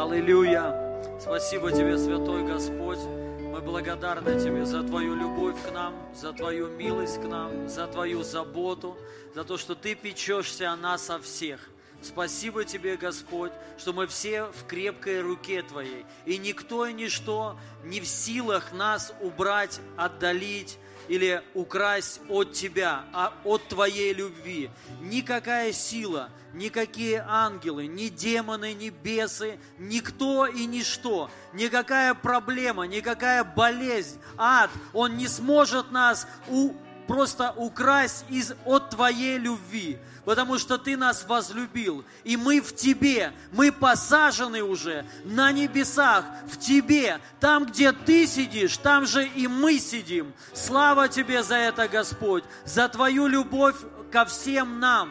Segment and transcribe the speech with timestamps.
[0.00, 0.74] Аллилуйя.
[1.20, 3.00] Спасибо Тебе, Святой Господь.
[3.52, 8.22] Мы благодарны Тебе за Твою любовь к нам, за Твою милость к нам, за Твою
[8.22, 8.96] заботу,
[9.34, 11.68] за то, что Ты печешься о нас, о всех.
[12.00, 18.00] Спасибо Тебе, Господь, что мы все в крепкой руке Твоей, и никто и ничто не
[18.00, 20.78] в силах нас убрать, отдалить,
[21.10, 24.70] или украсть от Тебя, а от Твоей любви.
[25.00, 34.20] Никакая сила, никакие ангелы, ни демоны, ни бесы, никто и ничто, никакая проблема, никакая болезнь,
[34.38, 36.74] ад, он не сможет нас у,
[37.10, 43.32] просто украсть из, от Твоей любви потому что Ты нас возлюбил, и мы в Тебе,
[43.50, 49.80] мы посажены уже на небесах, в Тебе, там, где Ты сидишь, там же и мы
[49.80, 50.32] сидим.
[50.54, 53.76] Слава Тебе за это, Господь, за Твою любовь
[54.12, 55.10] ко всем нам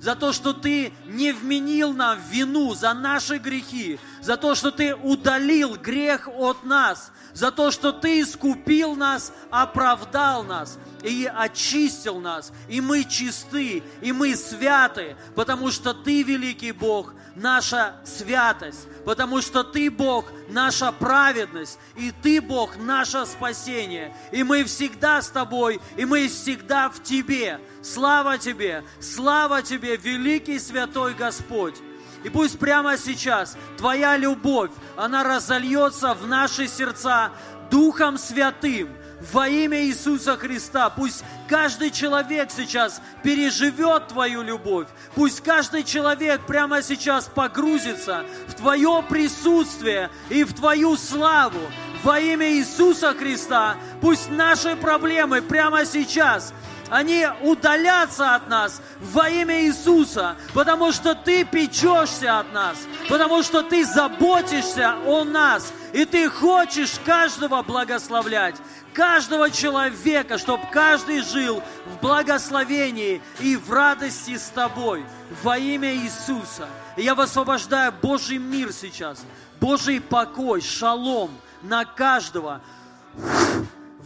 [0.00, 4.94] за то, что Ты не вменил нам вину за наши грехи, за то, что Ты
[4.94, 12.52] удалил грех от нас, за то, что Ты искупил нас, оправдал нас и очистил нас,
[12.68, 19.62] и мы чисты, и мы святы, потому что Ты, великий Бог, наша святость, потому что
[19.62, 26.04] Ты, Бог, наша праведность, и Ты, Бог, наше спасение, и мы всегда с Тобой, и
[26.04, 27.60] мы всегда в Тебе.
[27.82, 31.76] Слава Тебе, слава Тебе, великий святой Господь.
[32.24, 37.30] И пусть прямо сейчас Твоя любовь, она разольется в наши сердца
[37.70, 38.88] Духом Святым,
[39.32, 40.90] во имя Иисуса Христа.
[40.90, 44.86] Пусть каждый человек сейчас переживет Твою любовь.
[45.14, 51.60] Пусть каждый человек прямо сейчас погрузится в Твое присутствие и в Твою славу.
[52.04, 56.52] Во имя Иисуса Христа пусть наши проблемы прямо сейчас
[56.90, 62.76] они удалятся от нас во имя Иисуса, потому что Ты печешься от нас,
[63.08, 68.56] потому что Ты заботишься о нас, и Ты хочешь каждого благословлять,
[68.92, 75.04] каждого человека, чтобы каждый жил в благословении и в радости с Тобой
[75.42, 76.68] во имя Иисуса.
[76.96, 79.24] Я высвобождаю Божий мир сейчас,
[79.60, 81.30] Божий покой, шалом
[81.62, 82.60] на каждого.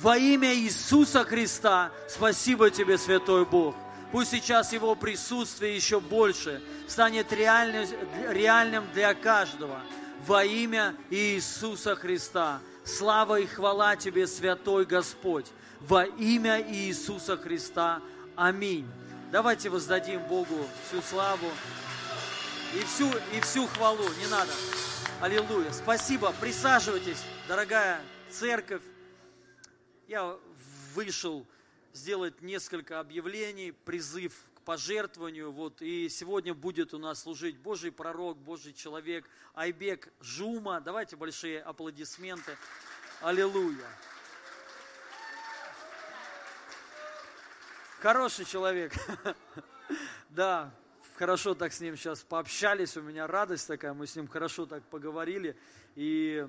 [0.02, 3.76] Во имя Иисуса Христа, спасибо Тебе, Святой Бог.
[4.10, 7.86] Пусть сейчас Его присутствие еще больше станет реальным,
[8.28, 9.80] реальным для каждого.
[10.26, 12.58] Во имя Иисуса Христа.
[12.84, 15.46] Слава и хвала Тебе, Святой Господь.
[15.80, 18.00] Во имя Иисуса Христа.
[18.34, 18.90] Аминь.
[19.30, 21.46] Давайте воздадим Богу всю славу
[22.74, 24.02] и всю, и всю хвалу.
[24.20, 24.50] Не надо.
[25.20, 25.70] Аллилуйя.
[25.70, 26.34] Спасибо.
[26.40, 28.82] Присаживайтесь, дорогая церковь
[30.12, 30.39] я
[30.93, 31.47] вышел
[31.95, 35.50] сделать несколько объявлений, призыв к пожертвованию.
[35.50, 39.25] Вот, и сегодня будет у нас служить Божий пророк, Божий человек
[39.55, 40.83] Айбек Жума.
[40.83, 42.59] Давайте большие аплодисменты.
[43.23, 43.87] Аллилуйя.
[48.00, 48.93] Хороший человек.
[50.29, 50.75] Да,
[51.17, 54.83] хорошо так с ним сейчас пообщались, у меня радость такая, мы с ним хорошо так
[54.84, 55.59] поговорили.
[55.94, 56.49] И,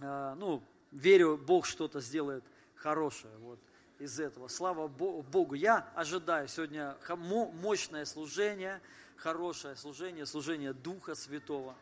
[0.00, 2.42] а, ну, верю, Бог что-то сделает
[2.82, 3.60] хорошее вот
[3.98, 4.48] из этого.
[4.48, 5.54] Слава Богу.
[5.54, 8.80] Я ожидаю сегодня мощное служение,
[9.16, 11.76] хорошее служение, служение Духа Святого.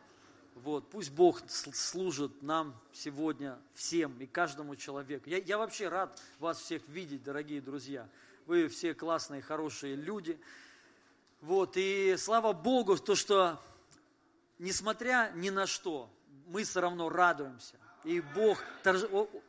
[0.55, 5.29] Вот, пусть Бог служит нам сегодня всем и каждому человеку.
[5.29, 8.07] Я, я вообще рад вас всех видеть, дорогие друзья.
[8.45, 10.39] Вы все классные, хорошие люди.
[11.39, 13.59] Вот, и слава Богу, то, что
[14.59, 16.09] несмотря ни на что,
[16.47, 17.80] мы все равно радуемся.
[18.03, 18.57] И Бог,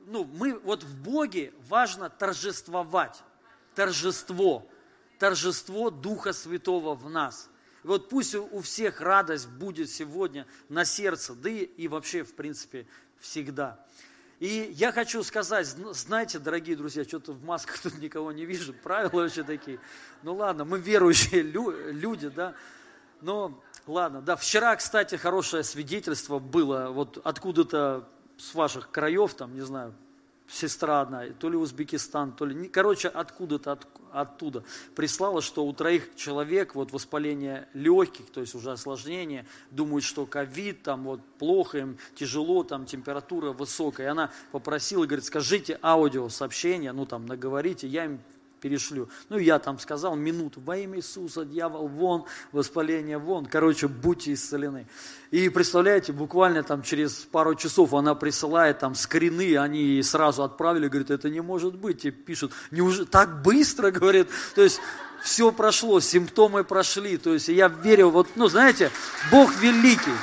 [0.00, 3.22] ну, мы, вот в Боге важно торжествовать,
[3.74, 4.68] торжество,
[5.18, 7.48] торжество Духа Святого в нас.
[7.82, 12.86] Вот пусть у всех радость будет сегодня на сердце, да и, и вообще, в принципе,
[13.18, 13.84] всегда.
[14.38, 19.22] И я хочу сказать, знаете, дорогие друзья, что-то в масках тут никого не вижу, правила
[19.22, 19.80] вообще такие.
[20.22, 22.54] Ну ладно, мы верующие люди, да,
[23.20, 29.62] но ладно, да, вчера, кстати, хорошее свидетельство было, вот откуда-то с ваших краев, там, не
[29.62, 29.94] знаю,
[30.52, 34.64] сестра одна, то ли Узбекистан, то ли, короче, откуда-то от, оттуда
[34.94, 40.82] прислала, что у троих человек вот воспаление легких, то есть уже осложнение, думают, что ковид,
[40.82, 44.08] там вот плохо им, тяжело, там температура высокая.
[44.08, 48.20] И она попросила, говорит, скажите аудио сообщение, ну там наговорите, я им
[48.62, 49.09] перешлю.
[49.29, 53.44] Ну, я там сказал минуту, во имя Иисуса, дьявол, вон, воспаление, вон.
[53.47, 54.87] Короче, будьте исцелены.
[55.32, 61.11] И представляете, буквально там через пару часов она присылает там скрины, они сразу отправили, говорит,
[61.11, 62.05] это не может быть.
[62.05, 64.81] И пишут, неужели так быстро, говорит, то есть
[65.23, 67.17] все прошло, симптомы прошли.
[67.17, 68.91] То есть я верю, вот, ну, знаете,
[69.31, 70.17] Бог великий.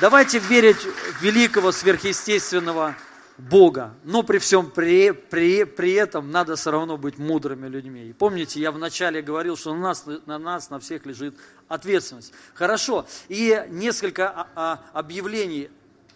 [0.00, 2.96] Давайте верить в великого сверхъестественного
[3.38, 3.94] Бога.
[4.04, 8.08] Но при всем при, при, при этом надо все равно быть мудрыми людьми.
[8.08, 11.36] И помните, я вначале говорил, что на нас, на нас, на всех лежит
[11.68, 12.32] ответственность.
[12.54, 13.06] Хорошо.
[13.28, 15.70] И несколько а, а, объявлений.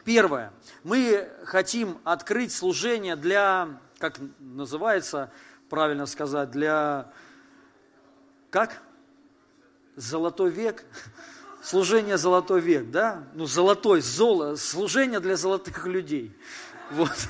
[0.05, 0.53] Первое.
[0.85, 5.33] Мы хотим открыть служение для, как называется,
[5.69, 7.11] правильно сказать, для,
[8.51, 8.83] как?
[9.97, 10.85] Золотой век
[11.67, 13.25] служение золотой век, да?
[13.35, 16.33] Ну, золотой, золо, служение для золотых людей.
[16.91, 17.29] Вот.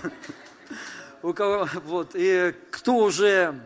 [1.22, 2.10] У кого, вот.
[2.14, 3.58] И кто уже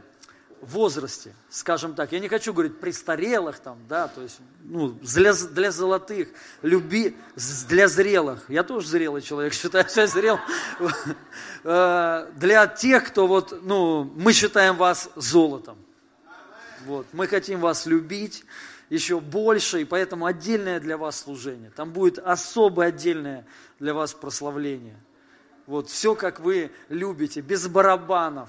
[0.61, 5.33] в возрасте, скажем так, я не хочу говорить престарелых там, да, то есть, ну, для,
[5.33, 6.29] для золотых,
[6.61, 7.17] люби,
[7.69, 10.39] для зрелых, я тоже зрелый человек, считаю себя зрел,
[11.65, 15.79] э, для тех, кто вот, ну, мы считаем вас золотом,
[16.85, 18.45] вот, мы хотим вас любить
[18.91, 23.47] еще больше, и поэтому отдельное для вас служение, там будет особое отдельное
[23.79, 25.03] для вас прославление–
[25.71, 28.49] вот, все, как вы любите, без барабанов.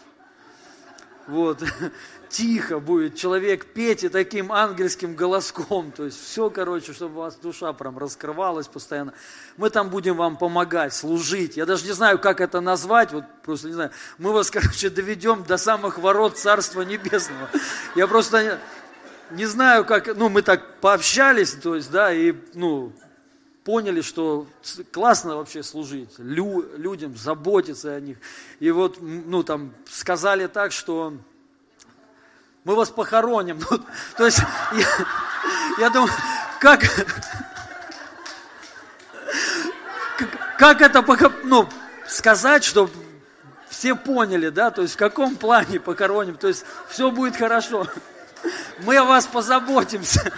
[1.27, 1.63] Вот,
[2.29, 5.91] тихо будет человек петь и таким ангельским голоском.
[5.91, 9.13] То есть все, короче, чтобы у вас душа прям раскрывалась постоянно.
[9.56, 11.57] Мы там будем вам помогать, служить.
[11.57, 13.91] Я даже не знаю, как это назвать, вот просто не знаю.
[14.18, 17.51] Мы вас, короче, доведем до самых ворот Царства Небесного.
[17.95, 18.59] Я просто
[19.29, 22.94] не, знаю, как, ну, мы так пообщались, то есть, да, и, ну,
[23.63, 24.48] поняли, что
[24.92, 28.18] классно вообще служить лю, людям, заботиться о них.
[28.60, 31.13] И вот, ну, там, сказали так, что
[32.63, 33.60] мы вас похороним.
[33.69, 33.80] Ну,
[34.18, 34.40] то есть,
[34.74, 34.88] я,
[35.78, 36.12] я думаю,
[36.60, 36.81] как,
[40.57, 41.04] как это,
[41.44, 41.68] ну,
[42.07, 42.92] сказать, чтобы
[43.69, 47.88] все поняли, да, то есть в каком плане похороним, то есть все будет хорошо.
[48.80, 50.31] Мы о вас позаботимся.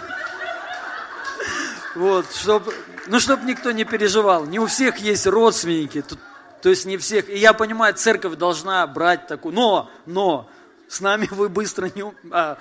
[1.94, 2.74] Вот, чтобы
[3.06, 4.46] ну, чтобы никто не переживал.
[4.46, 6.18] Не у всех есть родственники, тут,
[6.62, 7.28] то есть не всех.
[7.28, 9.54] И я понимаю, церковь должна брать такую.
[9.54, 10.48] Но, но,
[10.88, 12.04] с нами вы быстро не...
[12.30, 12.58] А,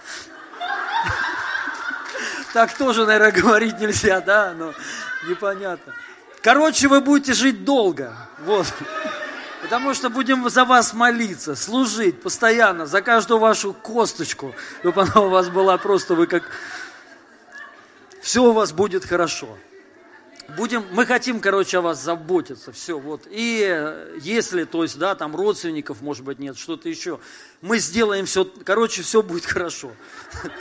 [2.54, 4.74] так тоже, наверное, говорить нельзя, да, но
[5.28, 5.94] непонятно.
[6.42, 8.68] Короче, вы будете жить долго, вот.
[9.62, 15.30] Потому что будем за вас молиться, служить постоянно, за каждую вашу косточку, чтобы она у
[15.30, 16.44] вас была просто, вы как...
[18.22, 19.58] Все у вас будет хорошо
[20.50, 23.28] будем, мы хотим, короче, о вас заботиться, все, вот.
[23.30, 27.20] И если, то есть, да, там родственников, может быть, нет, что-то еще,
[27.62, 29.92] мы сделаем все, короче, все будет хорошо.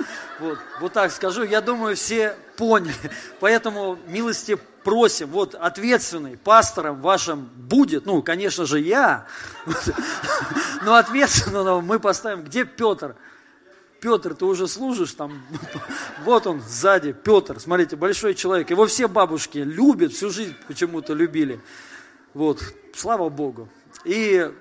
[0.40, 2.94] Вот, вот так скажу, я думаю, все поняли.
[3.40, 9.26] Поэтому милости просим, вот ответственный пастором вашим будет, ну, конечно же, я,
[10.82, 13.14] но ответственного мы поставим, где Петр?
[14.02, 15.40] Петр, ты уже служишь там?
[16.24, 18.68] Вот он сзади, Петр, смотрите, большой человек.
[18.68, 21.60] Его все бабушки любят, всю жизнь почему-то любили.
[22.34, 22.60] Вот,
[22.94, 23.68] слава Богу.
[24.04, 24.52] И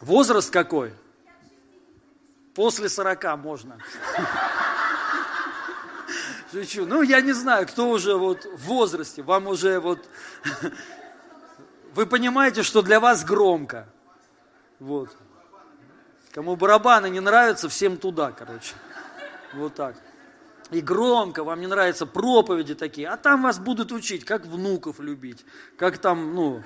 [0.00, 0.92] возраст какой?
[2.52, 3.78] После 40 можно.
[6.52, 6.84] Шучу.
[6.84, 10.04] Ну, я не знаю, кто уже вот в возрасте, вам уже вот...
[11.94, 13.86] Вы понимаете, что для вас громко.
[14.80, 15.16] Вот.
[16.32, 18.74] Кому барабаны не нравятся, всем туда, короче.
[19.52, 19.96] Вот так.
[20.70, 25.44] И громко, вам не нравятся проповеди такие, а там вас будут учить, как внуков любить,
[25.76, 26.62] как там, ну,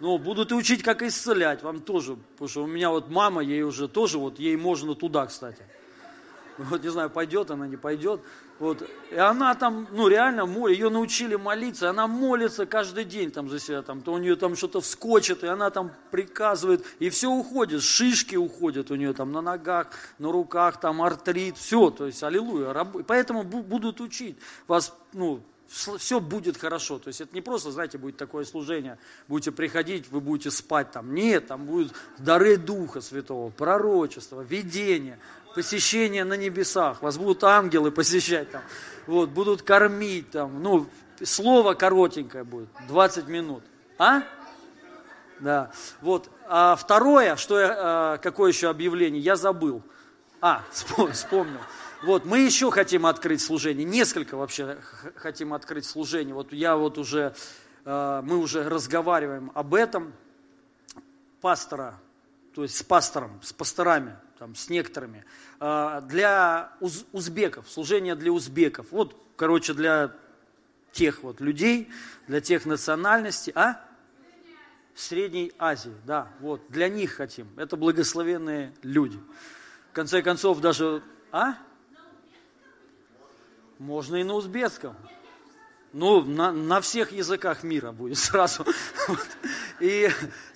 [0.00, 3.88] ну, будут учить, как исцелять, вам тоже, потому что у меня вот мама, ей уже
[3.88, 5.62] тоже, вот ей можно туда, кстати.
[6.58, 8.20] Вот не знаю, пойдет она, не пойдет.
[8.58, 8.82] Вот.
[9.10, 13.82] И она там, ну реально, ее научили молиться, она молится каждый день там за себя,
[13.82, 18.36] там, то у нее там что-то вскочит, и она там приказывает, и все уходит, шишки
[18.36, 22.72] уходят у нее там на ногах, на руках, там артрит, все, то есть, аллилуйя.
[23.06, 26.98] Поэтому будут учить вас, ну, все будет хорошо.
[26.98, 28.98] То есть это не просто, знаете, будет такое служение,
[29.28, 31.14] будете приходить, вы будете спать там.
[31.14, 35.18] Нет, там будут дары Духа Святого, пророчество, видение,
[35.56, 37.00] посещение на небесах.
[37.00, 38.62] Вас будут ангелы посещать там.
[39.06, 40.62] Вот, будут кормить там.
[40.62, 40.86] Ну,
[41.24, 43.64] слово коротенькое будет, 20 минут.
[43.98, 44.22] А?
[45.40, 45.70] Да.
[46.02, 46.28] Вот.
[46.46, 49.82] А второе, что я, а, какое еще объявление, я забыл.
[50.42, 50.62] А,
[51.12, 51.60] вспомнил.
[52.02, 54.76] Вот, мы еще хотим открыть служение, несколько вообще
[55.14, 56.34] хотим открыть служение.
[56.34, 57.34] Вот я вот уже,
[57.86, 60.12] э, мы уже разговариваем об этом.
[61.40, 61.98] Пастора,
[62.54, 65.24] то есть с пастором, с пасторами, там, с некоторыми,
[65.60, 68.86] э, для уз, узбеков, служение для узбеков.
[68.90, 70.14] Вот, короче, для
[70.92, 71.90] тех вот людей,
[72.26, 73.82] для тех национальностей, а?
[74.94, 77.48] Средней Азии, да, вот, для них хотим.
[77.56, 79.18] Это благословенные люди.
[79.90, 81.02] В конце концов, даже,
[81.32, 81.54] а?
[83.78, 84.96] Можно и на узбекском.
[85.96, 88.66] Ну, на, на всех языках мира будет сразу.
[89.80, 90.10] И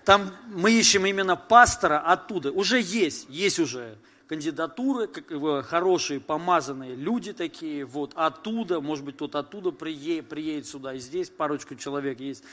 [0.04, 2.52] там мы ищем именно пастора оттуда.
[2.52, 9.38] Уже есть, есть уже кандидатуры, как, хорошие, помазанные люди такие, вот оттуда, может быть, кто-то
[9.38, 12.44] оттуда приедет, приедет сюда, и здесь парочку человек есть.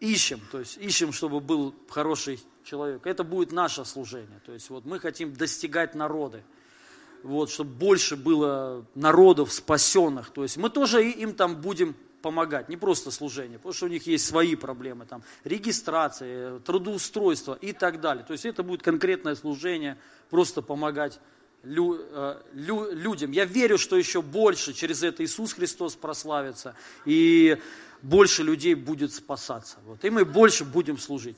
[0.00, 3.06] Ищем, то есть ищем, чтобы был хороший человек.
[3.06, 4.40] Это будет наше служение.
[4.44, 6.42] То есть вот мы хотим достигать народы,
[7.22, 10.30] вот, чтобы больше было народов спасенных.
[10.30, 14.06] То есть мы тоже им там будем помогать, не просто служение, потому что у них
[14.06, 18.24] есть свои проблемы, там, регистрация, трудоустройство и так далее.
[18.24, 19.96] То есть это будет конкретное служение,
[20.28, 21.20] просто помогать
[21.62, 23.32] лю, э, лю, людям.
[23.32, 26.74] Я верю, что еще больше через это Иисус Христос прославится,
[27.04, 27.58] и
[28.02, 29.78] больше людей будет спасаться.
[29.84, 30.04] Вот.
[30.04, 31.36] И мы больше будем служить.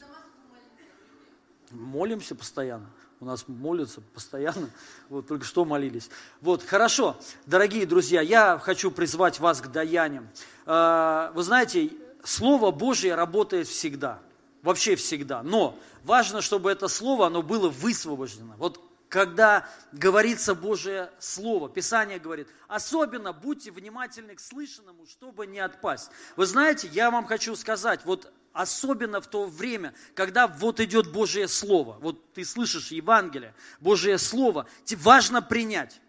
[1.71, 2.91] Молимся постоянно.
[3.23, 4.69] У нас молятся постоянно.
[5.09, 6.11] Вот только что молились.
[6.41, 7.17] Вот, хорошо.
[7.47, 10.29] Дорогие друзья, я хочу призвать вас к даяниям.
[10.67, 11.93] Э, вы знаете,
[12.25, 14.19] Слово Божье работает всегда.
[14.63, 15.45] Вообще всегда.
[15.45, 18.55] Но важно, чтобы это Слово, оно было высвобождено.
[18.59, 26.11] Вот когда говорится Божье Слово, Писание говорит, особенно будьте внимательны к слышанному, чтобы не отпасть.
[26.35, 31.49] Вы знаете, я вам хочу сказать, вот особенно в то время, когда вот идет Божье
[31.49, 36.01] Слово, вот ты слышишь Евангелие, Божье Слово, тебе важно принять.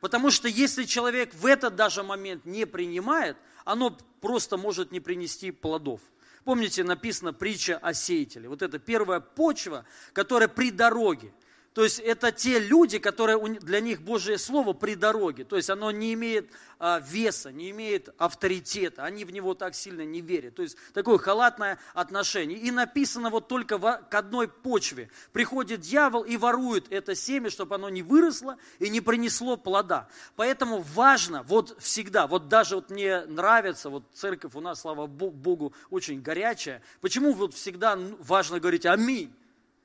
[0.00, 5.50] Потому что если человек в этот даже момент не принимает, оно просто может не принести
[5.50, 6.00] плодов.
[6.44, 8.48] Помните, написано притча о сеятеле.
[8.48, 11.32] Вот это первая почва, которая при дороге.
[11.74, 15.42] То есть это те люди, которые для них Божье Слово при дороге.
[15.44, 19.02] То есть оно не имеет а, веса, не имеет авторитета.
[19.02, 20.54] Они в него так сильно не верят.
[20.54, 22.58] То есть такое халатное отношение.
[22.58, 25.10] И написано вот только к одной почве.
[25.32, 30.08] Приходит дьявол и ворует это семя, чтобы оно не выросло и не принесло плода.
[30.36, 35.74] Поэтому важно вот всегда, вот даже вот мне нравится, вот церковь у нас, слава Богу,
[35.90, 36.82] очень горячая.
[37.00, 39.34] Почему вот всегда важно говорить аминь?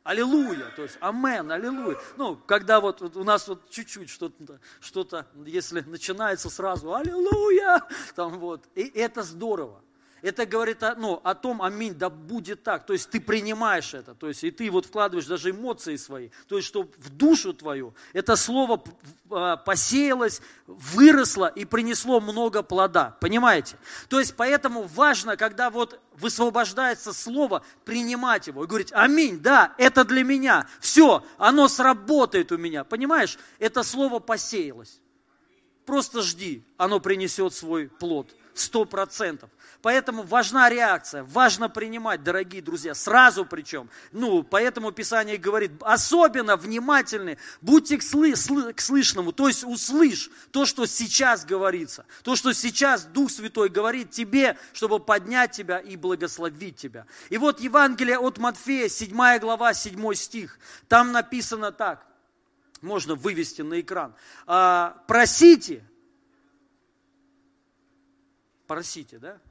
[0.04, 1.98] Аллилуйя, то есть амен, аллилуйя.
[2.18, 7.84] Ну, когда вот, вот у нас вот чуть-чуть что-то, что-то, если начинается сразу аллилуйя,
[8.16, 9.84] там вот, и это здорово.
[10.22, 12.86] Это говорит о, ну, о том, аминь, да будет так.
[12.86, 16.30] То есть ты принимаешь это, то есть и ты вот вкладываешь даже эмоции свои.
[16.48, 18.84] То есть, что в душу твою это слово
[19.32, 23.18] а, посеялось, выросло и принесло много плода.
[23.22, 23.78] Понимаете?
[24.10, 30.04] То есть, поэтому важно, когда вот высвобождается слово, принимать его и говорить, аминь, да, это
[30.04, 30.68] для меня.
[30.80, 32.84] Все, оно сработает у меня.
[32.84, 33.38] Понимаешь?
[33.58, 35.00] Это слово посеялось.
[35.86, 38.36] Просто жди, оно принесет свой плод.
[38.60, 39.50] Сто процентов.
[39.82, 43.90] Поэтому важна реакция, важно принимать, дорогие друзья, сразу причем.
[44.12, 50.30] Ну, поэтому Писание говорит, особенно внимательны, будьте к, сли, сли, к слышному, то есть услышь
[50.52, 55.96] то, что сейчас говорится, то, что сейчас Дух Святой говорит тебе, чтобы поднять тебя и
[55.96, 57.06] благословить тебя.
[57.30, 62.06] И вот Евангелие от Матфея, 7 глава, 7 стих, там написано так,
[62.82, 64.14] можно вывести на экран.
[64.46, 65.84] «А, просите,
[68.70, 69.42] Просите, да?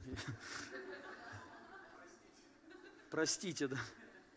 [3.11, 3.77] Простите, да?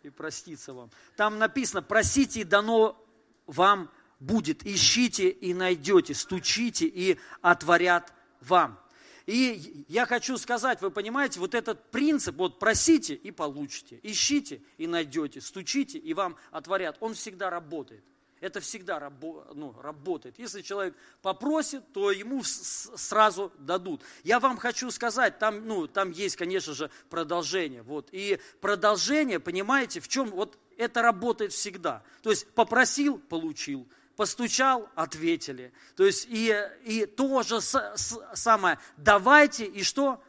[0.02, 0.90] И проститься вам.
[1.16, 3.00] Там написано, просите, и дано
[3.46, 4.66] вам будет.
[4.66, 8.12] Ищите и найдете, стучите и отворят
[8.42, 8.80] вам.
[9.28, 14.88] И я хочу сказать, вы понимаете, вот этот принцип, вот просите и получите, ищите и
[14.88, 18.04] найдете, стучите и вам отворят, он всегда работает.
[18.42, 20.40] Это всегда рабо, ну, работает.
[20.40, 24.02] Если человек попросит, то ему сразу дадут.
[24.24, 27.84] Я вам хочу сказать, там, ну, там есть, конечно же, продолжение.
[27.84, 28.10] Вот.
[28.12, 32.02] И продолжение, понимаете, в чем вот это работает всегда.
[32.24, 33.88] То есть попросил, получил.
[34.16, 35.72] Постучал, ответили.
[35.96, 36.52] То есть и,
[36.84, 38.80] и то же самое.
[38.98, 40.20] Давайте и что?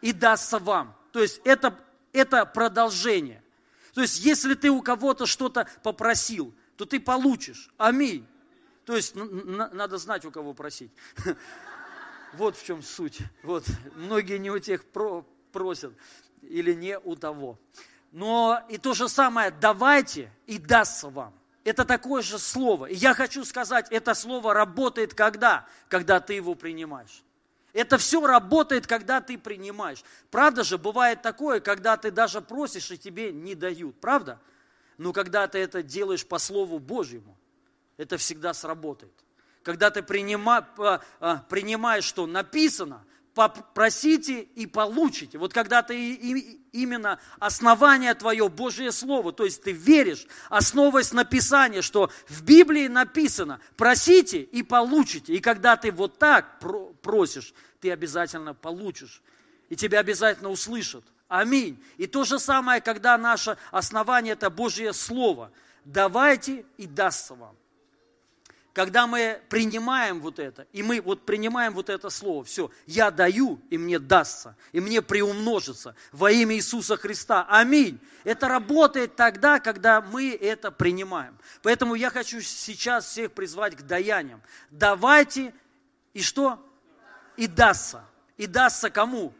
[0.00, 0.96] И дастся вам.
[1.12, 1.78] То есть это,
[2.12, 3.40] это продолжение.
[3.94, 7.70] То есть если ты у кого-то что-то попросил, то ты получишь.
[7.78, 8.26] Аминь.
[8.84, 10.92] То есть надо знать, у кого просить.
[12.34, 13.18] Вот в чем суть.
[13.42, 13.66] Вот.
[13.94, 15.92] Многие не у тех про просят
[16.40, 17.58] или не у того.
[18.10, 21.34] Но и то же самое, давайте и дастся вам.
[21.64, 22.86] Это такое же слово.
[22.86, 25.66] И я хочу сказать, это слово работает когда?
[25.88, 27.22] Когда ты его принимаешь.
[27.72, 30.04] Это все работает, когда ты принимаешь.
[30.30, 33.98] Правда же, бывает такое, когда ты даже просишь, и тебе не дают.
[34.00, 34.40] Правда?
[34.98, 37.36] Но когда ты это делаешь по Слову Божьему,
[37.96, 39.12] это всегда сработает.
[39.62, 40.68] Когда ты принима,
[41.20, 45.38] а, принимаешь, что написано, попросите и получите.
[45.38, 46.14] Вот когда ты
[46.72, 52.88] именно основание твое, Божье Слово, то есть ты веришь, основываясь на Писании, что в Библии
[52.88, 55.34] написано, просите и получите.
[55.34, 56.60] И когда ты вот так
[57.00, 59.22] просишь, ты обязательно получишь.
[59.68, 61.04] И тебя обязательно услышат.
[61.32, 61.82] Аминь.
[61.96, 65.50] И то же самое, когда наше основание– это Божье Слово.
[65.84, 67.56] Давайте и дастся вам
[68.72, 73.60] когда мы принимаем вот это, и мы вот принимаем вот это слово, все, я даю,
[73.68, 77.46] и мне дастся, и мне приумножится во имя Иисуса Христа.
[77.48, 78.00] Аминь.
[78.24, 81.36] Это работает тогда, когда мы это принимаем.
[81.62, 84.40] Поэтому я хочу сейчас всех призвать к даяниям.
[84.70, 85.52] Давайте,
[86.14, 86.58] и что?
[87.36, 88.04] И дастся.
[88.38, 89.34] И дастся кому?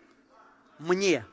[0.78, 1.24] Мне.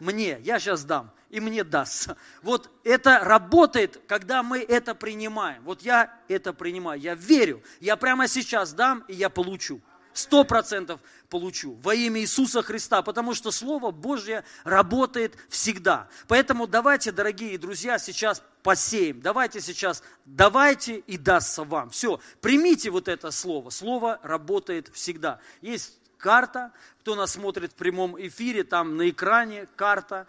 [0.00, 0.40] Мне.
[0.42, 2.16] Я сейчас дам и мне дастся.
[2.42, 5.62] Вот это работает, когда мы это принимаем.
[5.64, 7.62] Вот я это принимаю, я верю.
[7.78, 9.80] Я прямо сейчас дам, и я получу.
[10.12, 16.08] Сто процентов получу во имя Иисуса Христа, потому что Слово Божье работает всегда.
[16.26, 19.20] Поэтому давайте, дорогие друзья, сейчас посеем.
[19.20, 21.90] Давайте сейчас, давайте и дастся вам.
[21.90, 23.70] Все, примите вот это Слово.
[23.70, 25.38] Слово работает всегда.
[25.60, 30.26] Есть карта, кто нас смотрит в прямом эфире, там на экране карта,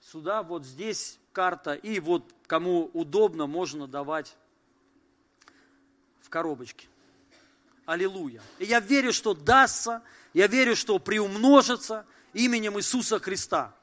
[0.00, 4.36] сюда, вот здесь карта, и вот кому удобно, можно давать
[6.20, 6.88] в коробочке.
[7.86, 8.42] Аллилуйя.
[8.58, 13.74] И я верю, что дастся, я верю, что приумножится именем Иисуса Христа.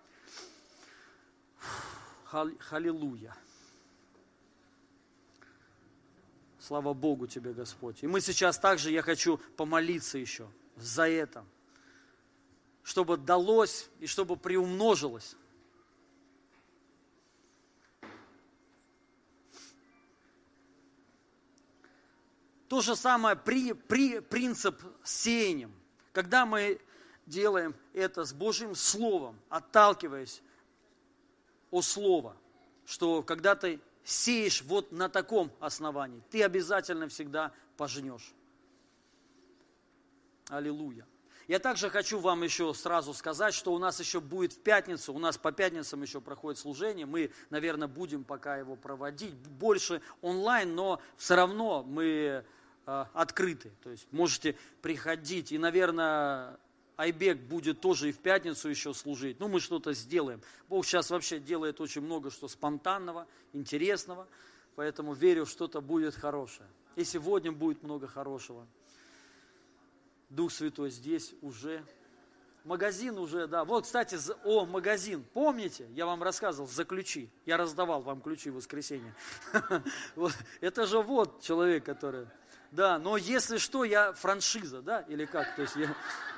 [2.70, 3.36] Аллилуйя.
[6.60, 8.04] Слава Богу тебе, Господь.
[8.04, 11.46] И мы сейчас также, я хочу помолиться еще за это,
[12.84, 15.36] чтобы далось и чтобы приумножилось
[22.68, 25.74] То же самое при, при, принцип сеянием.
[26.12, 26.82] Когда мы
[27.26, 30.42] делаем это с Божьим Словом, отталкиваясь
[31.72, 32.36] о Слово,
[32.86, 38.34] что когда ты сеешь вот на таком основании, ты обязательно всегда пожнешь.
[40.50, 41.06] Аллилуйя.
[41.48, 45.20] Я также хочу вам еще сразу сказать, что у нас еще будет в пятницу, у
[45.20, 51.00] нас по пятницам еще проходит служение, мы, наверное, будем пока его проводить, больше онлайн, но
[51.18, 52.44] все равно мы
[52.88, 56.58] э, открыты, то есть можете приходить, и, наверное,
[56.98, 59.40] Айбек будет тоже и в пятницу еще служить.
[59.40, 60.42] Ну, мы что-то сделаем.
[60.70, 64.28] Бог сейчас вообще делает очень много что спонтанного, интересного,
[64.76, 66.70] поэтому верю, что-то будет хорошее.
[66.96, 68.66] И сегодня будет много хорошего.
[70.30, 71.84] Дух Святой здесь уже.
[72.64, 73.64] Магазин уже, да.
[73.64, 75.24] Вот, кстати, о, магазин.
[75.34, 77.30] Помните, я вам рассказывал за ключи.
[77.46, 79.14] Я раздавал вам ключи в воскресенье.
[80.62, 82.26] Это же вот человек, который...
[82.72, 85.56] Да, но если что, я франшиза, да, или как?
[85.56, 85.96] То есть я,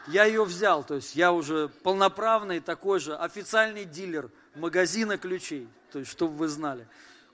[0.08, 6.00] я ее взял, то есть я уже полноправный такой же официальный дилер магазина ключей, то
[6.00, 6.88] есть чтобы вы знали.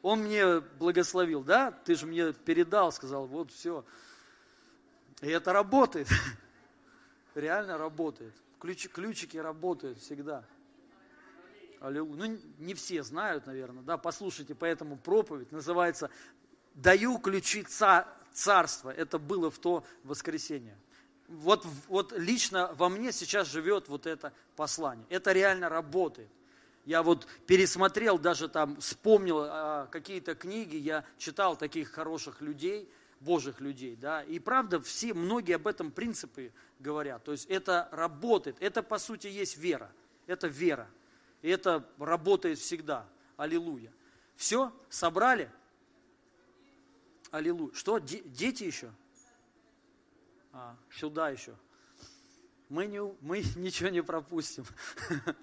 [0.04, 3.84] Он мне благословил, да, ты же мне передал, сказал, вот все.
[5.22, 6.08] И это работает
[7.36, 8.34] реально работает.
[8.60, 10.46] Ключ, ключики работают всегда.
[11.80, 12.30] Аллилуйя.
[12.30, 16.10] Ну, не все знают, наверное, да, послушайте, поэтому проповедь называется
[16.76, 17.66] «Даю ключи
[18.34, 18.90] царства».
[18.90, 20.78] Это было в то воскресенье.
[21.28, 25.06] Вот, вот лично во мне сейчас живет вот это послание.
[25.10, 26.30] Это реально работает.
[26.86, 33.60] Я вот пересмотрел, даже там вспомнил а, какие-то книги, я читал таких хороших людей– Божьих
[33.62, 38.84] людей, да, и правда, все, многие об этом принципе говорят, то есть это работает, это
[38.84, 39.92] по сути есть вера,
[40.28, 40.90] это вера,
[41.42, 43.92] и это работает всегда, аллилуйя.
[44.36, 45.52] Все, собрали?
[47.32, 47.74] Аллилуйя.
[47.74, 48.92] Что, дети еще?
[50.52, 51.56] А, сюда еще.
[52.70, 54.66] Мы, не, мы ничего не пропустим.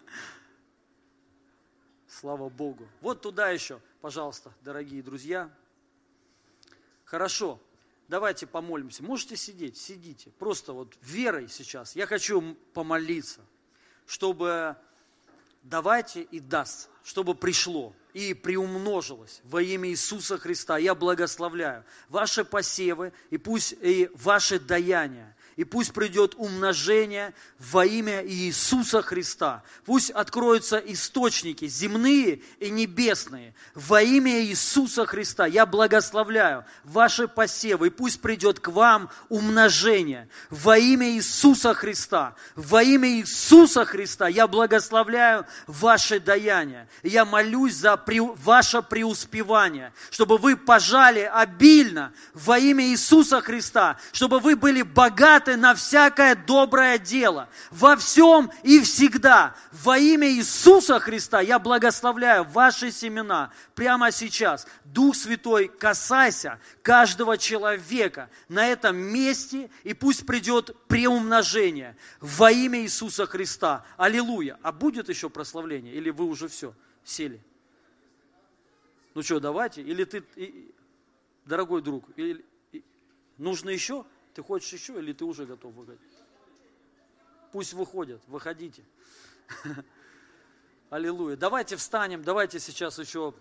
[2.06, 2.86] Слава Богу.
[3.00, 5.50] Вот туда еще, пожалуйста, дорогие друзья.
[7.10, 7.60] Хорошо.
[8.06, 9.02] Давайте помолимся.
[9.02, 10.30] Можете сидеть, сидите.
[10.38, 11.96] Просто вот верой сейчас.
[11.96, 13.40] Я хочу помолиться,
[14.06, 14.76] чтобы
[15.64, 20.78] давайте и даст, чтобы пришло и приумножилось во имя Иисуса Христа.
[20.78, 28.24] Я благословляю ваши посевы и пусть и ваши даяния и пусть придет умножение во имя
[28.26, 29.62] Иисуса Христа.
[29.84, 35.44] Пусть откроются источники земные и небесные во имя Иисуса Христа.
[35.44, 42.36] Я благословляю ваши посевы, и пусть придет к вам умножение во имя Иисуса Христа.
[42.56, 46.88] Во имя Иисуса Христа я благословляю ваши даяния.
[47.02, 54.56] Я молюсь за ваше преуспевание, чтобы вы пожали обильно во имя Иисуса Христа, чтобы вы
[54.56, 59.54] были богаты богаты на всякое доброе дело, во всем и всегда.
[59.72, 64.66] Во имя Иисуса Христа я благословляю ваши семена прямо сейчас.
[64.84, 73.26] Дух Святой, касайся каждого человека на этом месте, и пусть придет преумножение во имя Иисуса
[73.26, 73.84] Христа.
[73.96, 74.58] Аллилуйя.
[74.62, 75.94] А будет еще прославление?
[75.94, 77.40] Или вы уже все, сели?
[79.14, 79.82] Ну что, давайте?
[79.82, 80.22] Или ты,
[81.44, 82.44] дорогой друг, или,
[83.38, 84.04] нужно еще?
[84.34, 86.00] Ты хочешь еще или ты уже готов выходить?
[87.52, 88.84] Пусть выходят, выходите.
[90.90, 91.36] Аллилуйя.
[91.36, 93.34] Давайте встанем, давайте сейчас еще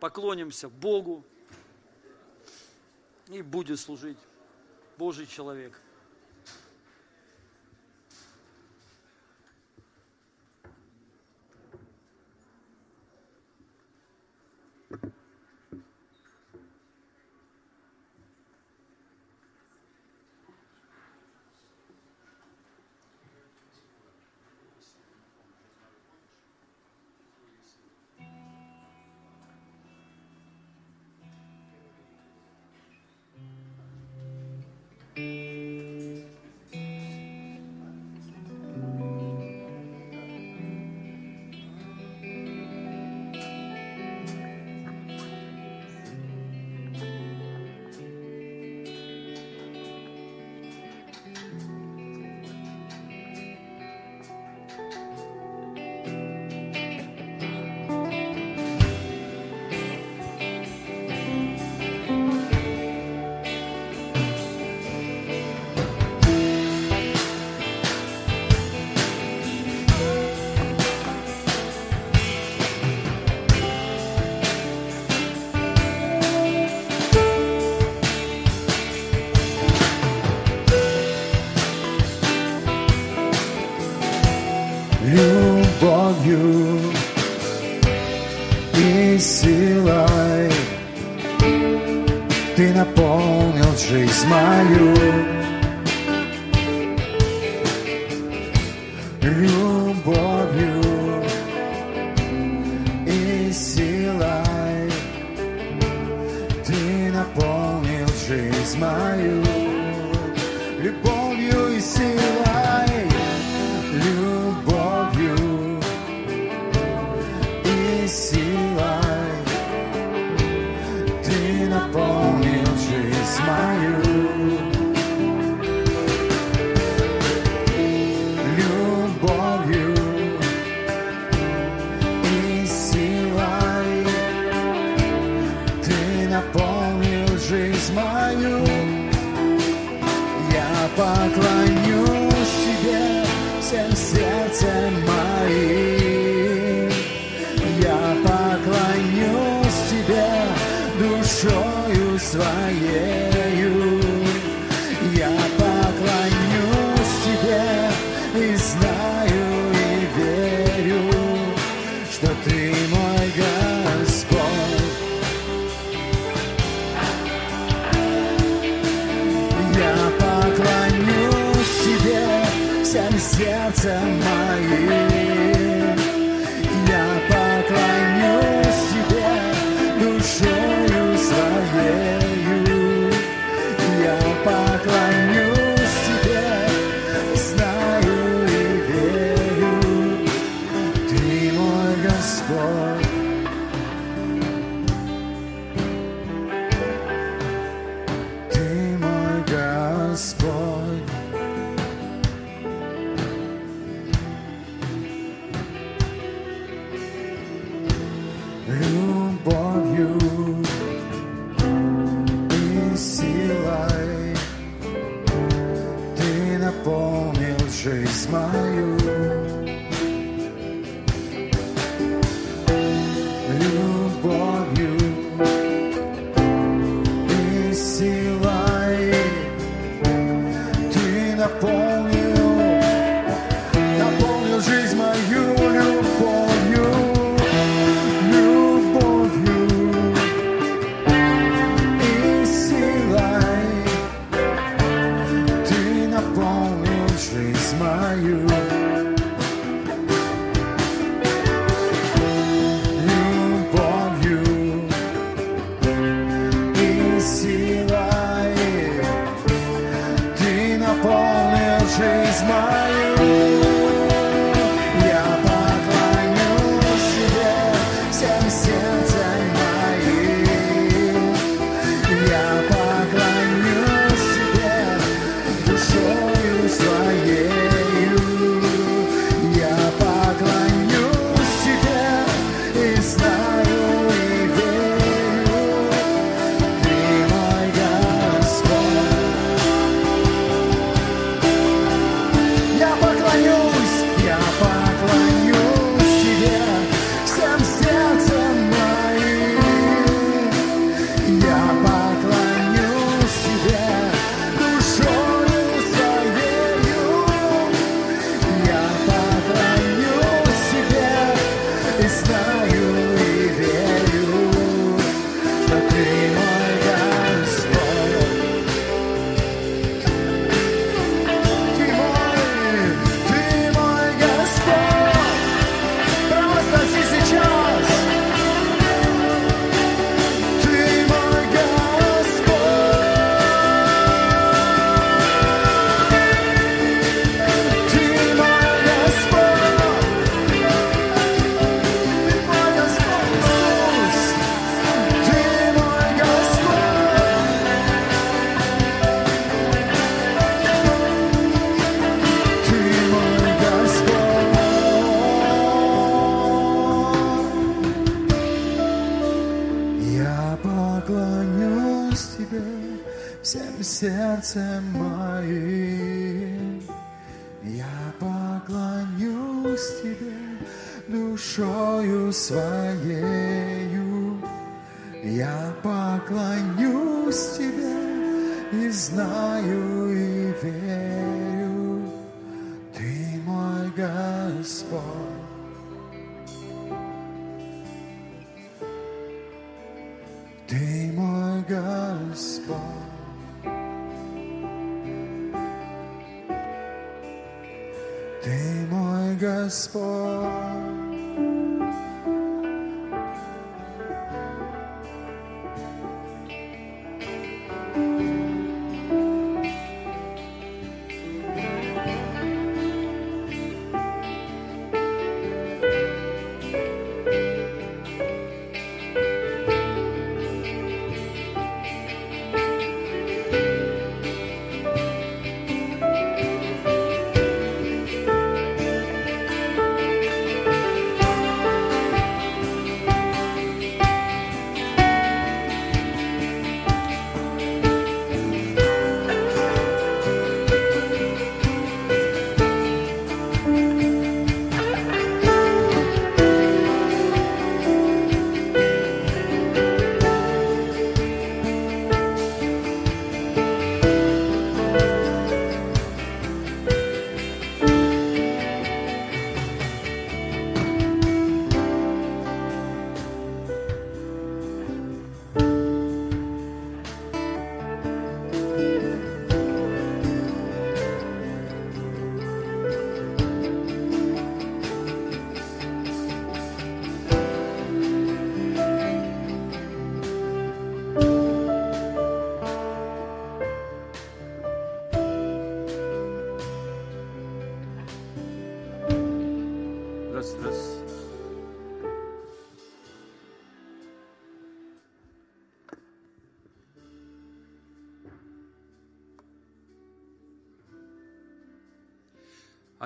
[0.00, 1.24] поклонимся Богу
[3.28, 4.18] и будет служить
[4.96, 5.80] Божий человек.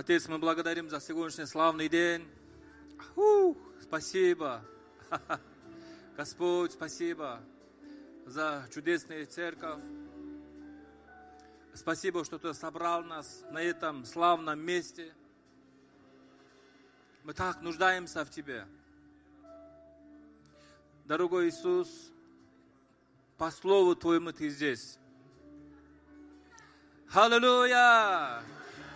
[0.01, 2.27] Отец, мы благодарим за сегодняшний славный день.
[3.17, 4.65] Ух, спасибо.
[6.17, 7.43] Господь, спасибо
[8.25, 9.83] за чудесную церковь.
[11.75, 15.13] Спасибо, что Ты собрал нас на этом славном месте.
[17.25, 18.67] Мы так нуждаемся в Тебе.
[21.05, 22.11] Дорогой Иисус,
[23.37, 24.99] по Слову Твоему Ты здесь.
[27.13, 28.43] Аллилуйя!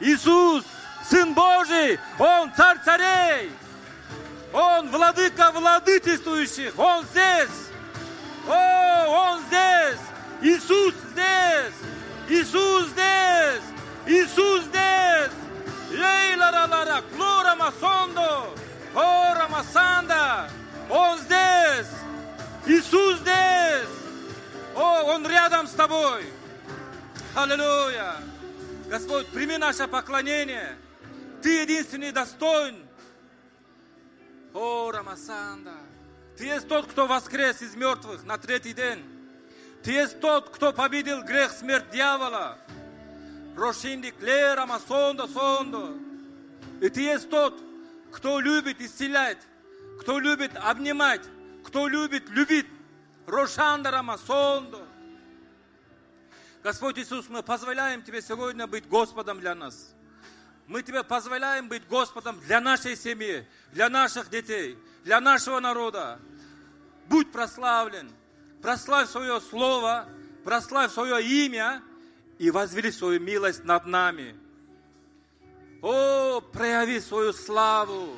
[0.01, 0.65] Иисус,
[1.09, 3.51] Сын Божий, Он Царь Царей,
[4.53, 7.71] Он Владыка Владычествующих, Он здесь.
[8.49, 10.01] О, Он здесь!
[10.41, 11.75] Иисус здесь!
[12.29, 13.63] Иисус здесь!
[14.07, 15.33] Иисус здесь!
[15.91, 18.55] Лейла ралара, клора масондо,
[18.95, 20.51] ора масанда.
[20.91, 21.87] Он здесь!
[22.67, 23.89] Иисус здесь!
[24.75, 26.25] О, Он рядом с тобой!
[27.35, 28.17] Аллилуйя!
[28.89, 30.77] Господь, прими наше поклонение.
[31.45, 32.75] Ты единственный достоин.
[34.55, 35.75] О, Рамасанда.
[36.39, 39.05] Ты есть тот, кто воскрес из мертвых на третий день.
[39.83, 42.59] Ты есть тот, кто победил грех, смерть дьявола.
[43.59, 45.99] Рошинди клера масондо сондо.
[46.81, 47.63] И ты есть тот,
[48.11, 49.43] кто любит исцелять,
[50.01, 51.21] кто любит обнимать,
[51.63, 52.67] кто любит любить.
[53.27, 54.87] Рошанда рамасондо.
[56.63, 59.94] Господь Иисус, мы позволяем Тебе сегодня быть Господом для нас.
[60.67, 66.19] Мы Тебе позволяем быть Господом для нашей семьи, для наших детей, для нашего народа.
[67.09, 68.11] Будь прославлен,
[68.63, 70.09] прославь свое слово,
[70.43, 71.83] прославь свое имя
[72.39, 74.35] и возвели свою милость над нами.
[75.83, 78.17] О, прояви свою славу,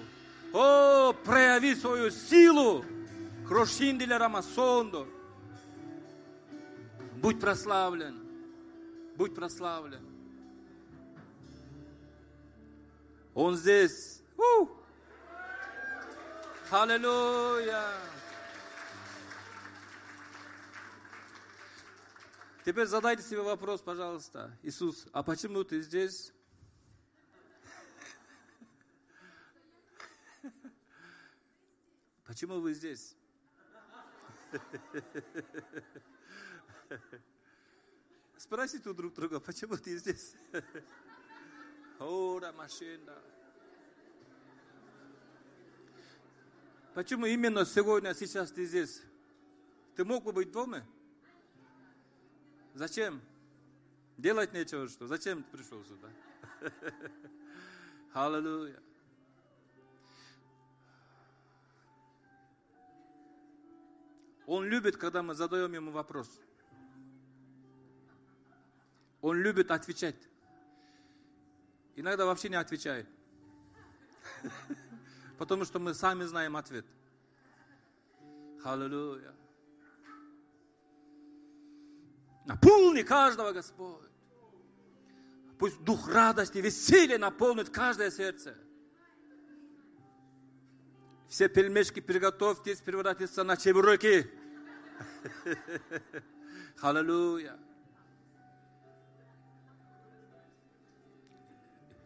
[0.52, 2.84] о, прояви свою силу.
[3.48, 5.06] Крошинделя Рамасондо.
[7.16, 8.20] Будь прославлен,
[9.16, 10.05] будь прославлен.
[13.36, 14.22] Он здесь.
[14.38, 14.66] У!
[16.70, 17.84] Аллилуйя!
[22.64, 24.58] Теперь задайте себе вопрос, пожалуйста.
[24.62, 26.32] Иисус, а почему ты здесь?
[32.24, 33.14] Почему вы здесь?
[38.38, 40.34] Спросите у друг друга, почему ты здесь?
[46.94, 49.02] Почему именно сегодня, сейчас ты здесь?
[49.94, 50.84] Ты мог бы быть дома?
[52.74, 53.22] Зачем?
[54.18, 55.06] Делать нечего, что?
[55.06, 56.08] Зачем ты пришел сюда?
[58.12, 58.80] Аллилуйя.
[64.46, 66.40] Он любит, когда мы задаем ему вопрос.
[69.20, 70.16] Он любит отвечать.
[71.96, 73.08] Иногда вообще не отвечает.
[75.38, 76.84] Потому что мы сами знаем ответ.
[78.62, 79.34] Аллилуйя.
[82.44, 84.10] Наполни каждого, Господь.
[85.58, 88.54] Пусть дух радости, веселья наполнит каждое сердце.
[91.28, 94.30] Все пельмешки приготовьтесь превратиться на чебуреки.
[96.80, 97.58] Аллилуйя.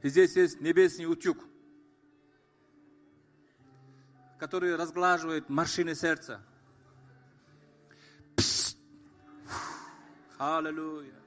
[0.09, 1.45] Здесь есть небесный утюг,
[4.39, 6.41] который разглаживает морщины сердца.
[10.39, 11.21] Аллилуйя.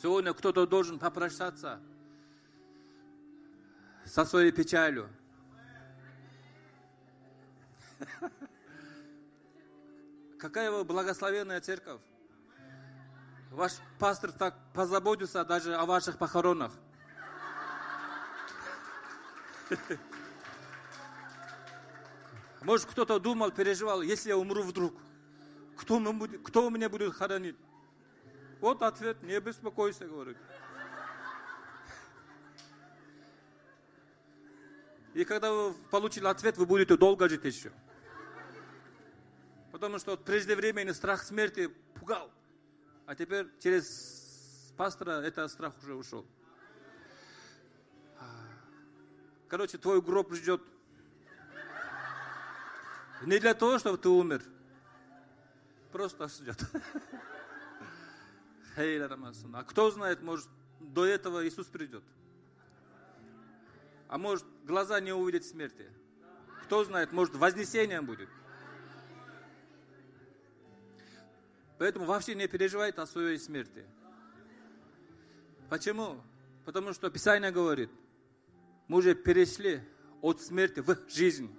[0.00, 1.80] Сегодня кто-то должен попрощаться
[4.06, 5.10] со своей печалью.
[10.38, 12.00] Какая вы благословенная церковь.
[13.50, 16.72] Ваш пастор так позаботился даже о ваших похоронах.
[22.62, 24.94] Может, кто-то думал, переживал, если я умру вдруг,
[25.76, 27.56] кто, мы будет, кто меня будет хоронить?
[28.60, 30.36] Вот ответ, не беспокойся, говорит.
[35.14, 37.72] И когда вы получили ответ, вы будете долго жить еще.
[39.72, 42.30] Потому что преждевременный страх смерти пугал.
[43.08, 46.26] А теперь через пастора этот страх уже ушел.
[49.48, 50.60] Короче, твой гроб ждет.
[53.22, 54.42] Не для того, чтобы ты умер.
[55.90, 56.60] Просто ждет.
[58.76, 62.04] А кто знает, может, до этого Иисус придет.
[64.08, 65.90] А может, глаза не увидят смерти.
[66.64, 68.28] Кто знает, может, вознесением будет.
[71.78, 73.84] Поэтому вообще не переживайте о своей смерти.
[75.70, 76.20] Почему?
[76.64, 77.90] Потому что Писание говорит,
[78.88, 79.82] мы уже перешли
[80.20, 81.54] от смерти в жизнь.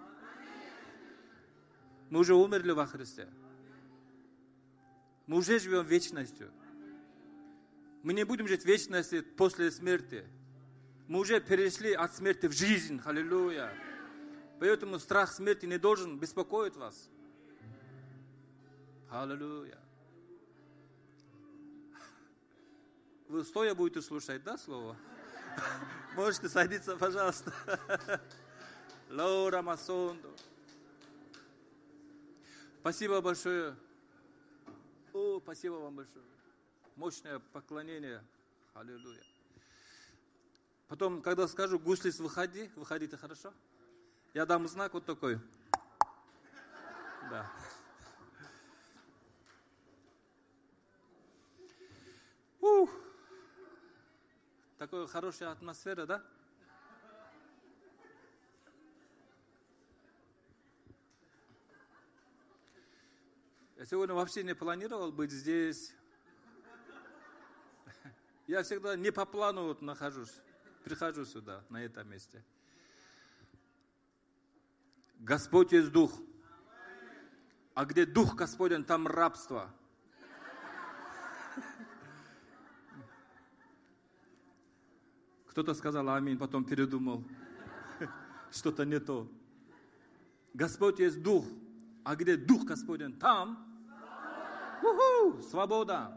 [2.10, 3.30] Мы уже умерли во Христе.
[5.26, 6.52] Мы уже живем вечностью.
[8.04, 10.26] Мы не будем жить в вечности после смерти.
[11.08, 13.00] Мы уже перешли от смерти в жизнь.
[13.06, 13.72] Аллилуйя.
[14.60, 17.10] Поэтому страх смерти не должен беспокоить вас.
[19.10, 19.78] Аллилуйя.
[23.30, 24.98] Вы стоя будете слушать, да, слово?
[26.16, 27.54] Можете садиться, пожалуйста.
[29.12, 30.34] Лаура Масондо.
[32.80, 33.76] Спасибо большое.
[35.14, 36.26] О, спасибо вам большое.
[36.96, 38.24] Мощное поклонение.
[38.74, 39.24] Аллилуйя.
[40.88, 43.54] Потом, когда скажу, гуслис, выходи, выходите, хорошо?
[44.34, 45.40] Я дам знак вот такой.
[47.30, 47.52] Да.
[52.62, 52.90] Ух.
[54.80, 56.24] Такая хорошая атмосфера, да?
[63.76, 65.94] Я сегодня вообще не планировал быть здесь.
[68.48, 70.34] Я всегда не по плану вот нахожусь,
[70.86, 72.42] прихожу сюда, на этом месте.
[75.20, 76.14] Господь есть Дух.
[77.74, 79.74] А где Дух Господень, там рабство.
[85.50, 87.24] Кто-то сказал аминь, потом передумал.
[88.52, 89.28] Что-то не то.
[90.54, 91.46] Господь есть Дух.
[92.04, 93.70] А где Дух Господень, там
[94.82, 96.12] Уху, свобода.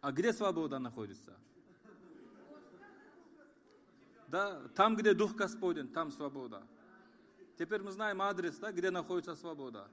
[0.00, 1.36] А где свобода находится?
[4.28, 6.62] Да, там, где Дух Господень, там свобода.
[7.58, 9.88] Теперь мы знаем адрес, да, где находится свобода.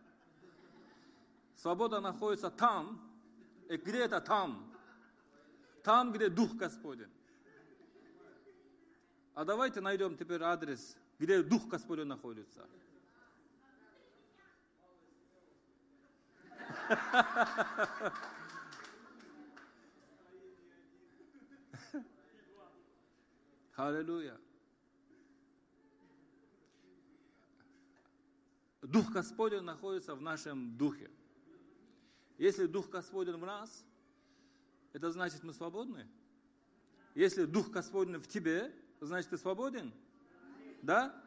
[1.56, 3.00] Свобода находится там.
[3.70, 4.72] И где это там?
[5.84, 7.10] Там, где Дух Господень.
[9.36, 12.66] А давайте найдем теперь адрес, где Дух Господень находится.
[23.76, 24.40] Аллилуйя.
[28.82, 31.12] Дух Господень находится в нашем духе.
[32.38, 33.84] Если Дух Господень в нас,
[34.94, 36.08] это значит, мы свободны.
[37.16, 39.92] Если Дух Господень в тебе, значит, ты свободен.
[40.82, 41.22] Да?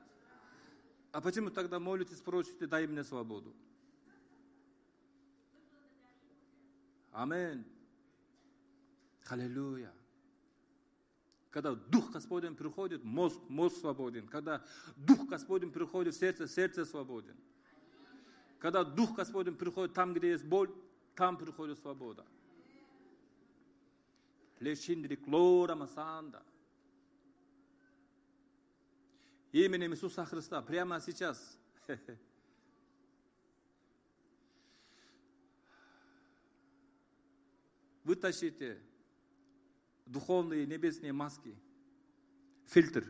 [1.12, 3.54] А почему тогда молитесь, просите, дай мне свободу?
[7.12, 7.64] Амин.
[9.26, 9.92] Аллилуйя.
[11.50, 14.28] Когда Дух Господень приходит, мозг, мозг свободен.
[14.28, 14.64] Когда
[14.96, 17.36] Дух Господень приходит в сердце, сердце свободен.
[18.58, 20.70] Когда Дух Господень приходит там, где есть боль,
[21.14, 22.24] там приходит свобода.
[24.60, 26.42] Лешиндри клора масанда.
[29.52, 31.58] Именем Иисуса Христа прямо сейчас.
[38.04, 38.80] Вытащите
[40.06, 41.54] духовные небесные маски.
[42.66, 43.04] Фильтр.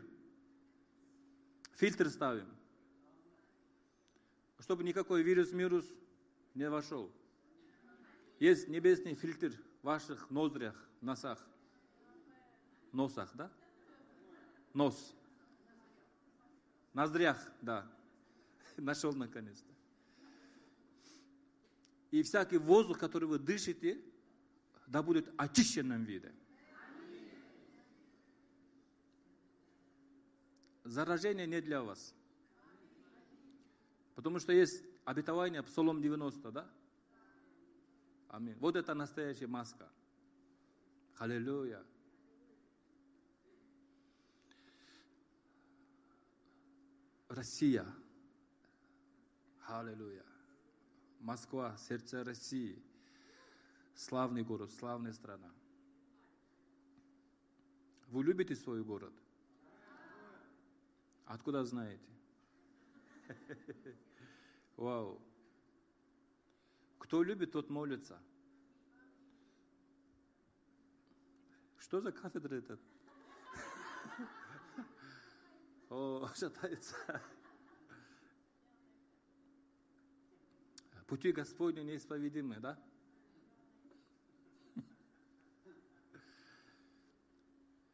[1.73, 2.47] Фильтр ставим.
[4.59, 5.85] Чтобы никакой вирус-мирус
[6.53, 7.11] не вошел.
[8.39, 11.39] Есть небесный фильтр в ваших ноздрях, носах.
[12.91, 13.51] Носах, да?
[14.73, 15.15] Нос.
[16.93, 17.89] Ноздрях, да.
[18.77, 19.73] Нашел наконец-то.
[22.11, 24.01] И всякий воздух, который вы дышите,
[24.87, 26.33] да будет очищенным виде.
[30.83, 32.15] Заражение не для вас.
[34.15, 36.67] Потому что есть обетование Псалом 90, да?
[38.29, 38.55] Аминь.
[38.59, 39.87] Вот это настоящая маска.
[41.17, 41.83] Аллилуйя.
[47.29, 47.85] Россия.
[49.67, 50.25] Аллилуйя.
[51.19, 52.81] Москва, сердце России.
[53.93, 55.51] Славный город, славная страна.
[58.07, 59.13] Вы любите свой город?
[61.25, 62.09] Откуда знаете?
[64.75, 65.21] Вау.
[66.97, 68.19] Кто любит, тот молится.
[71.77, 72.81] Что за кафедра этот?
[75.89, 76.95] О, шатается.
[81.07, 82.79] Пути Господни неисповедимы, да?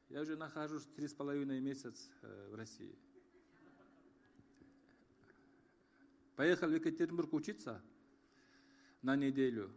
[0.10, 2.98] Я уже нахожусь три с половиной месяца э, в России.
[6.36, 7.82] Поехал в Екатеринбург учиться
[9.02, 9.74] на неделю.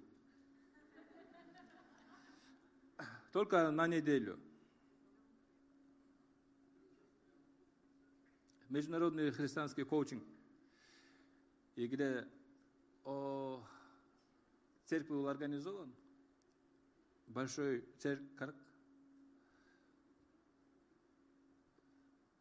[3.32, 4.40] Только на неделю.
[8.68, 10.22] Международный христианский коучинг.
[11.76, 12.26] И где
[13.04, 13.64] о,
[14.84, 15.94] церковь был организован,
[17.28, 18.54] большой церковь,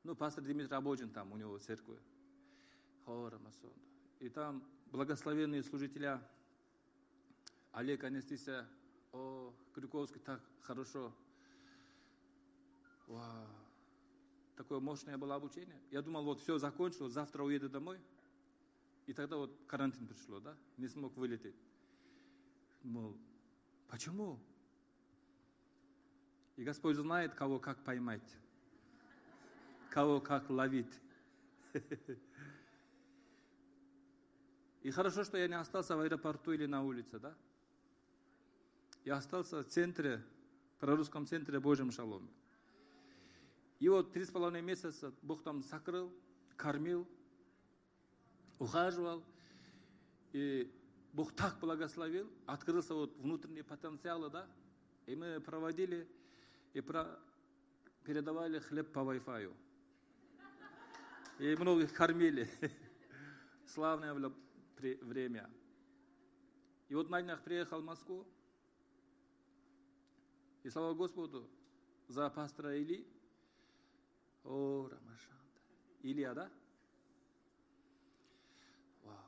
[0.04, 2.00] ну, пастор Дмитрий Рабочин там, у него церковь.
[4.20, 6.22] И там благословенные служителя
[7.72, 8.68] Олег Анестисия,
[9.14, 11.14] о, Крюковский так хорошо.
[13.06, 13.57] Вау.
[14.58, 15.80] Такое мощное было обучение.
[15.92, 18.00] Я думал, вот все закончилось, завтра уеду домой.
[19.06, 20.58] И тогда вот карантин пришло, да?
[20.78, 21.56] Не смог вылететь.
[22.82, 23.16] Мол,
[23.88, 24.40] почему?
[26.56, 28.36] И Господь знает, кого как поймать,
[29.92, 31.00] кого как ловить.
[34.82, 37.36] И хорошо, что я не остался в аэропорту или на улице, да?
[39.06, 40.24] Я остался в центре,
[40.80, 42.30] прорусском центре Божьем Шаломе.
[43.80, 46.12] Вот три с половиной месяца Бог там сокрыл,
[46.56, 47.08] кормил,
[48.60, 49.24] ухаживал.
[50.34, 50.72] И
[51.14, 54.48] Бог так благословил, открылся вот внутренний потенциал, да?
[55.06, 56.08] И мы проводили
[56.74, 57.20] и про...
[58.04, 59.54] передавали хлеб по Wi-Fi.
[61.40, 62.50] И многих кормили.
[63.66, 64.14] Славное
[64.80, 65.50] время.
[66.90, 68.26] И вот на днях приехал в Москву.
[70.64, 71.50] И слава Господу
[72.08, 73.06] за пастора Или.
[76.02, 76.52] Илья, да?
[79.04, 79.26] Вау.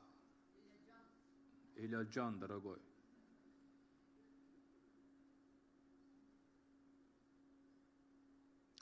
[1.76, 2.78] Илья Джан, дорогой.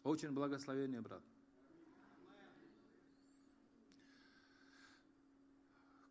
[0.04, 1.22] Очень благословение, брат.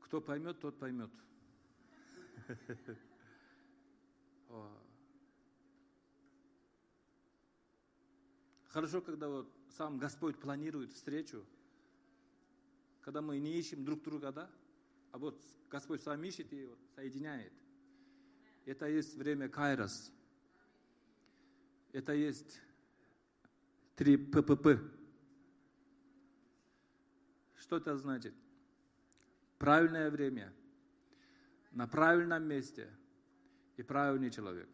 [0.02, 1.12] Кто поймет, тот поймет.
[8.78, 11.44] Хорошо, когда вот сам Господь планирует встречу,
[13.08, 14.52] когда мы не ищем друг друга, да?
[15.14, 15.40] А вот
[15.70, 17.54] Господь сам ищет и вот соединяет.
[18.66, 20.12] Это есть время Кайрос.
[21.94, 22.60] Это есть
[23.96, 24.82] три ППП.
[27.56, 28.34] Что это значит?
[29.58, 30.54] правильное время,
[31.72, 32.90] на правильном месте
[33.78, 34.68] и правильный человек.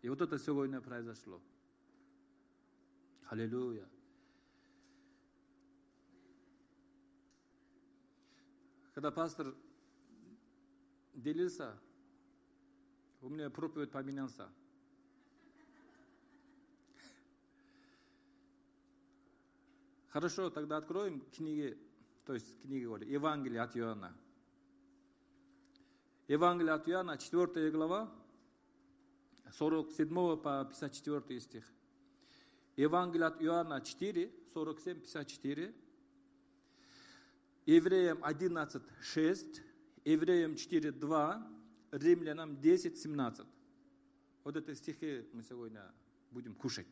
[0.00, 1.42] И вот это сегодня произошло.
[3.28, 3.86] Аллилуйя.
[8.96, 9.54] Когда пастор
[11.12, 11.78] делился,
[13.20, 14.48] У меня проповедь поменялся.
[20.08, 21.76] Хорошо, тогда откроем книги,
[22.24, 24.16] то есть книги, говорю, Евангелие от Иоанна.
[26.26, 28.10] Евангелие от Иоанна, 4 глава,
[29.52, 31.70] 47 по 54 стих.
[32.76, 35.85] Евангелие от Иоанна 4, 47, 54.
[37.66, 39.62] Евреям 11, 6.
[40.04, 41.52] Евреям 4, 2.
[41.90, 43.46] Римлянам 10, 17.
[44.44, 45.82] Вот эти стихи мы сегодня
[46.30, 46.86] будем кушать.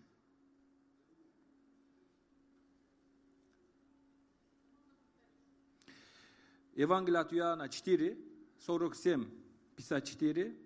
[6.75, 8.19] Евангелие от Иоанна 4,
[8.59, 9.27] 47,
[9.77, 10.57] 54.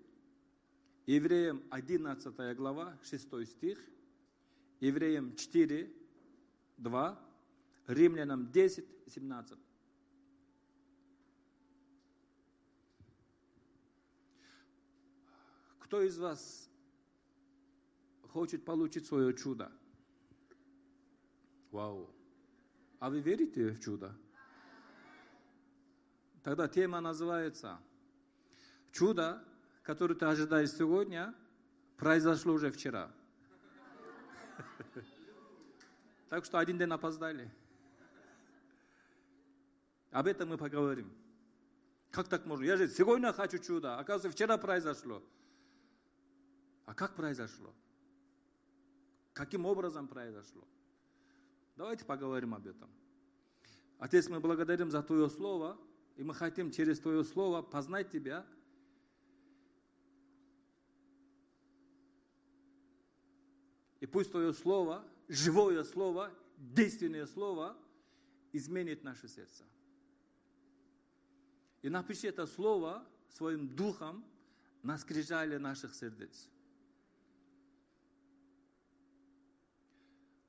[1.05, 3.79] Евреям 11 глава, 6 стих.
[4.79, 5.93] Евреям 4,
[6.77, 7.19] 2.
[7.85, 9.68] Римлянам 10, 17.
[15.89, 16.69] Кто из вас
[18.31, 19.71] хочет получить свое чудо?
[21.71, 22.13] Вау.
[22.99, 24.15] А вы верите в чудо?
[26.43, 27.79] Тогда тема называется
[28.91, 29.43] «Чудо,
[29.81, 31.33] которое ты ожидаешь сегодня,
[31.97, 33.11] произошло уже вчера».
[36.29, 37.51] Так что один день опоздали.
[40.11, 41.11] Об этом мы поговорим.
[42.11, 42.63] Как так можно?
[42.63, 45.23] Я же сегодня хочу чудо, оказывается, вчера произошло.
[46.89, 47.71] А как произошло?
[49.33, 50.67] Каким образом произошло?
[51.75, 52.89] Давайте поговорим об этом.
[53.99, 55.77] Отец, мы благодарим за Твое Слово,
[56.15, 58.43] и мы хотим через Твое Слово познать Тебя.
[63.99, 67.77] И пусть Твое Слово, живое Слово, действенное Слово
[68.51, 69.63] изменит наше сердце.
[71.83, 74.25] И напиши это Слово своим духом
[74.81, 76.49] на скрижале наших сердец.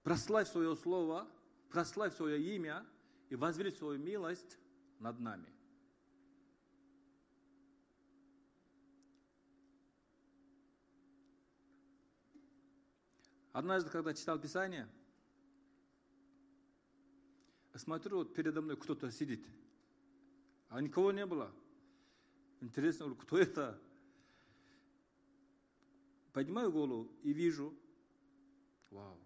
[0.02, 1.28] Прославь свое Слово,
[1.68, 2.86] прославь свое имя
[3.28, 4.58] и возвели свою милость
[4.98, 5.48] над нами.
[13.52, 14.88] Однажды, когда читал Писание,
[17.74, 19.44] смотрю, вот передо мной кто-то сидит,
[20.68, 21.52] а никого не было.
[22.60, 23.80] Интересно, говорю, кто это?
[26.32, 27.74] Поднимаю голову и вижу,
[28.90, 29.18] вау,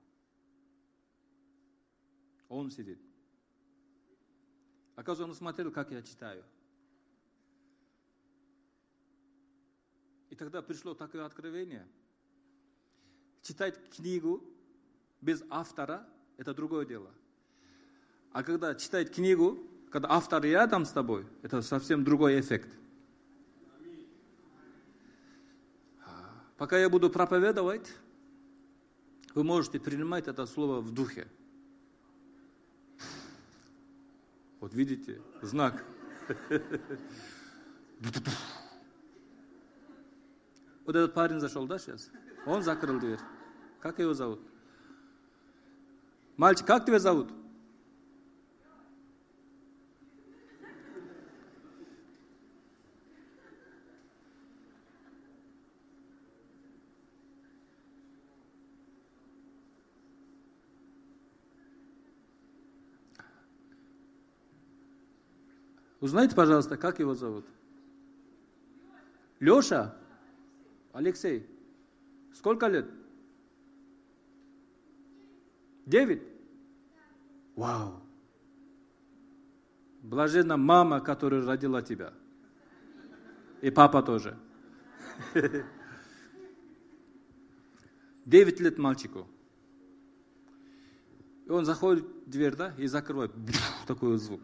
[2.55, 3.01] он сидит.
[4.97, 6.45] Оказывается, он смотрел, как я читаю.
[10.31, 11.87] И тогда пришло такое откровение.
[13.43, 14.43] Читать книгу
[15.21, 17.11] без автора– это другое дело.
[18.33, 19.59] А когда читать книгу,
[19.91, 22.69] когда автор рядом с тобой, это совсем другой эффект.
[26.57, 27.93] Пока я буду проповедовать,
[29.35, 31.29] вы можете принимать это слово в духе.
[34.65, 35.85] Вот видите, знак.
[40.87, 42.11] Вот этот парень зашел, да, сейчас?
[42.47, 43.19] Он закрыл дверь.
[43.81, 44.41] Как его зовут?
[46.39, 47.31] Мальчик, как тебя зовут?
[66.05, 67.47] Узнайте, пожалуйста, как его зовут?
[69.41, 69.97] Леша?
[70.93, 71.49] Алексей?
[72.35, 72.85] Сколько лет?
[75.87, 76.23] Девять?
[77.57, 78.03] Вау!
[80.03, 82.13] Блаженна мама, которая родила тебя.
[83.63, 84.37] И папа тоже.
[88.27, 89.27] Девять лет мальчику.
[91.47, 93.33] И он заходит в дверь, да, и закрывает.
[93.87, 94.43] Такой звук.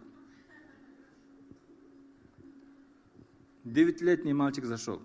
[3.70, 5.00] Девятилетний мальчик зашел.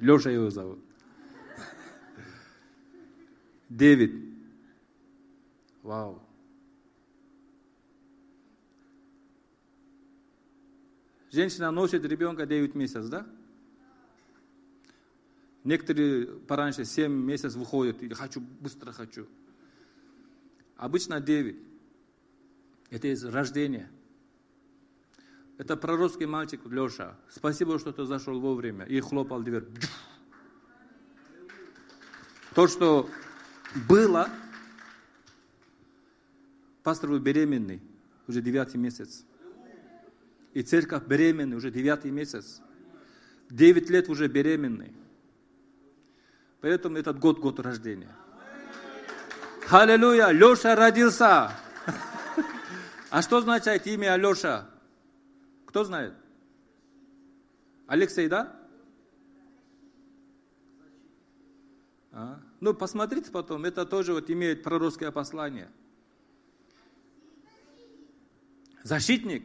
[0.00, 0.80] Леша его зовут.
[3.70, 4.12] Дэвид.
[5.82, 6.22] Вау.
[11.32, 13.26] Женщина носит ребенка 9 месяцев, да?
[15.64, 19.26] Некоторые пораньше 7 месяцев выходят, и хочу, быстро хочу.
[20.76, 21.56] Обычно 9.
[22.90, 23.90] Это из рождения.
[25.56, 27.14] Это пророческий мальчик Леша.
[27.30, 29.64] Спасибо, что ты зашел вовремя и хлопал дверь.
[32.54, 33.08] То, что
[33.88, 34.28] было,
[36.82, 37.80] пастор был беременный,
[38.26, 39.24] уже девятый месяц.
[40.54, 42.60] И церковь беременный, уже девятый месяц.
[43.50, 44.92] 9 лет уже беременный.
[46.60, 48.14] Поэтому этот год год рождения.
[49.70, 51.52] Аллилуйя, Леша родился.
[53.10, 54.68] А что означает имя Леша?
[55.74, 56.14] Кто знает?
[57.88, 58.54] Алексей, да?
[62.12, 62.40] А?
[62.60, 65.68] Ну, посмотрите потом, это тоже вот имеет пророческое послание.
[68.84, 69.42] Защитник.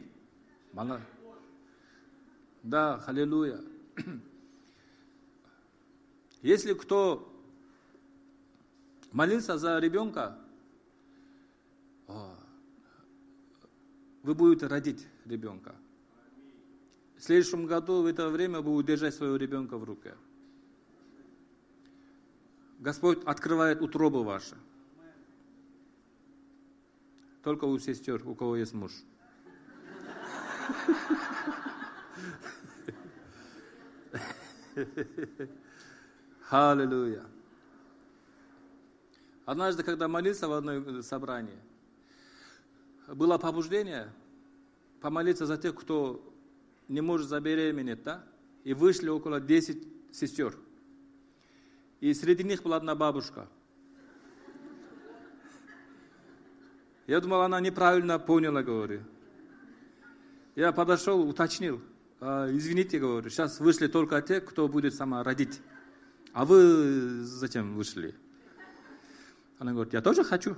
[2.62, 3.60] Да, аллилуйя.
[6.42, 7.28] Если кто
[9.10, 10.38] молился за ребенка,
[12.06, 15.74] вы будете родить ребенка.
[17.20, 20.14] В следующем году в это время вы удержать своего ребенка в руке.
[22.78, 24.56] Господь открывает утробу ваши.
[27.42, 28.92] Только у сестер, у кого есть муж.
[36.48, 37.26] Аллилуйя.
[39.44, 41.58] Однажды, когда молился в одной собрании,
[43.08, 44.10] было побуждение
[45.02, 46.29] помолиться за тех, кто
[46.90, 48.24] не может забеременеть, да?
[48.64, 50.56] И вышли около 10 сестер.
[52.00, 53.48] И среди них была одна бабушка.
[57.06, 59.02] Я думал, она неправильно поняла, говорю.
[60.56, 61.80] Я подошел, уточнил.
[62.22, 65.60] «А, извините, говорю, сейчас вышли только те, кто будет сама родить.
[66.32, 68.14] А вы зачем вышли?
[69.58, 70.56] Она говорит, я тоже хочу.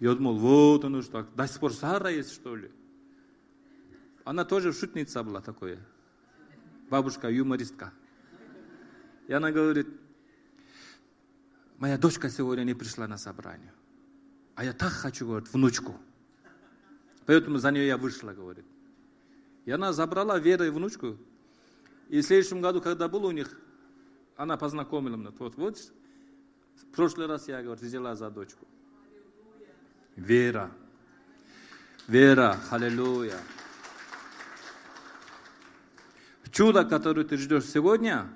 [0.00, 2.70] Я думал, вот оно что, до сих пор Сара есть, что ли?
[4.24, 5.78] Она тоже шутница была такое.
[6.90, 7.92] Бабушка, юмористка.
[9.26, 9.88] И она говорит,
[11.78, 13.72] моя дочка сегодня не пришла на собрание.
[14.54, 15.96] А я так хочу, говорит, внучку.
[17.26, 18.66] Поэтому за нее я вышла, говорит.
[19.64, 21.16] И она забрала Вера и внучку.
[22.08, 23.58] И в следующем году, когда был у них,
[24.36, 25.30] она познакомила меня.
[25.38, 25.78] Вот, вот,
[26.76, 28.66] в прошлый раз я, говорит, взяла за дочку.
[30.16, 30.70] Вера.
[32.06, 33.38] Вера, аллилуйя.
[36.52, 38.30] Чудо, которое ты ждешь сегодня,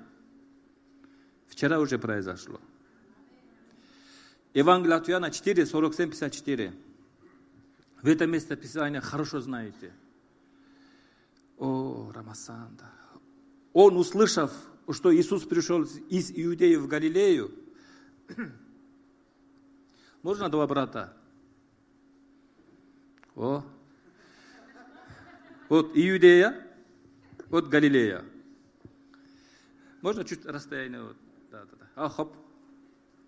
[1.47, 2.59] вчера уже произошло.
[4.55, 6.73] Евангелие от Иоанна 4, 47, 54.
[8.01, 9.93] В этом месте Писания хорошо знаете.
[11.59, 12.89] О, Рамасанда.
[13.73, 14.51] Он, услышав,
[14.91, 17.51] что Иисус пришел из Иудеи в Галилею,
[20.23, 21.13] можно два брата?
[23.35, 23.63] О.
[25.69, 26.66] Вот Иудея,
[27.49, 28.23] вот Галилея.
[30.01, 31.03] Можно чуть расстояние?
[31.03, 31.17] Вот.
[31.51, 31.85] Да, да, да.
[31.95, 32.35] А, хоп.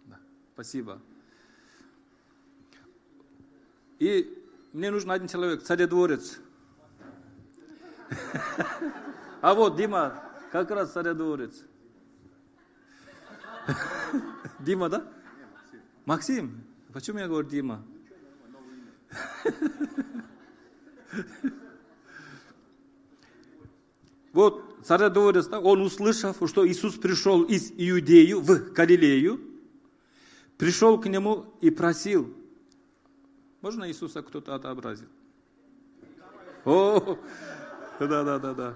[0.05, 0.17] Да.
[0.53, 1.01] Спасибо.
[3.99, 4.35] И
[4.73, 6.39] мне нужен один человек, царедворец.
[9.41, 11.63] А вот Дима, как раз царедворец.
[14.59, 15.07] Дима, да?
[16.05, 16.61] Максим.
[16.91, 17.81] Почему я говорю Дима?
[24.31, 29.39] Вот царедворец, он услышав, что Иисус пришел из Иудею в Галилею,
[30.57, 32.33] пришел к нему и просил.
[33.61, 35.09] Можно Иисуса кто-то отобразит?
[36.65, 37.17] О,
[37.99, 38.75] да, да, да, да.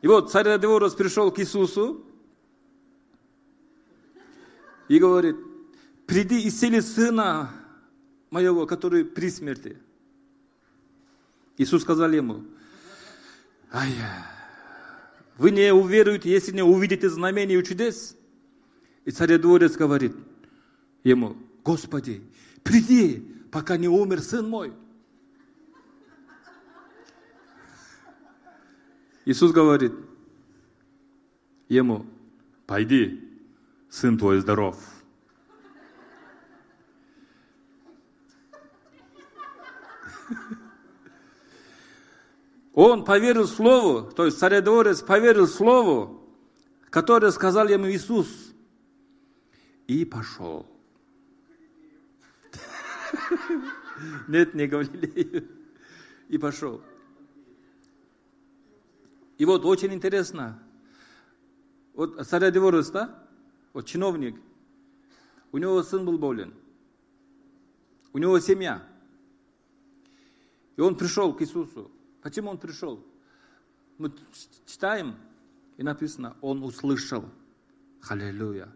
[0.00, 2.04] И вот царь Деворос пришел к Иисусу
[4.88, 5.36] и говорит,
[6.06, 7.50] приди исцели сына
[8.30, 9.78] моего, который при смерти.
[11.56, 12.44] Иисус сказал ему,
[13.70, 13.92] ай,
[15.38, 18.16] вы не уверуете, если не увидите знамения и чудес.
[19.04, 20.14] И царедворец говорит
[21.02, 22.22] ему, Господи,
[22.62, 23.20] приди,
[23.50, 24.72] пока не умер сын мой.
[29.24, 29.92] Иисус говорит
[31.68, 32.06] ему,
[32.66, 33.28] пойди,
[33.88, 34.78] сын твой здоров.
[42.74, 46.26] Он поверил Слову, то есть царедворец поверил Слову,
[46.88, 48.28] которое сказал ему Иисус,
[49.86, 50.66] и пошел.
[54.28, 55.48] Нет, не Галилею.
[56.28, 56.80] И пошел.
[59.36, 60.62] И вот очень интересно.
[61.92, 63.28] Вот царедворец, да?
[63.74, 64.40] Вот чиновник.
[65.50, 66.54] У него сын был болен.
[68.14, 68.82] У него семья.
[70.76, 71.90] И он пришел к Иисусу.
[72.22, 73.04] Почему он пришел?
[73.98, 74.12] Мы
[74.66, 75.16] читаем,
[75.76, 77.24] и написано, он услышал.
[78.08, 78.68] Аллилуйя.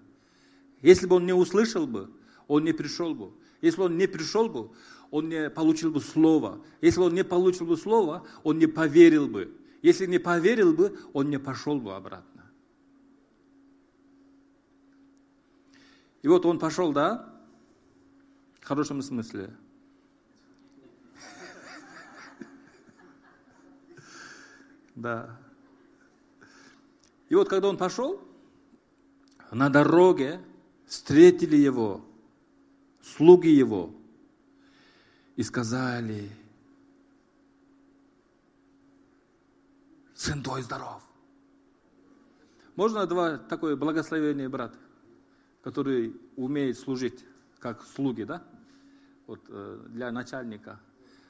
[0.83, 2.11] Если бы он не услышал бы,
[2.49, 3.33] он не пришел бы.
[3.61, 4.71] Если он не пришел бы,
[5.11, 6.61] он не получил бы слова.
[6.81, 9.57] Если он не получил бы слова, он не поверил бы.
[9.83, 12.51] Если не поверил бы, он не пошел бы обратно.
[16.23, 17.33] И вот он пошел, да?
[18.61, 19.55] В хорошем смысле.
[24.97, 25.39] Да.
[27.29, 28.21] И вот когда он пошел,
[29.53, 30.41] на дороге
[30.87, 32.05] встретили его,
[33.03, 33.95] слуги его,
[35.37, 36.31] и сказали,
[40.15, 41.03] сын твой здоров.
[42.75, 44.75] Можно два такое благословение, брат,
[45.63, 47.25] который умеет служить,
[47.59, 48.43] как слуги, да?
[49.27, 50.81] Вот э, для начальника.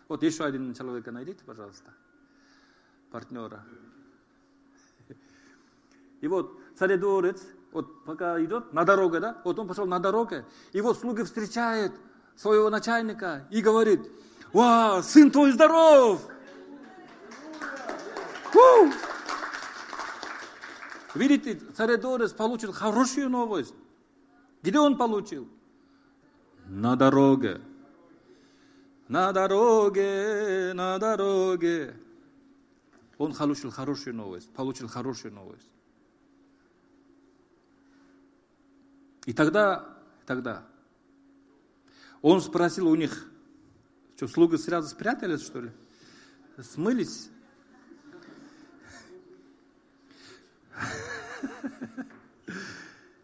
[0.07, 1.93] Вот еще один человека найдите, пожалуйста,
[3.11, 3.65] партнера.
[6.21, 7.43] И вот царедворец,
[7.73, 11.93] вот пока идет на дороге, да, вот он пошел на дороге, и вот слуги встречает
[12.37, 14.01] своего начальника и говорит,
[14.53, 16.21] «Ва, сын твой здоров!»
[21.17, 23.75] Видите, царедворец получил хорошую новость.
[24.63, 25.49] Где он получил?
[26.67, 27.61] На дороге.
[29.09, 31.95] На дороге, на дороге.
[33.19, 35.71] Он получил хорошую новость, получил хорошую новость.
[39.25, 40.65] И тогда, тогда
[42.23, 43.29] он спросил у них,
[44.17, 45.71] что, слуги сразу спрятались, что ли?
[46.61, 47.29] Смылись?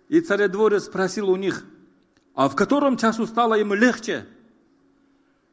[0.09, 1.65] И царедворец спросил у них,
[2.35, 4.27] а в котором часу стало ему легче?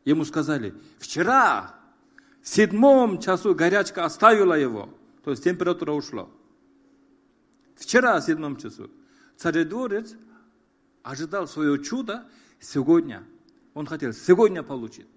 [0.03, 1.78] Ему сказали, вчера,
[2.49, 4.89] седьмом часу горячка оставила его,
[5.23, 6.27] то есть температура ушла.
[7.75, 8.89] Вчера, в седьмом часу.
[9.37, 10.15] Царедворец
[11.03, 12.25] ожидал свое чудо
[12.59, 13.23] сегодня.
[13.73, 15.07] Он хотел сегодня получить.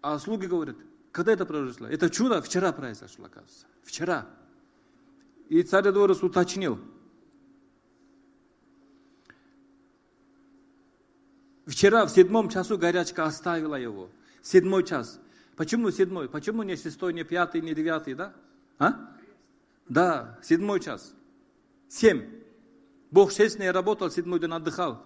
[0.00, 0.76] А слуги говорят,
[1.12, 1.88] когда это произошло?
[1.88, 3.66] Это чудо вчера произошло, оказывается.
[3.82, 4.26] Вчера.
[5.48, 6.78] И царь дворец уточнил.
[11.66, 14.08] Вчера в седьмом часу горячка оставила его.
[14.46, 15.18] Седьмой час.
[15.56, 16.28] Почему седьмой?
[16.28, 18.32] Почему не шестой, не пятый, не девятый, да?
[18.78, 19.12] А?
[19.88, 21.16] Да, седьмой час.
[21.88, 22.22] Семь.
[23.10, 25.02] Бог шесть дней работал, седьмой день отдыхал.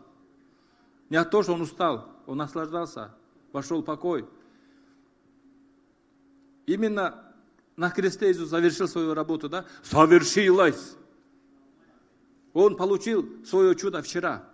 [1.09, 3.15] Не от того, что он устал, он наслаждался,
[3.51, 4.29] вошел в покой.
[6.67, 7.33] Именно
[7.77, 9.65] на кресте Иисус завершил свою работу, да?
[9.83, 10.97] Совершилось!
[12.53, 14.45] Он получил свое чудо вчера.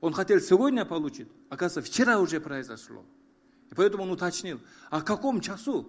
[0.00, 3.04] Он хотел сегодня получить, оказывается, вчера уже произошло.
[3.70, 4.60] И поэтому он уточнил,
[4.90, 5.88] а в каком часу?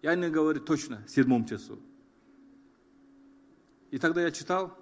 [0.00, 1.78] Я не говорю точно, в седьмом часу.
[3.90, 4.76] И тогда я читал,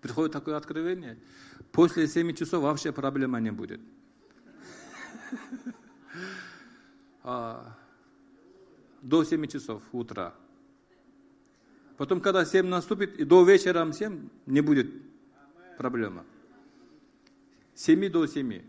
[0.00, 1.18] приходит такое откровение,
[1.70, 3.80] после семи часов вообще проблема не будет.
[7.24, 7.78] А,
[9.00, 10.34] до семи часов утра.
[11.96, 14.92] Потом, когда семь наступит, и до вечера семь не будет
[15.78, 16.24] проблема.
[17.76, 18.64] Семи до семи.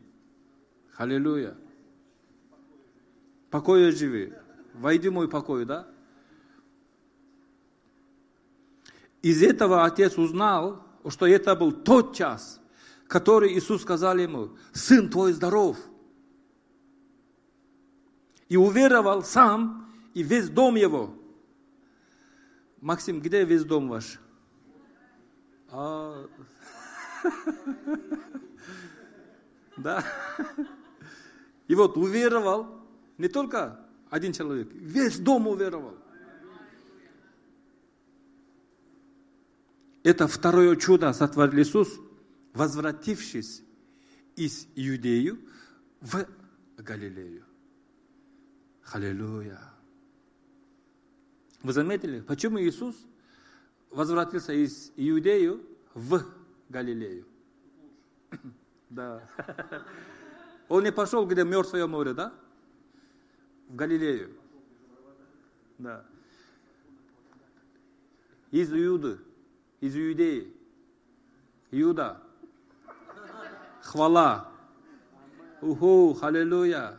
[0.95, 1.55] Аллилуйя.
[3.53, 4.33] Покоя живи.
[4.73, 5.87] Войди в мой покой, да?
[9.21, 12.59] Из этого отец узнал, что это был тот час,
[13.07, 15.77] который Иисус сказал ему, сын твой здоров.
[18.49, 21.13] И уверовал сам и весь дом его.
[22.81, 24.19] Максим, где весь дом ваш?
[25.69, 26.27] А...
[29.77, 30.03] Да.
[31.67, 32.82] И вот уверовал
[33.17, 35.97] не только один человек, весь дом уверовал.
[40.03, 41.99] Это второе чудо сотворил Иисус,
[42.53, 43.63] возвратившись
[44.35, 45.39] из Иудею
[46.01, 46.27] в
[46.77, 47.45] Галилею.
[48.91, 49.59] Аллилуйя.
[51.61, 52.95] Вы заметили, почему Иисус
[53.89, 56.21] возвратился из Иудею в
[56.67, 57.25] Галилею?
[58.89, 59.27] Да.
[60.67, 62.33] Он не пошел, где мертвое море, да?
[63.69, 64.35] В Галилею.
[65.77, 66.05] Да.
[68.51, 69.19] Из Иуды
[69.83, 70.49] из Иудеи.
[71.71, 72.21] Иуда.
[73.81, 74.49] Хвала.
[75.59, 76.97] Уху, аллилуйя.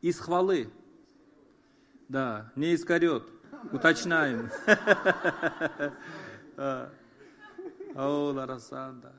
[0.00, 0.70] Из хвалы.
[2.08, 3.24] Да, не искорет.
[3.72, 4.48] Уточняем.
[7.94, 9.12] О, Ларасанда.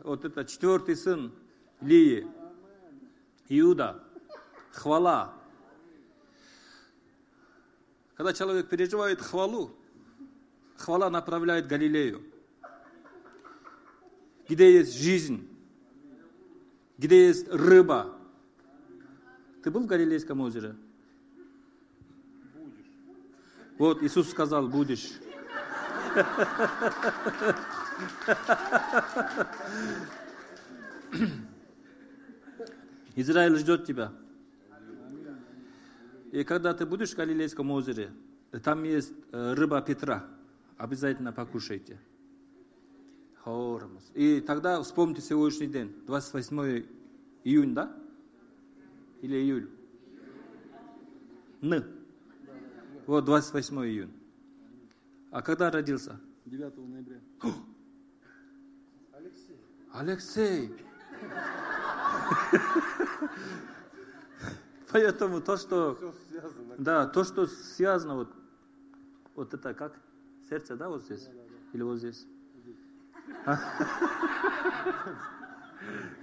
[0.00, 1.32] Вот это четвертый сын
[1.80, 2.26] Лии.
[3.48, 4.02] Иуда.
[4.72, 5.32] Хвала.
[8.16, 9.76] Когда человек переживает хвалу,
[10.76, 12.24] хвала направляет Галилею,
[14.48, 15.46] где есть жизнь,
[16.96, 18.16] где есть рыба.
[19.62, 20.76] Ты был в Галилейском озере?
[23.78, 25.12] Вот Иисус сказал, будешь.
[33.16, 34.12] Израиль ждет тебя.
[36.32, 38.12] И когда ты будешь в Галилейском озере,
[38.62, 40.26] там есть э, рыба Петра.
[40.76, 41.98] Обязательно покушайте.
[44.14, 46.84] И тогда вспомните сегодняшний день, 28
[47.44, 47.96] июнь, да?
[49.22, 49.70] Или июль?
[51.62, 51.84] Н.
[53.06, 54.12] Вот 28 июнь.
[55.30, 56.20] А когда родился?
[56.44, 57.20] 9 ноября.
[59.92, 60.74] Алексей.
[64.92, 66.14] Поэтому то, что...
[66.78, 68.28] Да, то, что связано, вот,
[69.34, 69.94] вот это как?
[70.48, 71.28] Сердце, да, вот здесь?
[71.72, 72.26] Или вот здесь?
[73.44, 73.58] А?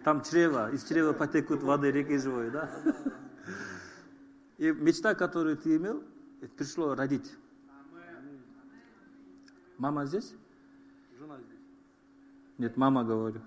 [0.04, 2.70] Там чрево, из чрева потекут воды реки живой, да?
[4.58, 6.04] И мечта, которую ты имел,
[6.58, 7.34] пришло родить.
[9.78, 10.36] Мама здесь?
[11.18, 11.60] Жена здесь.
[12.58, 13.42] Нет, мама говорю.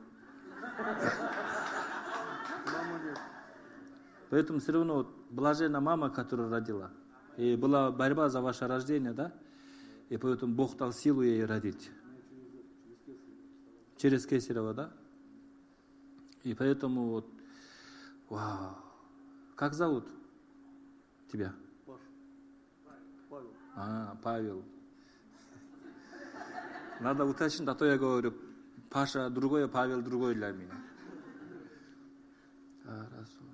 [4.30, 6.90] Поэтому все равно вот, блажена мама, которая родила.
[7.36, 9.32] И была борьба за ваше рождение, да?
[10.08, 11.90] И поэтому Бог дал силу ей родить.
[13.96, 14.92] Через Кесарева, да?
[16.42, 17.28] И поэтому вот,
[18.28, 18.76] вау.
[19.54, 20.06] Как зовут
[21.32, 21.54] тебя?
[23.28, 23.50] Павел.
[23.74, 24.64] А, Павел.
[27.00, 28.34] Надо уточнить, а то я говорю,
[28.90, 30.74] Паша другой, Павел другой для меня.
[32.84, 33.45] Хорошо.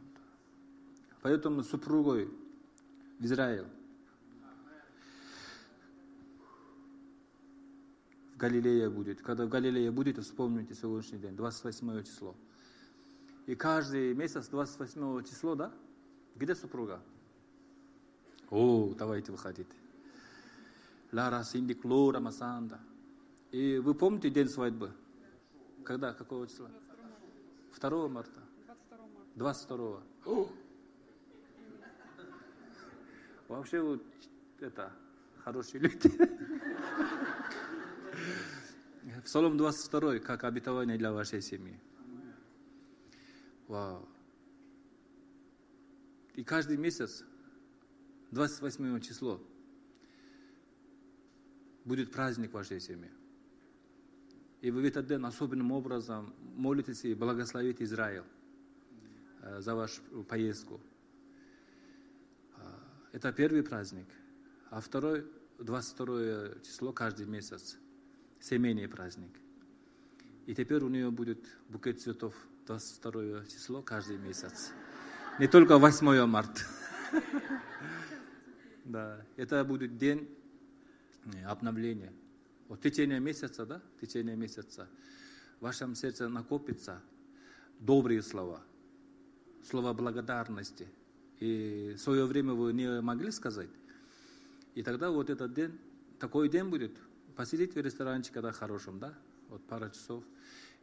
[1.22, 2.28] Поэтому супругой
[3.18, 3.66] в Израиль.
[8.34, 9.22] В Галилее будет.
[9.22, 12.34] Когда в Галилее будете, вспомните сегодняшний день, 28 число.
[13.46, 15.72] И каждый месяц 28 число, да?
[16.34, 17.00] Где супруга?
[18.50, 19.70] О, давайте выходите.
[21.12, 22.80] Лара Синдик Лора Масанда.
[23.52, 24.92] И вы помните день свадьбы?
[25.84, 26.12] Когда?
[26.14, 26.70] Какого числа?
[27.80, 28.40] 2 марта.
[29.36, 30.48] 22 О!
[33.52, 34.02] Вообще вот
[34.60, 34.90] это
[35.44, 36.10] хорошие люди.
[39.26, 41.78] Псалом 22, как обетование для вашей семьи.
[43.68, 44.08] Вау.
[46.34, 47.26] И каждый месяц,
[48.30, 49.38] 28 число,
[51.84, 53.12] будет праздник вашей семье.
[54.62, 58.24] И вы в этот день особенным образом молитесь и благословите Израиль
[59.42, 60.80] э, за вашу поездку.
[63.12, 64.06] Это первый праздник.
[64.70, 65.26] А второй,
[65.58, 67.76] 22 число каждый месяц,
[68.40, 69.30] семейный праздник.
[70.46, 72.34] И теперь у нее будет букет цветов
[72.66, 74.72] 22 число каждый месяц.
[75.38, 76.60] Не только 8 марта.
[78.84, 80.28] Да, это будет день
[81.32, 82.12] э, обновления.
[82.66, 84.88] Вот течение месяца, да, течение месяца
[85.60, 87.00] в вашем сердце накопится
[87.78, 88.60] добрые слова,
[89.62, 90.88] слова благодарности.
[91.42, 93.68] И в свое время вы не могли сказать.
[94.76, 95.76] И тогда вот этот день,
[96.20, 96.96] такой день будет,
[97.34, 99.12] посидеть в ресторанчике, когда хорошем, да,
[99.48, 100.22] вот пара часов.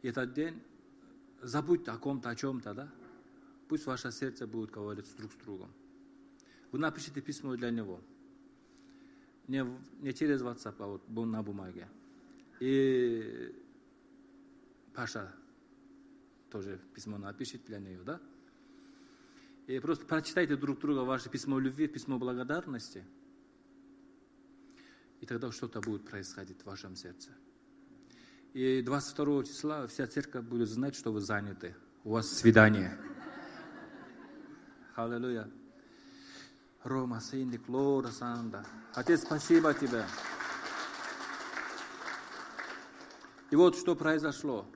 [0.02, 0.60] И этот день
[1.40, 2.92] забудьте о ком-то, о чем-то, да.
[3.68, 5.70] Пусть ваше сердце будет говорить друг с другом.
[6.72, 7.98] Вы напишите письмо для него.
[9.48, 9.64] Не,
[10.02, 11.88] не через WhatsApp, а вот на бумаге.
[12.60, 13.54] И
[14.92, 15.32] Паша
[16.50, 18.20] тоже письмо напишет для нее, да?
[19.70, 23.04] И просто прочитайте друг друга ваше письмо любви, письмо благодарности.
[25.20, 27.30] И тогда что-то будет происходить в вашем сердце.
[28.52, 31.76] И 22 числа вся церковь будет знать, что вы заняты.
[32.02, 32.98] У вас свидание.
[34.96, 35.48] Аллилуйя.
[36.82, 38.66] Рома, Синди, Клора, Санда.
[38.94, 40.04] Отец, спасибо тебе.
[43.52, 44.66] И вот что произошло.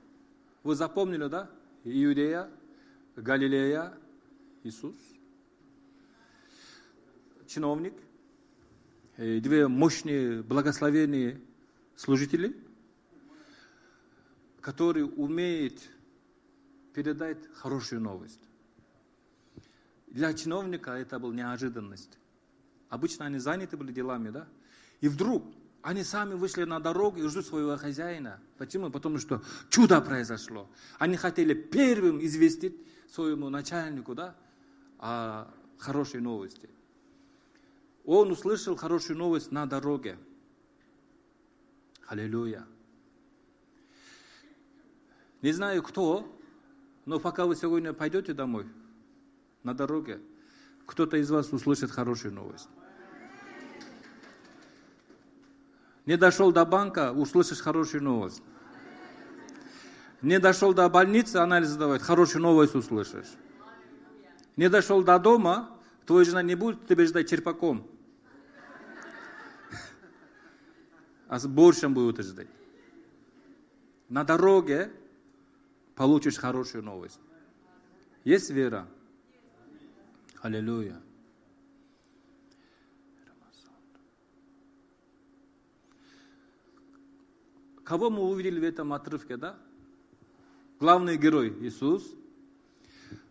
[0.63, 1.51] Вы запомнили, да?
[1.83, 2.49] Иудея,
[3.17, 3.99] Галилея,
[4.65, 4.95] Иисус,
[7.45, 7.93] чиновник,
[9.15, 11.39] и две мощные, благословенные
[11.95, 12.57] служители,
[14.61, 15.79] которые умеют
[16.95, 18.41] передать хорошую новость.
[20.07, 22.17] Для чиновника это была неожиданность.
[22.89, 24.47] Обычно они заняты были делами, да?
[24.99, 25.45] И вдруг
[25.83, 28.41] они сами вышли на дорогу и ждут своего хозяина.
[28.57, 28.89] Почему?
[28.89, 30.67] Потому что чудо произошло.
[30.97, 32.75] Они хотели первым известить
[33.07, 34.35] своему начальнику, да,
[34.99, 36.69] о хорошей новости.
[38.05, 40.17] Он услышал хорошую новость на дороге.
[42.07, 42.65] Аллилуйя.
[45.41, 46.27] Не знаю кто,
[47.05, 48.67] но пока вы сегодня пойдете домой,
[49.63, 50.19] на дороге,
[50.85, 52.69] кто-то из вас услышит хорошую новость.
[56.05, 58.43] Не дошел до банка, услышишь хорошую новость.
[60.21, 63.33] Не дошел до больницы, анализ сдавать, хорошую новость услышишь.
[64.55, 65.69] Не дошел до дома,
[66.05, 67.89] твоя жена не будет тебя ждать черпаком.
[71.27, 72.47] А с борщем будет ждать.
[74.09, 74.91] На дороге
[75.95, 77.19] получишь хорошую новость.
[78.23, 78.87] Есть вера?
[80.41, 81.01] Аллилуйя.
[87.83, 89.57] Кого мы увидели в этом отрывке, да?
[90.79, 92.15] Главный герой Иисус,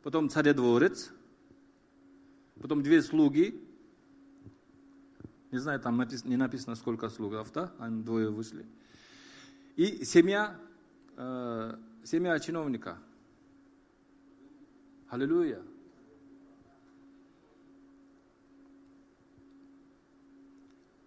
[0.02, 1.10] потом царедворец,
[2.60, 3.60] потом две слуги.
[5.50, 7.72] Не знаю, там не написано, сколько слугов, да?
[7.78, 8.66] Они двое вышли.
[9.76, 10.58] И семья,
[11.16, 12.98] э, семья чиновника.
[15.08, 15.62] Аллилуйя.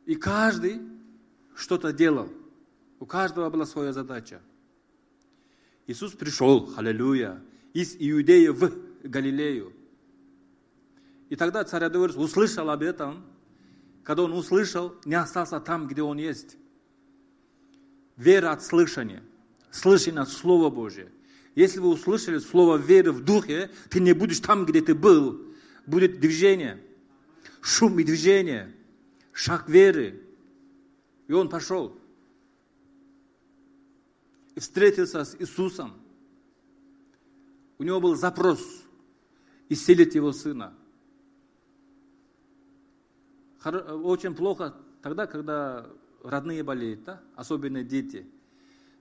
[0.06, 0.82] И каждый
[1.54, 2.30] что-то делал.
[3.00, 4.42] У каждого была своя задача.
[5.86, 7.42] Иисус пришел, аллилуйя,
[7.78, 8.74] из Иудеи в
[9.04, 9.72] Галилею.
[11.30, 13.24] И тогда царь услышал об этом.
[14.04, 16.58] Когда он услышал, не остался там, где он есть.
[18.16, 19.22] Вера от слышания.
[19.70, 21.12] Слышание от Слова Божия.
[21.54, 25.40] Если вы услышали слово веры в духе, ты не будешь там, где ты был.
[25.86, 26.84] Будет движение,
[27.62, 28.74] шум и движение,
[29.34, 30.24] шаг веры.
[31.28, 31.96] И он пошел
[34.56, 35.94] и встретился с Иисусом.
[37.78, 38.86] У него был запрос
[39.70, 40.74] исцелить его сына.
[43.64, 45.90] Очень плохо тогда, когда
[46.24, 47.22] родные болеют, да?
[47.36, 48.26] особенно дети.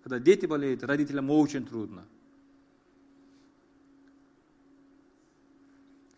[0.03, 2.07] Когда дети болеют, родителям очень трудно.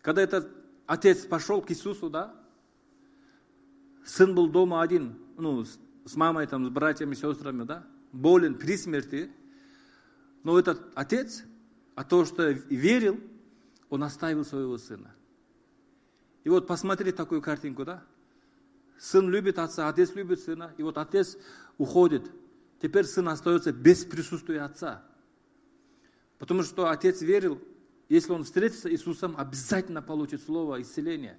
[0.01, 0.49] Когда этот
[0.85, 2.33] отец пошел к Иисусу, да,
[4.05, 9.31] сын был дома один, ну, с мамой, там, с братьями, сестрами, да, болен при смерти,
[10.43, 11.43] но этот отец,
[11.99, 13.19] а то, что верил,
[13.89, 15.13] он оставил своего сына.
[16.45, 18.05] И вот посмотри такую картинку, да?
[18.97, 21.37] Сын любит отца, отец любит сына, и вот отец
[21.77, 22.31] уходит.
[22.81, 25.03] Теперь сын остается без присутствия отца.
[26.37, 27.61] Потому что отец верил,
[28.07, 31.37] если он встретится с Иисусом, обязательно получит слово исцеления.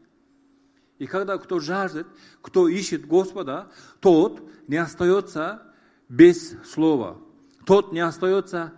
[0.98, 2.06] И когда кто жаждет,
[2.42, 5.62] кто ищет Господа, тот не остается
[6.10, 7.18] без слова.
[7.64, 8.74] Тот не остается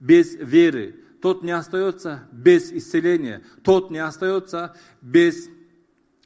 [0.00, 1.04] без веры.
[1.20, 3.42] Тот не остается без исцеления.
[3.62, 5.48] Тот не остается без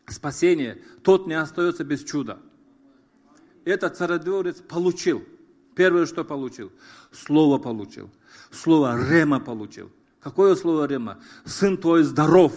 [0.07, 0.78] спасения.
[1.03, 2.38] Тот не остается без чуда.
[3.64, 5.24] Этот царедворец получил.
[5.74, 6.70] Первое, что получил.
[7.11, 8.11] Слово получил.
[8.51, 9.90] Слово Рема получил.
[10.20, 11.20] Какое слово Рема?
[11.45, 12.53] Сын твой здоров.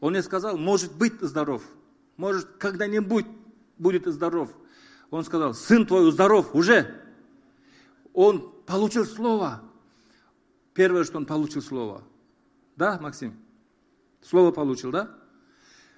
[0.00, 1.62] Он не сказал, может быть здоров.
[2.16, 3.26] Может, когда-нибудь
[3.78, 4.50] будет здоров.
[5.10, 6.94] Он сказал, сын твой здоров уже.
[8.12, 9.62] Он получил слово.
[10.76, 12.04] Первое, что он получил слово.
[12.76, 13.34] Да, Максим?
[14.20, 15.10] Слово получил, да?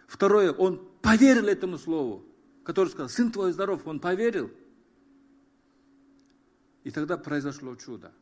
[0.07, 2.25] Второе, он поверил этому слову,
[2.63, 3.85] который сказал, сын твой здоров.
[3.87, 4.53] Он поверил.
[6.85, 8.13] И тогда произошло чудо.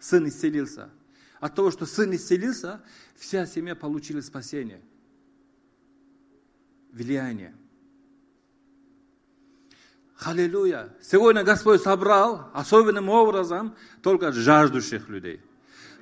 [0.00, 0.90] Сын исцелился.
[1.38, 2.82] От того, что сын исцелился,
[3.14, 4.82] вся семья получила спасение.
[6.90, 7.54] Влияние.
[10.18, 10.92] Аллилуйя.
[11.00, 15.40] Сегодня Господь собрал особенным образом только жаждущих людей,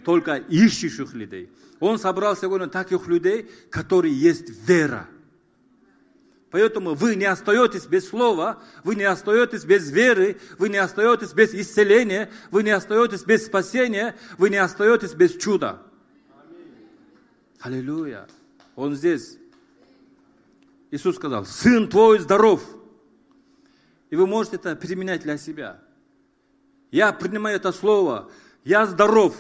[0.08, 1.52] только ищущих людей.
[1.80, 5.06] Он собрал сегодня таких людей, которые есть вера.
[6.50, 11.52] Поэтому вы не остаетесь без слова, вы не остаетесь без веры, вы не остаетесь без
[11.52, 15.82] исцеления, вы не остаетесь без спасения, вы не остаетесь без чуда.
[17.60, 18.28] Аллилуйя.
[18.76, 19.36] Он здесь.
[20.90, 22.62] Иисус сказал, сын твой здоров.
[24.08, 25.82] И вы можете это применять для себя.
[26.90, 28.30] Я принимаю это слово.
[28.64, 29.36] Я здоров.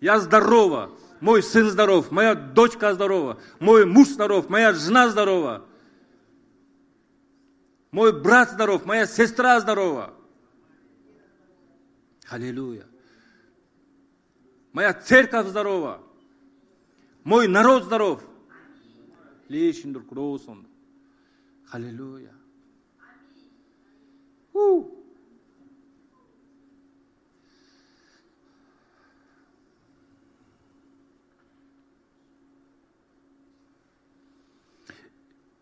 [0.00, 0.90] Я здорова.
[1.20, 2.10] Мой сын здоров.
[2.10, 3.40] Моя дочка здорова.
[3.58, 4.48] Мой муж здоров.
[4.48, 5.66] Моя жена здорова.
[7.90, 8.84] Мой брат здоров.
[8.86, 10.14] Моя сестра здорова.
[12.28, 12.86] Аллилуйя.
[14.72, 16.02] Моя церковь здорова.
[17.24, 18.22] Мой народ здоров.
[19.48, 19.96] Лишин
[21.70, 22.34] Аллилуйя.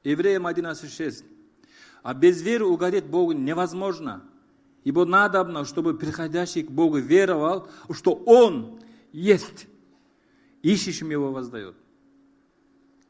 [0.06, 1.24] Евреям 11.6.
[2.02, 4.22] А без веры угодить Богу невозможно.
[4.84, 8.80] Ибо надобно, чтобы приходящий к Богу веровал, что Он
[9.10, 9.66] есть.
[10.62, 11.74] Ищущим Его воздает.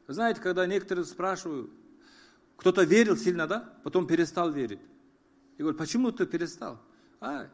[0.09, 1.70] Знаете, когда некоторые спрашивают,
[2.57, 3.74] кто-то верил сильно, да?
[3.82, 4.80] Потом перестал верить.
[5.59, 6.80] Я говорю, почему ты перестал?
[7.20, 7.49] А,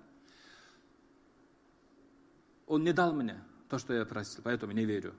[2.67, 5.15] он не дал мне то, что я просил, поэтому не верю.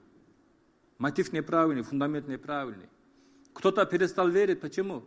[0.96, 2.88] Мотив неправильный, фундамент неправильный.
[3.54, 5.04] Кто-то перестал верить, почему?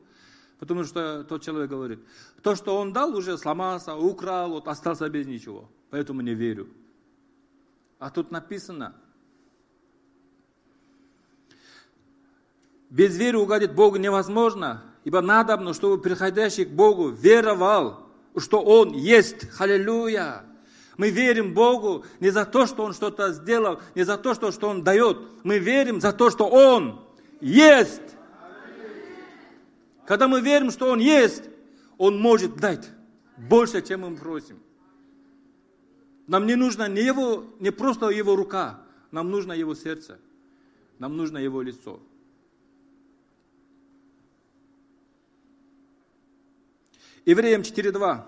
[0.58, 2.00] Потому что тот человек говорит,
[2.42, 5.70] то, что он дал, уже сломался, украл, вот остался без ничего.
[5.92, 6.68] Поэтому не верю.
[8.00, 8.96] А тут написано,
[12.90, 19.50] без веры угодить Богу невозможно, ибо надо, чтобы приходящий к Богу веровал, что Он есть.
[19.50, 20.44] Халилюя!
[20.98, 24.84] Мы верим Богу не за то, что Он что-то сделал, не за то, что Он
[24.84, 25.20] дает.
[25.44, 27.02] Мы верим за то, что Он
[27.40, 28.17] есть.
[30.08, 31.44] Когда мы верим, что Он есть,
[31.98, 32.90] Он может дать
[33.36, 34.58] больше, чем мы просим.
[36.28, 38.82] Нам не нужно не, его, не просто Его рука,
[39.12, 40.18] нам нужно Его сердце,
[40.98, 42.00] нам нужно Его лицо.
[47.26, 48.24] Евреям 4.2.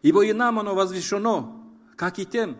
[0.00, 1.62] Ибо и нам оно возвещено,
[1.94, 2.56] как и тем,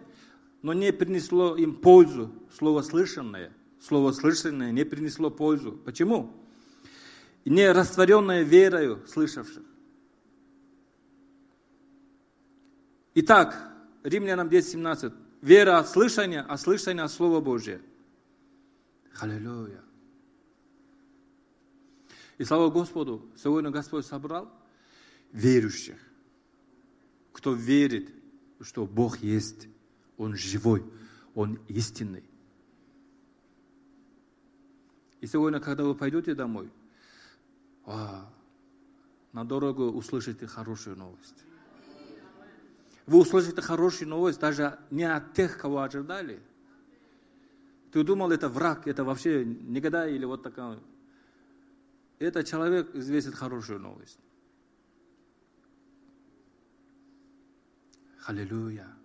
[0.61, 2.31] но не принесло им пользу.
[2.53, 5.73] Слово слышанное, слово слышанное не принесло пользу.
[5.73, 6.35] Почему?
[7.49, 9.65] Не растворенное верою слышавших.
[13.15, 13.73] Итак,
[14.03, 15.13] Римлянам 10.17.
[15.41, 17.81] Вера от слышания, а слышание от Слова Божия.
[19.21, 19.83] Аллилуйя.
[22.39, 24.51] И слава Господу, сегодня Господь собрал
[25.33, 25.99] верующих
[27.39, 28.11] кто верит,
[28.61, 29.69] что Бог есть,
[30.17, 30.85] Он живой,
[31.37, 32.25] Он истинный.
[35.21, 36.69] И сегодня, когда вы пойдете домой,
[37.89, 38.31] а,
[39.33, 41.45] на дорогу услышите хорошую новость.
[43.07, 46.43] Вы услышите хорошую новость даже не от тех, кого ожидали.
[47.91, 50.79] Ты думал, это враг, это вообще негодяй или вот такой.
[52.19, 54.19] Этот человек известит хорошую новость.
[58.27, 58.99] Аллилуйя.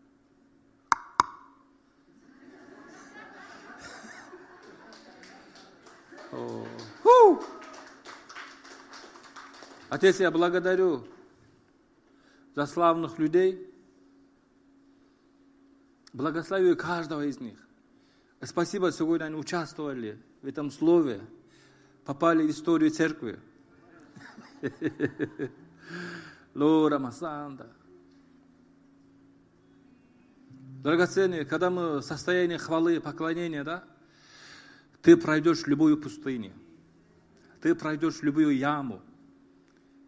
[9.93, 11.05] Отец, я благодарю
[12.55, 13.71] за славных людей.
[16.13, 17.59] Благословю каждого из них.
[18.41, 21.21] Спасибо, сегодня они участвовали в этом слове,
[22.05, 23.39] попали в историю церкви.
[26.55, 27.71] Лора Масанда.
[30.81, 33.83] Драгоценные, когда мы в состоянии хвалы, поклонения, да,
[35.03, 36.51] ты пройдешь любую пустыню,
[37.61, 38.99] ты пройдешь любую яму,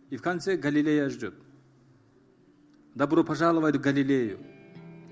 [0.10, 1.34] и в конце Галилея ждет.
[2.94, 4.40] Добро пожаловать в Галилею,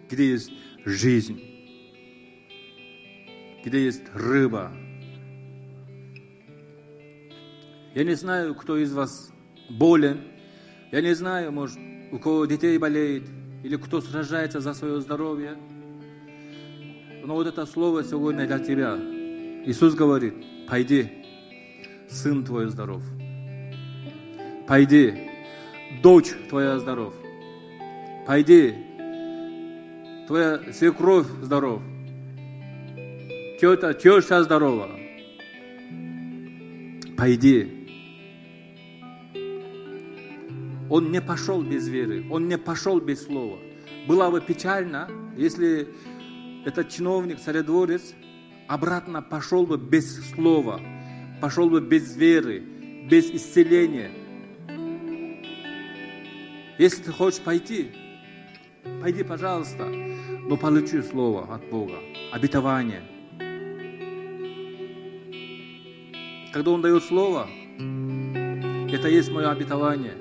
[0.09, 0.51] где есть
[0.85, 1.41] жизнь,
[3.65, 4.71] где есть рыба.
[7.93, 9.31] Я не знаю, кто из вас
[9.69, 10.21] болен,
[10.91, 11.77] я не знаю, может,
[12.11, 13.23] у кого детей болеет,
[13.63, 15.57] или кто сражается за свое здоровье.
[17.25, 18.97] Но вот это слово сегодня для тебя.
[19.65, 20.33] Иисус говорит,
[20.67, 21.09] пойди,
[22.09, 23.01] сын твой здоров.
[24.67, 25.29] Пойди,
[26.01, 27.13] дочь твоя здоров.
[28.25, 28.73] Пойди,
[30.27, 31.81] твоя свекровь здоров.
[33.59, 34.89] Тетя, теща здорова.
[37.17, 37.83] Пойди,
[40.93, 43.57] Он не пошел без веры, он не пошел без слова.
[44.07, 45.87] Было бы печально, если
[46.65, 48.13] этот чиновник, царедворец,
[48.67, 50.79] обратно пошел бы без слова,
[51.41, 52.59] пошел бы без веры,
[53.09, 54.11] без исцеления.
[56.83, 57.93] Если ты хочешь пойти,
[59.01, 61.99] пойди, пожалуйста, но получи слово от Бога,
[62.33, 63.03] обетование.
[66.51, 67.47] Когда Он дает слово,
[68.91, 70.15] это есть мое обетование.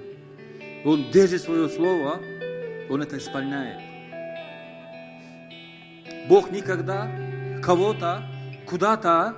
[0.84, 2.20] Он держит свое слово,
[2.88, 3.80] Он это исполняет.
[6.28, 7.10] Бог никогда
[7.60, 8.22] кого-то,
[8.66, 9.34] куда-то,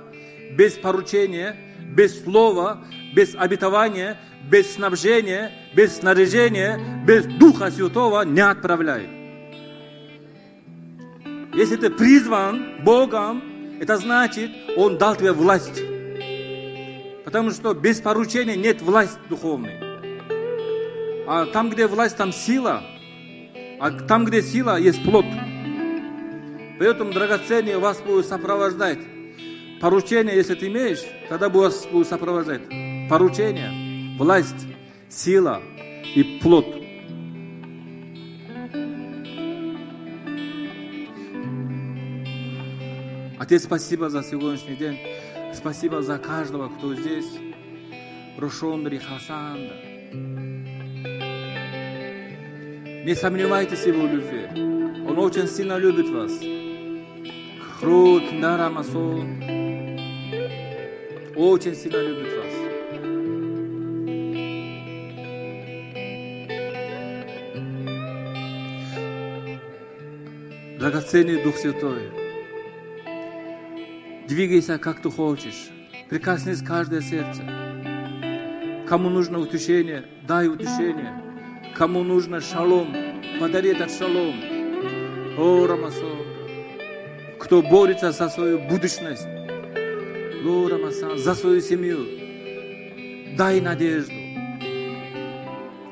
[0.51, 1.55] без поручения,
[1.95, 2.85] без слова,
[3.15, 4.15] без обетования,
[4.49, 9.09] без снабжения, без снаряжения, без Духа Святого не отправляет.
[11.53, 13.41] Если ты призван Богом,
[13.79, 15.81] это значит, Он дал тебе власть.
[17.23, 19.73] Потому что без поручения нет власти духовной.
[21.27, 22.83] А там, где власть, там сила.
[23.79, 25.25] А там, где сила, есть плод.
[26.77, 28.99] Поэтому драгоценные вас будет сопровождать.
[29.81, 32.61] Поручение, если ты имеешь, тогда вас будет сопровождать.
[33.09, 33.84] Поручение,
[34.17, 34.67] власть,
[35.09, 35.61] сила
[36.15, 36.65] и плод.
[43.37, 44.97] Отец, спасибо за сегодняшний день.
[45.53, 47.37] Спасибо за каждого, кто здесь.
[48.37, 49.75] Рошон Рихасанда.
[53.05, 54.47] Не сомневайтесь в его любви.
[55.07, 56.31] Он очень сильно любит вас.
[57.79, 58.97] Хрут Нарамасо.
[61.35, 62.44] Очень сильно любит вас.
[70.85, 72.11] Драгоценный Дух Святой,
[74.27, 75.69] двигайся, как ты хочешь.
[76.11, 77.41] Прикоснись каждое сердце.
[78.87, 81.23] Кому нужно утешение, дай утешение.
[81.73, 82.95] Кому нужно шалом,
[83.39, 84.35] подари этот шалом.
[85.39, 86.05] О, Рамасо.
[87.39, 94.13] Кто борется за свою будущность, о, Рамаса, за свою семью, дай надежду.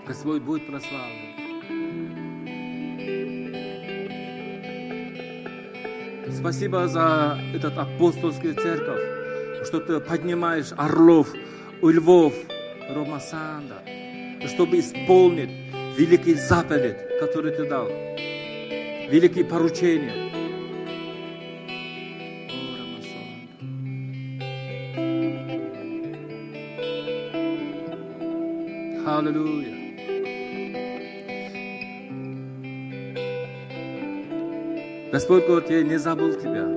[0.05, 1.22] Господь будет прославлен.
[6.43, 8.99] Спасибо за этот апостольский церковь,
[9.65, 11.29] что ты поднимаешь орлов,
[11.81, 12.33] львов,
[12.89, 13.81] Ромасанда,
[14.49, 15.49] чтобы исполнить
[15.97, 20.33] великий заповедь, который ты дал, великие поручения.
[29.05, 29.21] О,
[35.13, 36.67] Господь говорит, я не забыл тебя.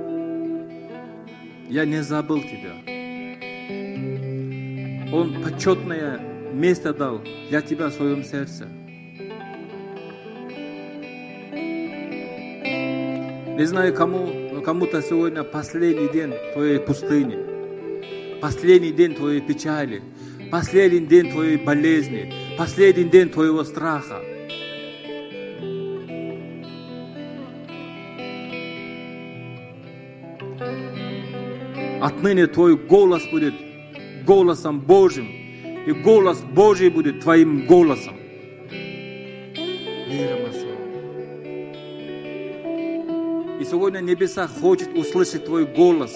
[1.67, 2.73] Я не забыл тебя.
[5.11, 6.19] Он почетное
[6.53, 8.67] место дал для тебя в своем сердце.
[13.57, 20.03] Не знаю кому, но кому-то сегодня последний день твоей пустыни, последний день твоей печали,
[20.51, 24.21] последний день твоей болезни, последний день твоего страха.
[32.01, 33.53] Отныне твой голос будет
[34.25, 35.27] голосом Божьим,
[35.87, 38.15] и голос Божий будет твоим голосом.
[43.59, 46.13] И сегодня небеса хочет услышать твой голос,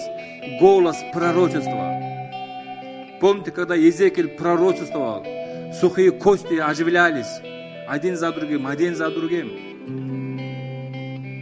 [0.60, 2.00] голос пророчества.
[3.20, 5.26] Помните, когда Езекииль пророчествовал,
[5.80, 7.40] сухие кости оживлялись
[7.88, 9.72] один за другим, один за другим.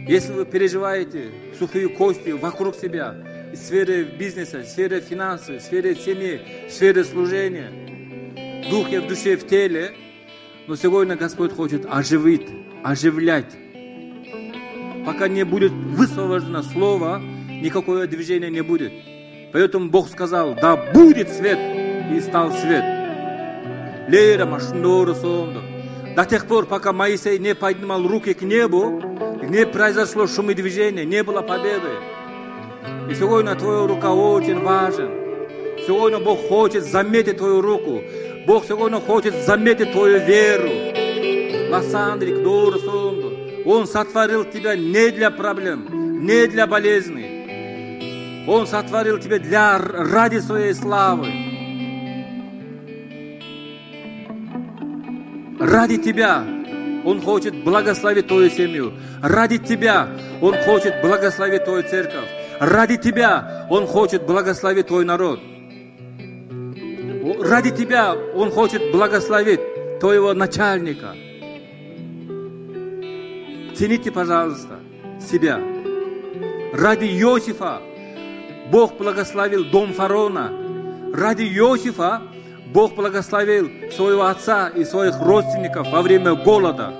[0.07, 3.15] Если вы переживаете сухие кости вокруг себя,
[3.51, 7.69] в сфере бизнеса, в сфере финансов, в сфере семьи, в сфере служения,
[8.65, 9.93] в духе, в душе, в теле.
[10.67, 12.47] Но сегодня Господь хочет оживить,
[12.83, 13.51] оживлять.
[15.05, 18.93] Пока не будет высвобождено слово, никакого движения не будет.
[19.51, 21.59] Поэтому Бог сказал, да будет свет,
[22.13, 22.83] и стал свет.
[24.07, 25.61] Лера машнору сонду.
[26.15, 29.01] До тех пор, пока Моисей не поднимал руки к небу,
[29.43, 31.89] не произошло шумы движения, не было победы.
[33.11, 35.09] И сегодня твоя рука очень важен.
[35.85, 38.01] Сегодня Бог хочет заметить твою руку.
[38.47, 40.69] Бог сегодня хочет заметить твою веру.
[41.69, 43.33] Ласандрик, Дорсунду.
[43.65, 48.45] Он сотворил тебя не для проблем, не для болезней.
[48.47, 51.27] Он сотворил тебя для, ради своей славы.
[55.59, 56.45] Ради тебя
[57.03, 58.93] Он хочет благословить твою семью.
[59.21, 60.07] Ради тебя
[60.39, 62.40] Он хочет благословить твою церковь.
[62.61, 65.39] Ради тебя Он хочет благословить твой народ.
[67.41, 71.15] Ради тебя Он хочет благословить твоего начальника.
[73.75, 74.77] Цените, пожалуйста,
[75.19, 75.59] себя.
[76.73, 77.81] Ради Иосифа
[78.71, 80.51] Бог благословил дом фараона.
[81.15, 82.21] Ради Иосифа
[82.71, 86.93] Бог благословил своего отца и своих родственников во время голода.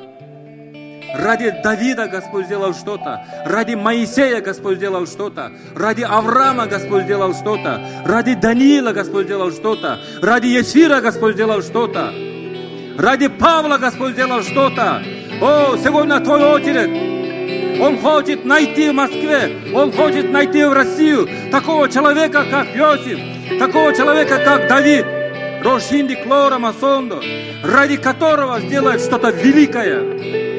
[1.13, 3.25] Ради Давида Господь сделал что-то.
[3.45, 5.51] Ради Моисея Господь сделал что-то.
[5.75, 7.81] Ради Авраама Господь сделал что-то.
[8.05, 9.99] Ради Даниила Господь сделал что-то.
[10.21, 12.13] Ради Ефира Господь сделал что-то.
[12.97, 15.03] Ради Павла Господь сделал что-то.
[15.41, 17.11] О, сегодня твой очередь.
[17.81, 23.91] Он хочет найти в Москве, он хочет найти в Россию такого человека, как Иосиф, такого
[23.95, 25.03] человека, как Давид,
[25.63, 27.21] Рошинди Клора Масондо,
[27.63, 30.50] ради которого сделает что-то великое.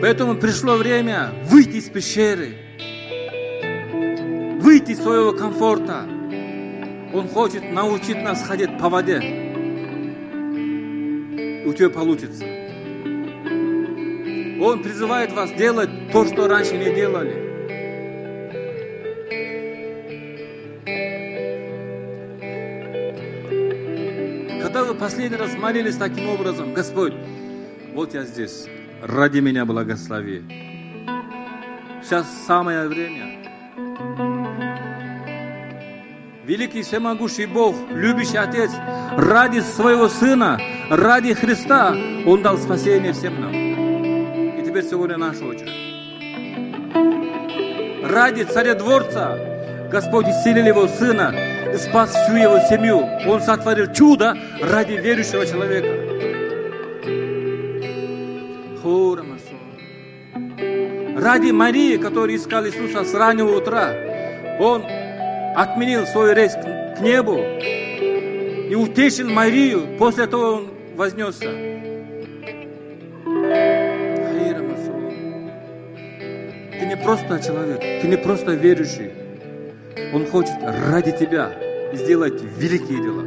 [0.00, 2.56] Поэтому пришло время выйти из пещеры,
[4.60, 6.06] выйти из своего комфорта.
[7.12, 9.18] Он хочет научить нас ходить по воде.
[11.64, 12.44] У тебя получится.
[14.60, 17.44] Он призывает вас делать то, что раньше не делали.
[24.62, 27.14] Когда вы последний раз молились таким образом, Господь,
[27.94, 28.66] вот я здесь,
[29.02, 30.42] ради меня благослови.
[32.02, 33.44] Сейчас самое время.
[36.44, 38.70] великий всемогущий Бог, любящий Отец,
[39.16, 40.60] ради своего Сына,
[40.90, 41.94] ради Христа,
[42.26, 43.52] Он дал спасение всем нам.
[43.52, 45.72] И теперь сегодня наша очередь.
[48.04, 49.38] Ради царя-дворца
[49.90, 51.34] Господь исцелил его сына
[51.78, 53.00] спас всю его семью.
[53.26, 56.03] Он сотворил чудо ради верующего человека.
[61.24, 63.94] Ради Марии, которая искала Иисуса с раннего утра,
[64.60, 64.84] Он
[65.56, 69.96] отменил свой рейс к небу и утешил Марию.
[69.98, 71.48] После этого Он вознесся.
[76.78, 79.10] Ты не просто человек, ты не просто верующий.
[80.12, 80.52] Он хочет
[80.90, 81.54] ради тебя
[81.94, 83.24] сделать великие дела.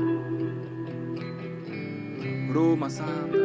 [2.53, 3.39] Рома Санда.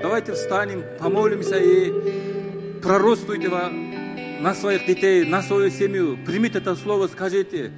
[0.00, 2.33] Давайте встанем, помолимся и
[2.84, 6.18] пророчествуйте на своих детей, на свою семью.
[6.24, 7.72] Примите это слово, скажите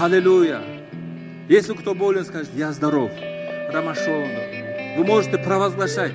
[0.00, 0.62] Аллилуйя.
[1.48, 3.10] Если кто болен, скажет, я здоров.
[3.70, 4.28] Рамашону.
[4.96, 6.12] Вы можете провозглашать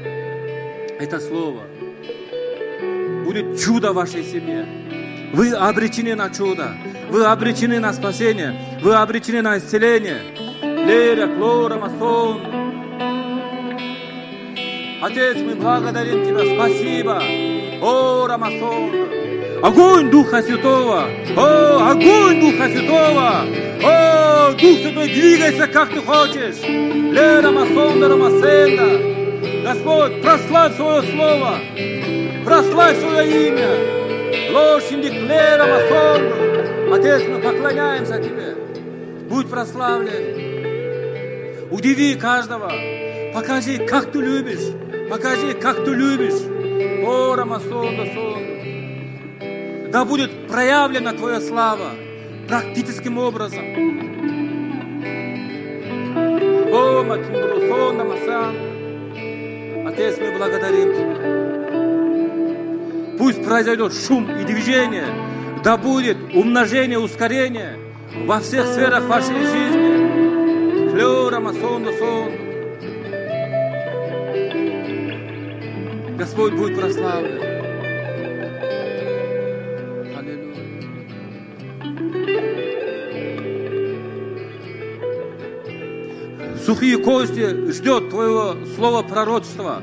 [1.00, 1.64] это слово.
[3.24, 4.66] Будет чудо в вашей семье.
[5.34, 6.76] Вы обречены на чудо.
[7.10, 8.80] Вы обречены на спасение.
[8.82, 10.22] Вы обречены на исцеление.
[10.62, 12.42] Лера, Клора, Масон.
[15.02, 16.56] Отец, мы благодарим Тебя.
[16.56, 17.53] Спасибо.
[17.84, 18.92] О, Рамасон.
[19.62, 21.06] Огонь Духа Святого.
[21.36, 23.46] О, огонь Духа Святого.
[23.84, 26.62] О, Дух Святой, двигайся, как Ты хочешь.
[26.64, 28.86] Лера, Масон, Рамасенда.
[29.66, 31.60] Господь, прославь свое слово.
[32.46, 33.68] Прославь свое имя.
[34.54, 36.22] Лошади Клера Масон.
[36.94, 38.56] Отец, мы поклоняемся Тебе.
[39.28, 41.68] Будь прославлен.
[41.70, 42.72] Удиви каждого.
[43.34, 44.72] Покажи, как Ты любишь.
[45.10, 46.53] Покажи, как Ты любишь.
[47.06, 48.44] О, Рамасон, Дасон.
[49.92, 51.92] Да будет проявлена Твоя слава
[52.48, 53.64] практическим образом.
[56.74, 58.56] О, Макимбрусон, Намасан.
[59.88, 61.34] Отец, мы благодарим Тебя.
[63.18, 65.06] Пусть произойдет шум и движение,
[65.64, 67.78] да будет умножение, ускорение
[68.26, 70.90] во всех сферах вашей жизни.
[70.90, 72.53] Флёра, масон, сон.
[76.18, 77.42] Господь будет прославлен.
[80.16, 80.58] Аллилуйя.
[86.64, 89.82] Сухие кости ждет твоего слова пророчества.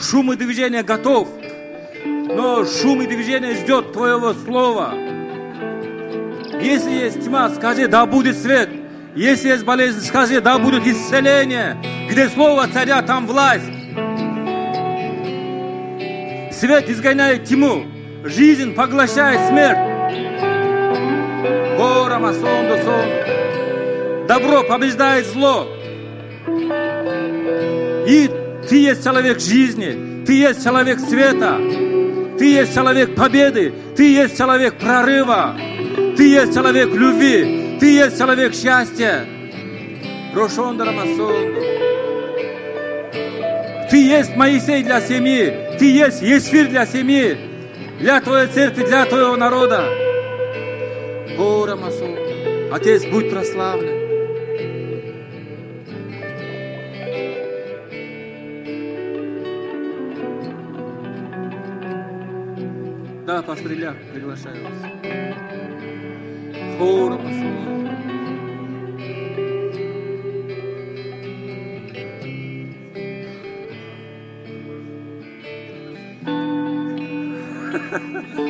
[0.00, 1.28] Шум и движение готов,
[2.04, 4.94] но шум и движение ждет твоего слова.
[6.60, 8.68] Если есть тьма, скажи, да будет свет.
[9.14, 11.76] Если есть болезнь, скажи, да будет исцеление.
[12.10, 13.77] Где слово царя, там власть.
[16.58, 17.86] Свет изгоняет тьму,
[18.24, 19.78] жизнь поглощает смерть.
[24.26, 25.68] Добро побеждает зло.
[28.08, 28.28] И
[28.68, 31.58] ты есть человек жизни, ты есть человек света,
[32.38, 35.56] ты есть человек победы, ты есть человек прорыва,
[36.16, 39.24] ты есть человек любви, ты есть человек счастья.
[40.84, 41.87] Рамасонда.
[43.90, 47.38] Ты есть Моисей для семьи, ты есть Есфир для семьи,
[47.98, 49.82] для твоей церкви, для твоего народа.
[51.38, 52.14] О, Рамасон,
[52.70, 53.96] Отец, будь прославлен.
[63.26, 64.72] Да, пастор Илья, приглашаю вас.
[66.78, 67.77] О, Рамасон.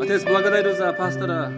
[0.00, 1.52] Отец, благодарю за пастора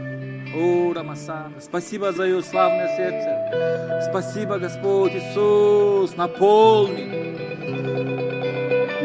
[0.55, 1.55] О, Рамасан.
[1.61, 4.09] Спасибо за ее славное сердце.
[4.09, 7.33] Спасибо, Господь Иисус, наполни.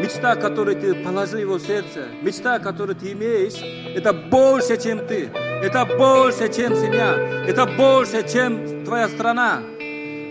[0.00, 3.60] Мечта, которую ты положил в его сердце, мечта, которую ты имеешь,
[3.96, 5.30] это больше, чем ты.
[5.62, 7.16] Это больше, чем семья.
[7.48, 9.60] Это больше, чем твоя страна.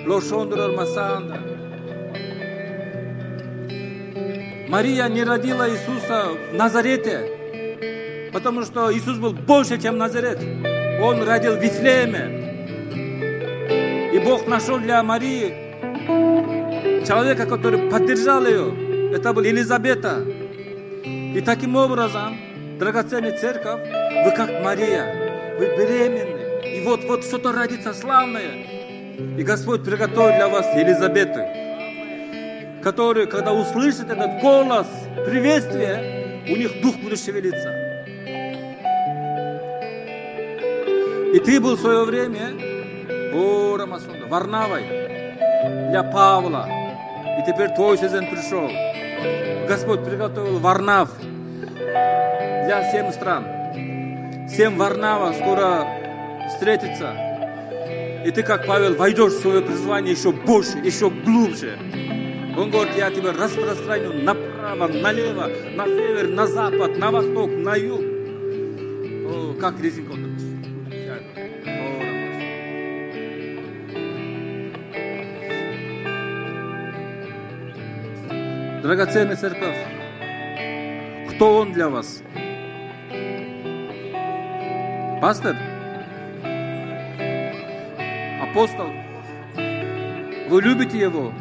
[0.08, 1.38] Лошондур Масанда.
[4.70, 10.40] Мария не родила Иисуса в Назарете, потому что Иисус был больше, чем Назарет.
[11.02, 12.38] Он родил в Вифлееме.
[14.14, 15.54] И Бог нашел для Марии
[17.06, 19.12] человека, который поддержал ее.
[19.14, 20.24] Это был Елизавета.
[21.04, 22.38] И таким образом,
[22.80, 23.82] драгоценная церковь,
[24.24, 26.66] вы как Мария, вы беременны.
[26.66, 28.77] И вот, вот что-то родится славное.
[29.18, 31.58] И Господь приготовил для вас Елизаветы
[32.88, 34.88] которые, когда услышат этот голос
[35.26, 37.70] приветствия, у них дух будет шевелиться.
[41.34, 42.54] И ты был в свое время,
[43.34, 44.84] о, Рамасунда, Варнавой
[45.90, 46.66] для Павла.
[47.38, 48.70] И теперь твой сезон пришел.
[49.68, 53.44] Господь приготовил Варнав для всем стран.
[54.48, 55.86] Семь Варнава скоро
[56.48, 57.27] встретится.
[58.26, 61.78] И ты, как Павел, войдешь в свое призвание еще больше, еще глубже.
[62.58, 68.02] Он говорит, я тебя распространю направо, налево, на север, на запад, на восток, на юг.
[68.02, 70.14] О, как резинка.
[78.82, 79.78] Драгоценная церковь,
[81.30, 82.24] кто он для вас?
[85.22, 85.56] Пастор?
[88.58, 88.92] Апостол?
[90.50, 91.32] Вы любите его?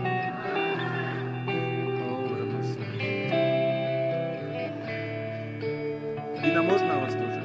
[6.45, 7.41] Инна, можно вас тоже?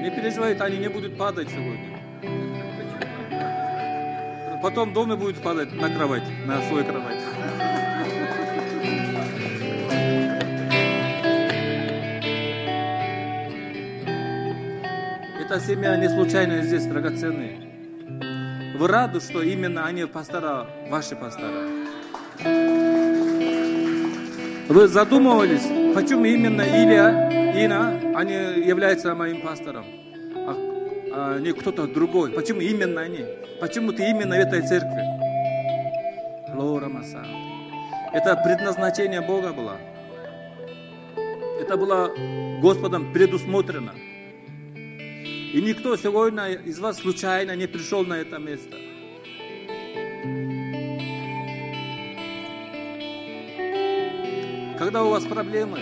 [0.00, 2.00] Не переживайте, они не будут падать сегодня.
[4.62, 7.19] Потом дома будет падать на кровать, на свою кровать.
[15.50, 18.76] Эта семья не случайно здесь драгоценные.
[18.78, 21.66] Вы рады, что именно они пастора, ваши пастора?
[24.68, 28.32] Вы задумывались, почему именно Илья, Ина, они
[28.64, 29.86] являются моим пастором,
[30.36, 30.54] а,
[31.12, 32.30] а не кто-то другой?
[32.30, 33.24] Почему именно они?
[33.60, 35.02] Почему ты именно в этой церкви?
[36.54, 37.26] Лора Маса.
[38.12, 39.78] Это предназначение Бога было.
[41.60, 42.12] Это было
[42.62, 43.90] Господом предусмотрено.
[45.52, 48.76] И никто сегодня из вас случайно не пришел на это место.
[54.78, 55.80] Когда у вас проблемы,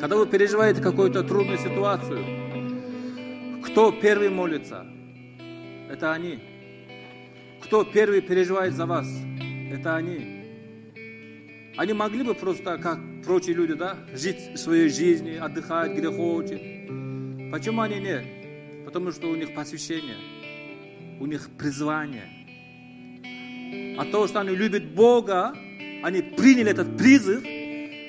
[0.00, 2.24] когда вы переживаете какую-то трудную ситуацию,
[3.64, 4.86] кто первый молится?
[5.90, 6.38] Это они.
[7.64, 9.08] Кто первый переживает за вас?
[9.72, 10.44] Это они.
[11.76, 16.62] Они могли бы просто, как прочие люди, да, жить своей жизнью, отдыхать где хочет.
[17.50, 18.24] Почему они нет?
[18.84, 20.16] Потому что у них посвящение,
[21.20, 22.28] у них призвание.
[23.98, 25.54] А то, что они любят Бога,
[26.02, 27.44] они приняли этот призыв,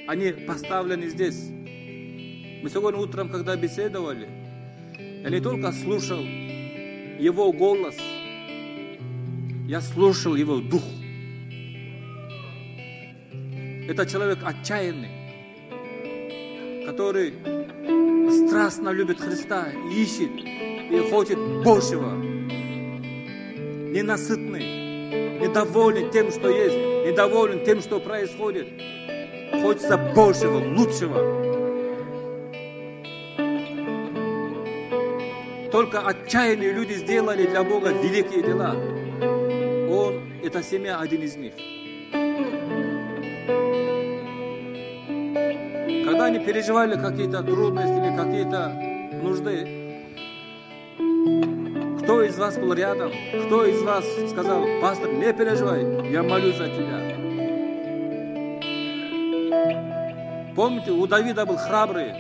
[0.08, 1.50] они поставлены здесь.
[1.50, 4.28] Мы сегодня утром, когда беседовали,
[5.24, 7.98] я не только слушал Его голос,
[9.68, 10.84] я слушал Его дух.
[13.88, 15.10] Это человек отчаянный,
[16.86, 17.34] который
[18.30, 22.14] страстно любит Христа, ищет и хочет большего.
[23.92, 26.76] Ненасытный, недоволен тем, что есть,
[27.10, 28.68] недоволен тем, что происходит.
[29.62, 31.48] Хочется большего, лучшего.
[35.72, 38.76] Только отчаянные люди сделали для Бога великие дела.
[39.90, 41.54] Он, эта семья, один из них.
[46.28, 48.72] Они переживали какие-то трудности или какие-то
[49.24, 49.78] нужды,
[52.04, 53.12] кто из вас был рядом?
[53.46, 57.00] Кто из вас сказал, пастор, не переживай, я молюсь за тебя.
[60.56, 62.12] Помните, у Давида был храбрый,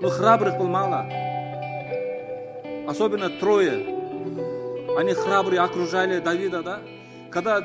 [0.00, 1.06] но храбрых было мало.
[2.86, 3.94] Особенно трое.
[4.96, 6.80] Они храбрые окружали Давида, да?
[7.30, 7.60] Когда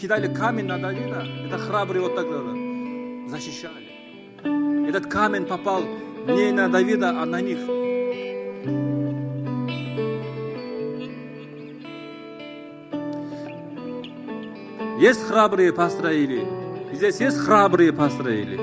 [0.00, 2.26] кидали камень на Давида, это храбрые вот так
[3.28, 3.91] защищали.
[4.94, 5.84] Этот камень попал
[6.26, 7.56] не на Давида, а на них.
[15.00, 16.46] Есть храбрые пасторы или?
[16.92, 18.60] Здесь есть храбрые пасторы или?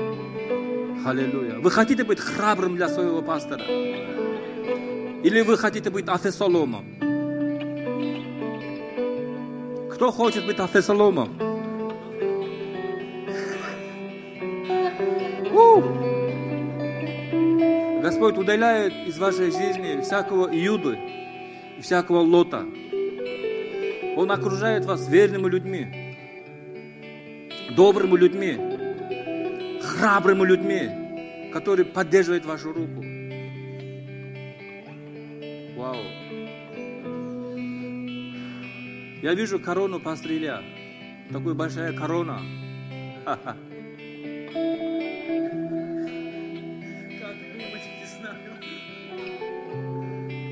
[1.04, 1.58] Аллилуйя.
[1.58, 3.64] Вы хотите быть храбрым для своего пастора?
[5.24, 6.84] Или вы хотите быть Афесоломом?
[9.92, 11.49] Кто хочет быть Афесоломом?
[18.20, 20.98] Господь удаляет из вашей жизни всякого Иуды
[21.78, 22.66] и всякого Лота.
[24.14, 26.18] Он окружает вас верными людьми,
[27.74, 33.02] добрыми людьми, храбрыми людьми, которые поддерживают вашу руку.
[35.78, 36.02] Вау.
[39.22, 40.62] Я вижу корону пастора Илья.
[41.32, 42.42] Такая большая корона.
[43.24, 43.56] Ха-ха.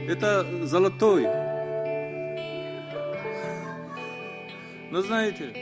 [0.09, 1.24] Это золотой.
[4.90, 5.52] Но знаете,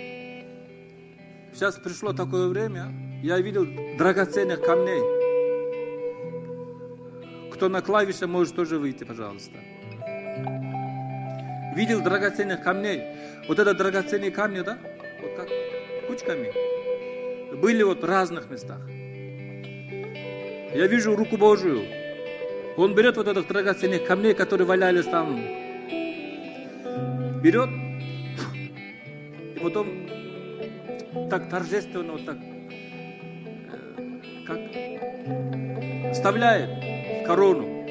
[1.53, 2.93] сейчас пришло такое время,
[3.25, 3.67] я видел
[3.99, 5.03] драгоценных камней.
[7.53, 9.59] Кто на клавише, может тоже выйти, пожалуйста.
[11.75, 13.03] Видел драгоценных камней.
[13.49, 14.79] Вот это драгоценные камни, да?
[15.23, 15.49] Вот как
[16.07, 16.53] кучками.
[17.57, 18.79] Были вот в разных местах.
[20.73, 22.06] Я вижу руку Божию.
[22.77, 25.41] Он берет вот этих драгоценных камней, которые валялись там.
[27.41, 27.71] Берет.
[29.55, 30.07] И потом
[31.31, 32.37] так торжественно, вот так,
[33.73, 36.69] э, как вставляет
[37.23, 37.87] в корону.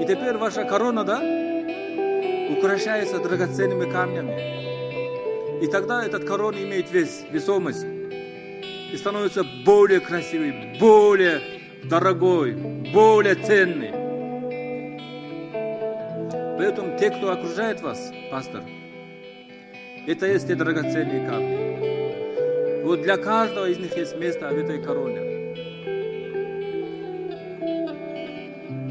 [0.00, 1.16] И теперь ваша корона, да,
[2.54, 5.64] украшается драгоценными камнями.
[5.64, 7.86] И тогда этот корона имеет вес, весомость.
[8.92, 11.55] И становится более красивый, более
[11.88, 12.52] дорогой,
[12.92, 13.90] более ценный.
[16.58, 18.62] Поэтому те, кто окружает вас, пастор,
[20.06, 22.82] это есть те драгоценные камни.
[22.84, 25.36] Вот для каждого из них есть место в этой короне.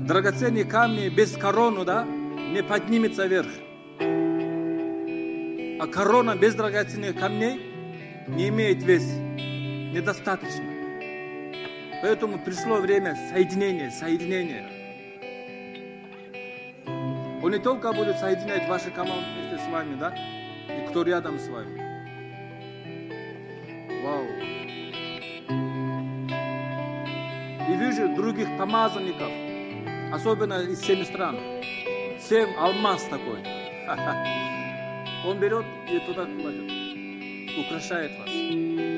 [0.06, 3.48] Драгоценные камни без короны, да, не поднимется вверх.
[5.80, 7.60] А корона без драгоценных камней
[8.28, 9.04] не имеет вес,
[9.94, 10.75] недостаточно.
[12.06, 14.70] Поэтому пришло время соединения, соединения.
[17.42, 20.14] Он не только будет соединять ваши команды вместе с вами, да,
[20.70, 21.82] и кто рядом с вами.
[24.04, 24.24] Вау.
[27.70, 29.32] И вижу других помазанников,
[30.14, 31.40] особенно из семи стран.
[32.20, 33.40] Семь алмаз такой.
[35.26, 36.72] Он берет и туда кладет,
[37.66, 38.95] украшает вас.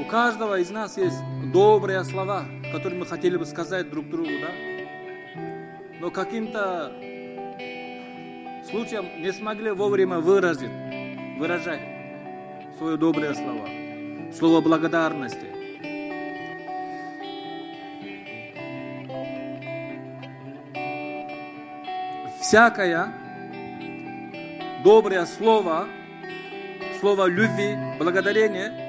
[0.00, 1.22] У каждого из нас есть
[1.52, 4.50] добрые слова, которые мы хотели бы сказать друг другу, да?
[6.00, 6.92] Но каким-то
[8.68, 10.70] случаем не смогли вовремя выразить,
[11.38, 11.80] выражать
[12.76, 13.68] свои добрые слова,
[14.36, 15.46] слово благодарности.
[22.40, 23.14] Всякое
[24.82, 25.86] доброе слово,
[27.00, 28.80] слово любви, благодарения–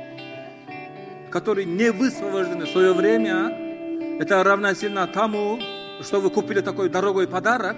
[1.35, 5.59] которые не высвобождены в свое время, это равносильно тому,
[5.99, 7.75] что вы купили такой дорогой подарок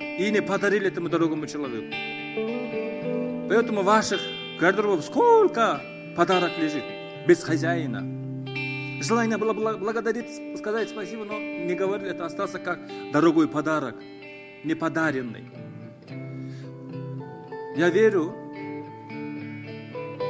[0.00, 1.94] и не подарили этому дорогому человеку.
[3.48, 4.20] Поэтому ваших
[4.58, 5.80] гардеробах сколько
[6.16, 6.82] подарок лежит
[7.24, 8.02] без хозяина.
[9.00, 12.80] Желание было благодарить, сказать спасибо, но не говорили, это остался как
[13.12, 13.94] дорогой подарок,
[14.64, 15.44] не подаренный.
[17.76, 18.34] Я верю,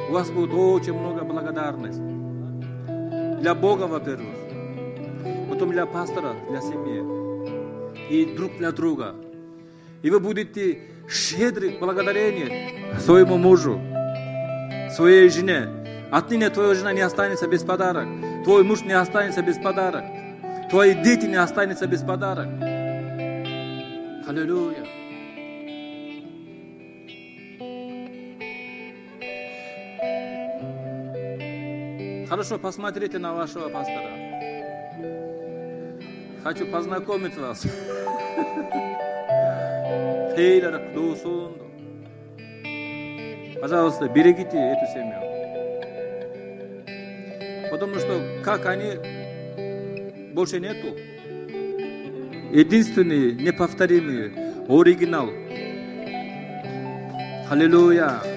[0.07, 2.22] у вас будет очень много благодарности
[3.43, 4.35] для Бога, во-первых,
[5.49, 7.03] потом для пастора, для семьи
[8.09, 9.15] и друг для друга.
[10.01, 10.79] И вы будете
[11.09, 13.81] щедры благодарение своему мужу,
[14.95, 15.67] своей жене.
[16.09, 18.07] Отныне твоя жена не останется без подарок.
[18.45, 20.05] Твой муж не останется без подарок.
[20.69, 22.47] Твои дети не останутся без подарок.
[24.25, 24.85] Аллилуйя.
[32.33, 34.09] Хорошо, посмотрите на вашего пастора.
[36.43, 37.61] Хочу познакомить вас.
[43.61, 45.19] Пожалуйста, берегите эту семью.
[47.69, 48.93] Потому что как они
[50.33, 50.97] больше нету.
[52.51, 54.33] Единственный, неповторимый,
[54.67, 55.29] оригинал.
[57.51, 58.32] Аллилуйя.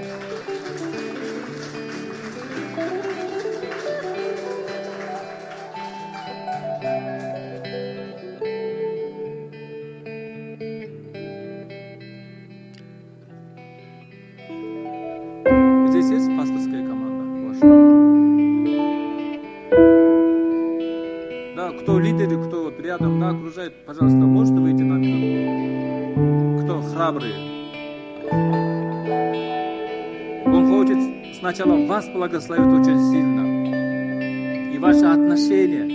[31.96, 34.74] Вас благословить очень сильно.
[34.74, 35.86] И ваши отношения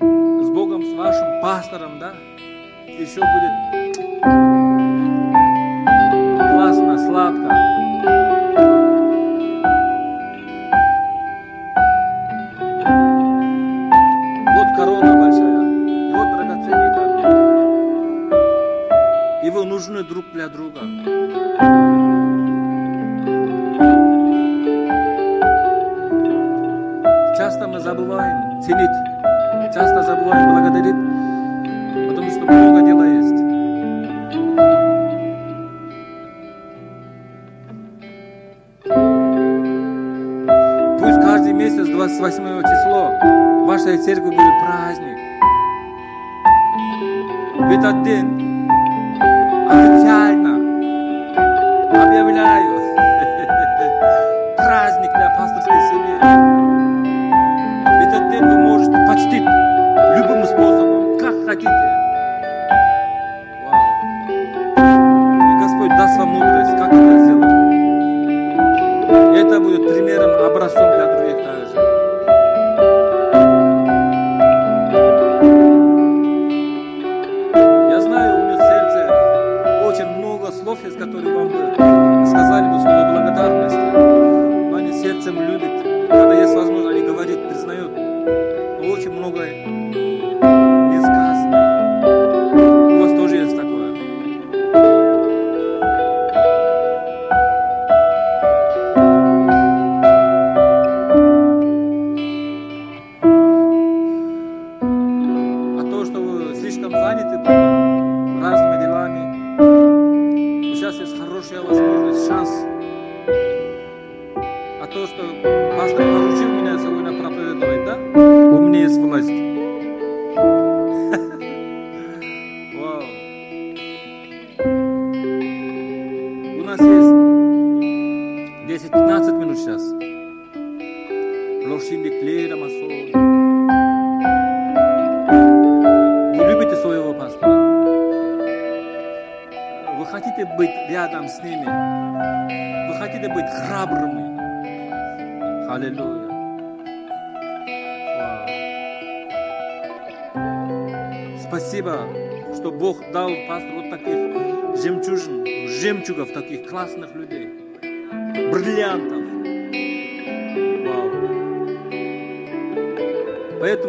[0.00, 2.14] с Богом, с вашим пастором, да,
[2.86, 4.45] еще будет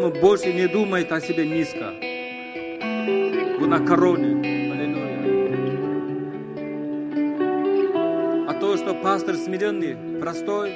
[0.07, 1.93] Поэтому больше не думайте о себе низко.
[3.59, 4.37] Вы на короне.
[4.71, 5.25] Аллилуйя.
[8.47, 10.71] А то, что пастор смиренный, простой,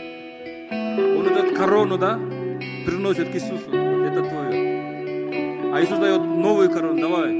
[0.69, 2.19] он этот корону, да,
[2.85, 3.73] приносит к Иисусу.
[3.73, 5.73] Это твое.
[5.73, 6.99] А Иисус дает новую корону.
[6.99, 7.31] Давай.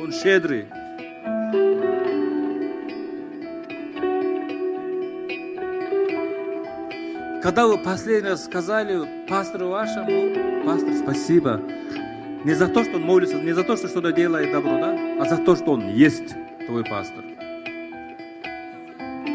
[0.00, 0.66] Он щедрый.
[7.44, 11.60] Когда вы последний раз сказали пастору вашему, пастор, спасибо,
[12.42, 15.26] не за то, что он молится, не за то, что что-то делает добро, да, а
[15.28, 16.34] за то, что он есть
[16.64, 17.22] твой пастор.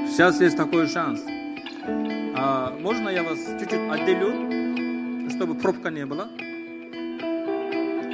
[0.08, 1.22] Сейчас есть такой шанс.
[2.36, 6.28] А можно я вас чуть-чуть отделю, чтобы пробка не было?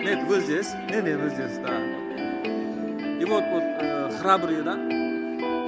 [0.04, 0.74] Нет, вы здесь.
[0.90, 1.80] Нет, нет, вы здесь, да.
[3.22, 4.76] И вот, вот э, храбрые, да?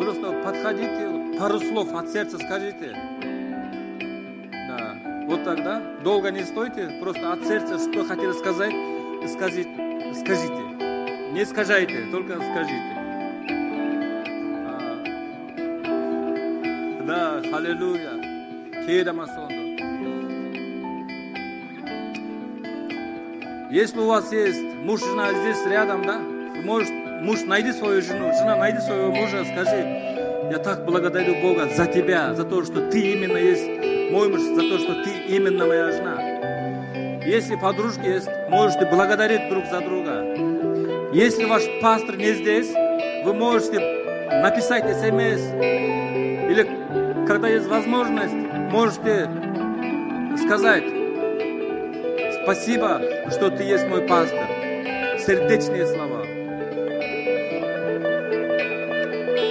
[0.03, 2.93] Просто подходите, пару слов от сердца скажите.
[5.27, 8.71] Вот тогда долго не стойте, просто от сердца, что хотели сказать,
[9.29, 9.69] скажите.
[10.13, 10.53] скажите.
[11.33, 12.93] Не скажите, только скажите.
[14.65, 15.03] А.
[17.05, 18.85] Да, аллилуйя.
[18.85, 19.53] Кеда масондо.
[23.69, 26.19] Если у вас есть муж, жена здесь рядом, да,
[26.63, 26.89] может,
[27.21, 29.75] муж, найди свою жену, жена, найди своего мужа, скажи,
[30.49, 33.76] я так благодарю Бога за тебя, за то, что ты именно есть
[34.11, 37.23] мой за то, что ты именно моя жена.
[37.25, 40.23] Если подружки есть, можете благодарить друг за друга.
[41.13, 42.71] Если ваш пастор не здесь,
[43.25, 43.79] вы можете
[44.41, 45.41] написать смс
[46.49, 46.67] или
[47.27, 48.34] когда есть возможность,
[48.71, 49.29] можете
[50.38, 50.84] сказать
[52.43, 54.47] спасибо, что ты есть мой пастор.
[55.19, 56.23] Сердечные слова.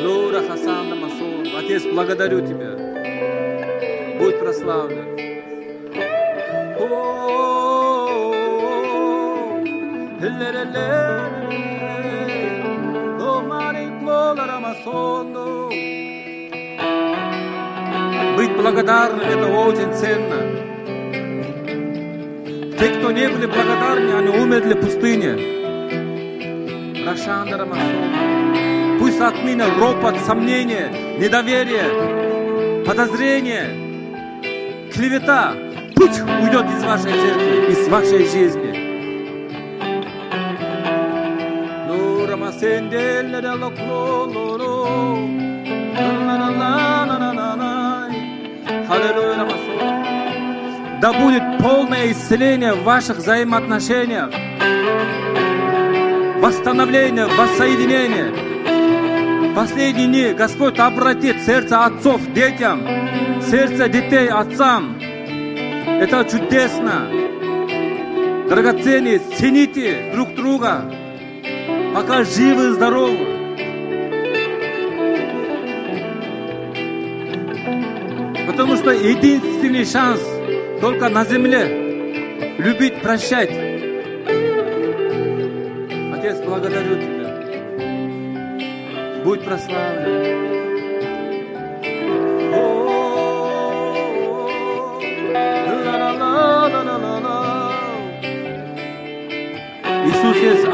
[0.02, 1.46] Лура Хасан Масон.
[1.58, 2.75] Отец, благодарю тебя.
[4.18, 5.16] Будь прославлен.
[18.36, 20.36] Быть благодарным это очень ценно.
[22.78, 25.36] Те, кто не были благодарны, они умерли в пустыне.
[27.06, 28.98] Рашанда Рамасону.
[28.98, 33.85] Пусть отныне ропот, сомнение, недоверие, подозрение,
[34.96, 35.52] клевета,
[35.94, 38.86] путь уйдет из вашей церкви, из вашей жизни.
[51.00, 54.30] Да будет полное исцеление в ваших взаимоотношениях,
[56.40, 58.32] восстановление, воссоединение.
[59.54, 62.82] Последние дни Господь обратит сердце отцов детям,
[63.50, 64.98] сердце детей отцам.
[65.00, 67.08] Это чудесно.
[68.48, 70.84] Драгоценные, цените друг друга,
[71.94, 73.26] пока живы и здоровы.
[78.46, 80.20] Потому что единственный шанс
[80.80, 81.66] только на земле
[82.58, 83.50] любить, прощать.
[86.14, 87.26] Отец, благодарю Тебя.
[89.24, 90.45] Будь прославлен.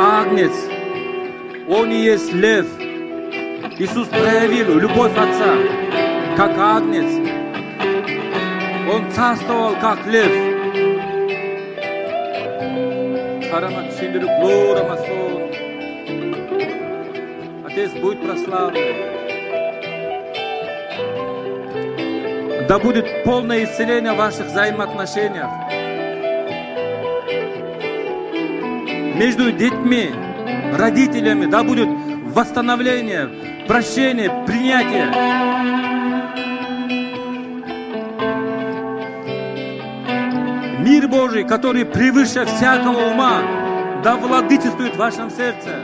[0.02, 0.52] Агнец,
[1.68, 2.66] Он и есть лев.
[3.78, 5.54] Иисус проявил любовь Отца,
[6.36, 7.06] как агнец.
[8.92, 10.32] Он царствовал, как лев.
[17.64, 19.12] Отец, будь прославлен.
[22.66, 25.71] Да будет полное исцеление в ваших взаимоотношениях.
[29.16, 30.10] Между детьми,
[30.76, 31.89] родителями, да будет
[32.34, 33.28] восстановление,
[33.68, 35.06] прощение, принятие.
[40.80, 43.43] Мир Божий, который превыше всякого ума,
[44.02, 45.80] да владычествует в вашем сердце.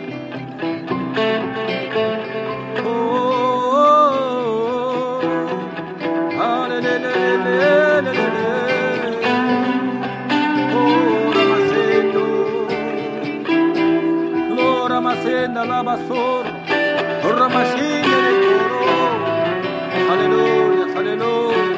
[20.10, 21.76] Аллилуйя, аллилуйя.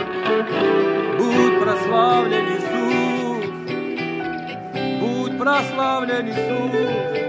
[1.18, 3.44] Будь прославлен Иисус.
[5.00, 7.20] Будь прославлен Иисус.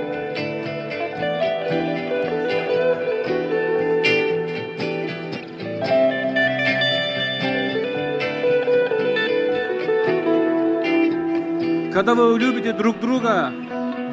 [11.91, 13.51] Когда вы любите друг друга,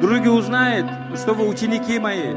[0.01, 0.87] другие узнают,
[1.19, 2.33] что вы ученики мои.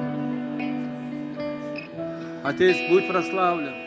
[2.42, 3.81] Отец, будь прославлен.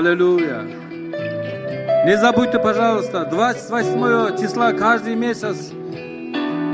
[0.00, 0.62] Аллилуйя.
[2.06, 5.72] Не забудьте, пожалуйста, 28 числа каждый месяц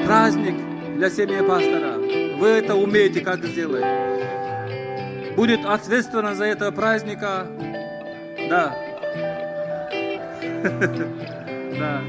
[0.07, 0.55] праздник
[0.94, 1.94] для семьи пастора.
[2.39, 3.85] Вы это умеете, как сделать.
[5.35, 7.48] Будет ответственно за этого праздника.
[8.48, 8.77] Да.
[11.78, 12.01] Да.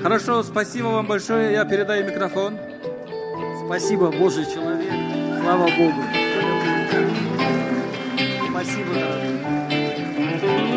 [0.00, 1.52] Хорошо, спасибо вам большое.
[1.52, 2.56] Я передаю микрофон.
[3.66, 4.92] Спасибо, Божий человек.
[5.42, 6.02] Слава Богу.
[8.50, 9.39] Спасибо,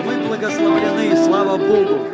[0.05, 2.05] Мы благословлены, слава Богу.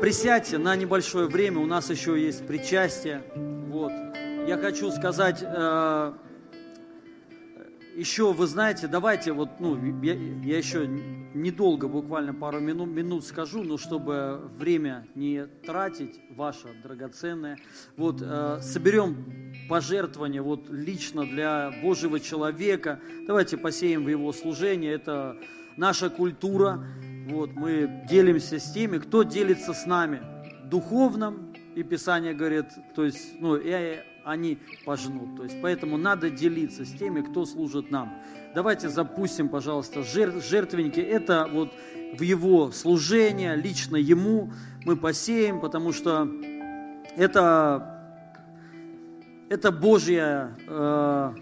[0.00, 3.22] Присядьте на небольшое время, у нас еще есть причастие.
[3.68, 3.92] Вот.
[4.46, 6.12] Я хочу сказать, э,
[7.96, 13.62] еще, вы знаете, давайте вот, ну, я, я еще недолго, буквально пару минут, минут скажу,
[13.62, 17.58] но чтобы время не тратить, ваше драгоценное,
[17.96, 25.38] вот, э, соберем пожертвования вот лично для Божьего человека, давайте посеем в его служение, это
[25.76, 26.84] наша культура,
[27.28, 30.20] вот, мы делимся с теми, кто делится с нами
[30.64, 35.36] духовным, и Писание говорит, то есть, ну, и они пожнут.
[35.36, 38.22] То есть, поэтому надо делиться с теми, кто служит нам.
[38.54, 41.00] Давайте запустим, пожалуйста, жертв, жертвенники.
[41.00, 41.72] Это вот
[42.16, 44.52] в его служение, лично ему
[44.84, 46.28] мы посеем, потому что
[47.16, 48.20] это,
[49.48, 51.34] это Божье э,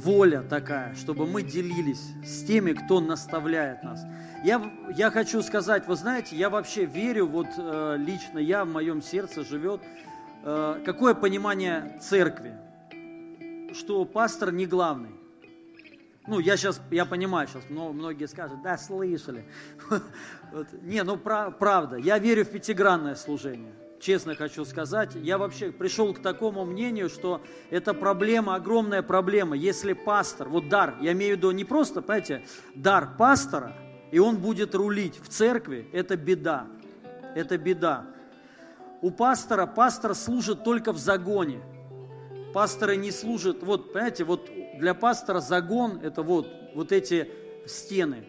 [0.00, 4.00] воля такая, чтобы мы делились с теми, кто наставляет нас.
[4.44, 9.02] Я, я хочу сказать, вы знаете, я вообще верю, вот э, лично я, в моем
[9.02, 9.82] сердце живет,
[10.42, 12.54] э, какое понимание церкви,
[13.74, 15.10] что пастор не главный.
[16.26, 19.44] Ну, я сейчас, я понимаю, сейчас многие скажут, да, слышали.
[20.82, 26.20] Не, ну правда, я верю в пятигранное служение честно хочу сказать, я вообще пришел к
[26.20, 27.40] такому мнению, что
[27.70, 29.56] это проблема, огромная проблема.
[29.56, 32.44] Если пастор, вот дар, я имею в виду не просто, понимаете,
[32.74, 33.76] дар пастора,
[34.10, 36.66] и он будет рулить в церкви, это беда.
[37.34, 38.06] Это беда.
[39.02, 41.60] У пастора, пастор служит только в загоне.
[42.52, 47.30] Пасторы не служат, вот, понимаете, вот для пастора загон– это вот, вот эти
[47.66, 48.26] стены.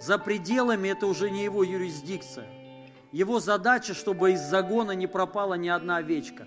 [0.00, 2.48] За пределами это уже не его юрисдикция.
[3.12, 6.46] Его задача, чтобы из загона не пропала ни одна овечка.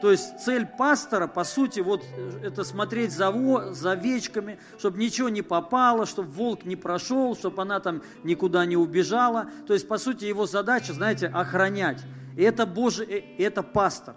[0.00, 2.02] То есть цель пастора, по сути, вот
[2.42, 3.30] это смотреть за,
[3.72, 8.78] за овечками, чтобы ничего не попало, чтобы волк не прошел, чтобы она там никуда не
[8.78, 9.50] убежала.
[9.66, 12.02] То есть, по сути, его задача, знаете, охранять.
[12.38, 14.14] И это Божий, э, это пастор.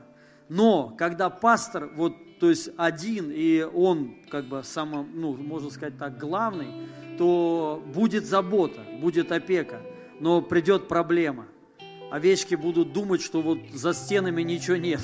[0.47, 5.97] Но когда пастор, вот, то есть один, и он как бы самым, ну, можно сказать
[5.97, 6.87] так, главный,
[7.17, 9.81] то будет забота, будет опека
[10.23, 11.47] но придет проблема.
[12.09, 15.01] Овечки будут думать, что вот за стенами ничего нет.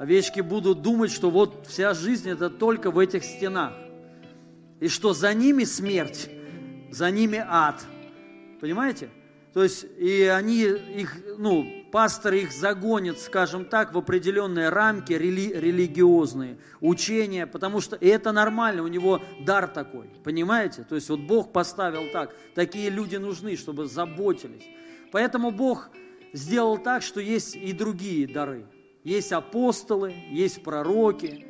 [0.00, 3.72] Овечки будут думать, что вот вся жизнь это только в этих стенах.
[4.80, 6.28] И что за ними смерть,
[6.90, 7.86] за ними ад.
[8.60, 9.10] Понимаете?
[9.54, 15.52] То есть, и они, их, ну, пасторы их загонят, скажем так, в определенные рамки рели,
[15.52, 20.84] религиозные, учения, потому что это нормально, у него дар такой, понимаете?
[20.84, 24.66] То есть, вот Бог поставил так, такие люди нужны, чтобы заботились.
[25.12, 25.90] Поэтому Бог
[26.32, 28.66] сделал так, что есть и другие дары.
[29.04, 31.46] Есть апостолы, есть пророки.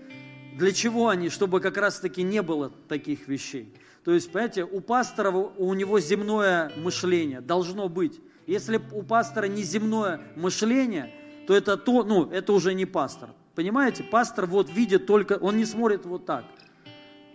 [0.57, 1.29] Для чего они?
[1.29, 3.75] Чтобы как раз-таки не было таких вещей.
[4.05, 8.21] То есть, понимаете, у пастора, у него земное мышление должно быть.
[8.51, 11.15] Если у пастора не земное мышление,
[11.47, 13.31] то это, то, ну, это уже не пастор.
[13.55, 16.45] Понимаете, пастор вот видит только, он не смотрит вот так.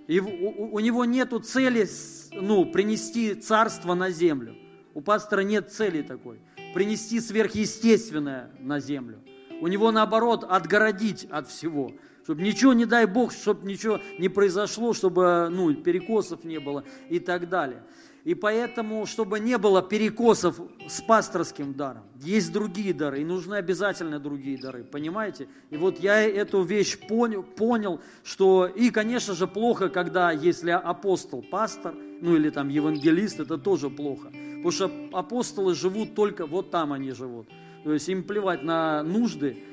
[0.08, 1.88] И у, у него нет цели
[2.34, 4.58] ну, принести царство на землю.
[4.94, 6.42] У пастора нет цели такой.
[6.74, 9.24] Принести сверхъестественное на землю.
[9.62, 11.94] У него наоборот отгородить от всего
[12.26, 17.20] чтобы ничего, не дай Бог, чтобы ничего не произошло, чтобы ну, перекосов не было и
[17.20, 17.84] так далее.
[18.26, 24.20] И поэтому, чтобы не было перекосов с пасторским даром, есть другие дары, и нужны обязательно
[24.20, 25.48] другие дары, понимаете?
[25.70, 31.44] И вот я эту вещь понял, понял, что, и, конечно же, плохо, когда, если апостол
[31.44, 36.94] пастор, ну или там евангелист, это тоже плохо, потому что апостолы живут только, вот там
[36.94, 37.48] они живут,
[37.84, 39.64] то есть им плевать на нужды,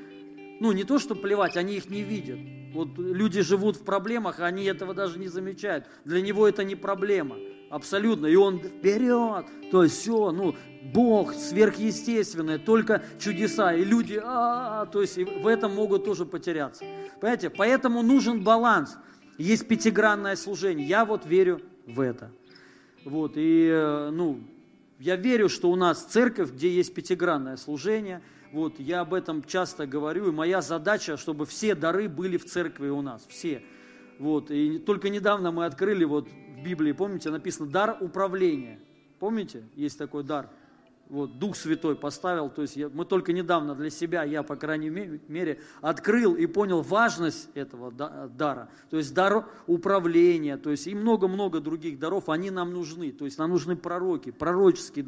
[0.61, 2.39] ну, не то, что плевать, они их не видят.
[2.73, 5.87] Вот люди живут в проблемах, а они этого даже не замечают.
[6.05, 7.37] Для него это не проблема.
[7.73, 8.27] Абсолютно.
[8.27, 9.47] И он вперед.
[9.71, 10.55] То есть все, ну,
[10.93, 13.75] Бог сверхъестественное, только чудеса.
[13.75, 16.85] И люди, а, -а, -а то есть в этом могут тоже потеряться.
[17.19, 17.49] Понимаете?
[17.49, 18.99] Поэтому нужен баланс.
[19.39, 20.87] Есть пятигранное служение.
[20.87, 22.31] Я вот верю в это.
[23.07, 24.41] Вот, и, э, ну,
[24.99, 28.23] я верю, что у нас церковь, где есть пятигранное служение–
[28.53, 32.91] вот, я об этом часто говорю, и моя задача, чтобы все дары были в церкви
[32.91, 33.63] у нас, все.
[34.23, 38.79] Вот, и только недавно мы открыли, вот в Библии, помните, написано «дар управления».
[39.19, 40.49] Помните, есть такой дар–
[41.13, 44.89] вот, Дух Святой поставил, то есть я, мы только недавно для себя, я, по крайней
[44.89, 51.61] мере, открыл и понял важность этого дара, то есть дар управления, то есть и много-много
[51.61, 55.05] других даров, они нам нужны, то есть нам нужны пророки, пророческие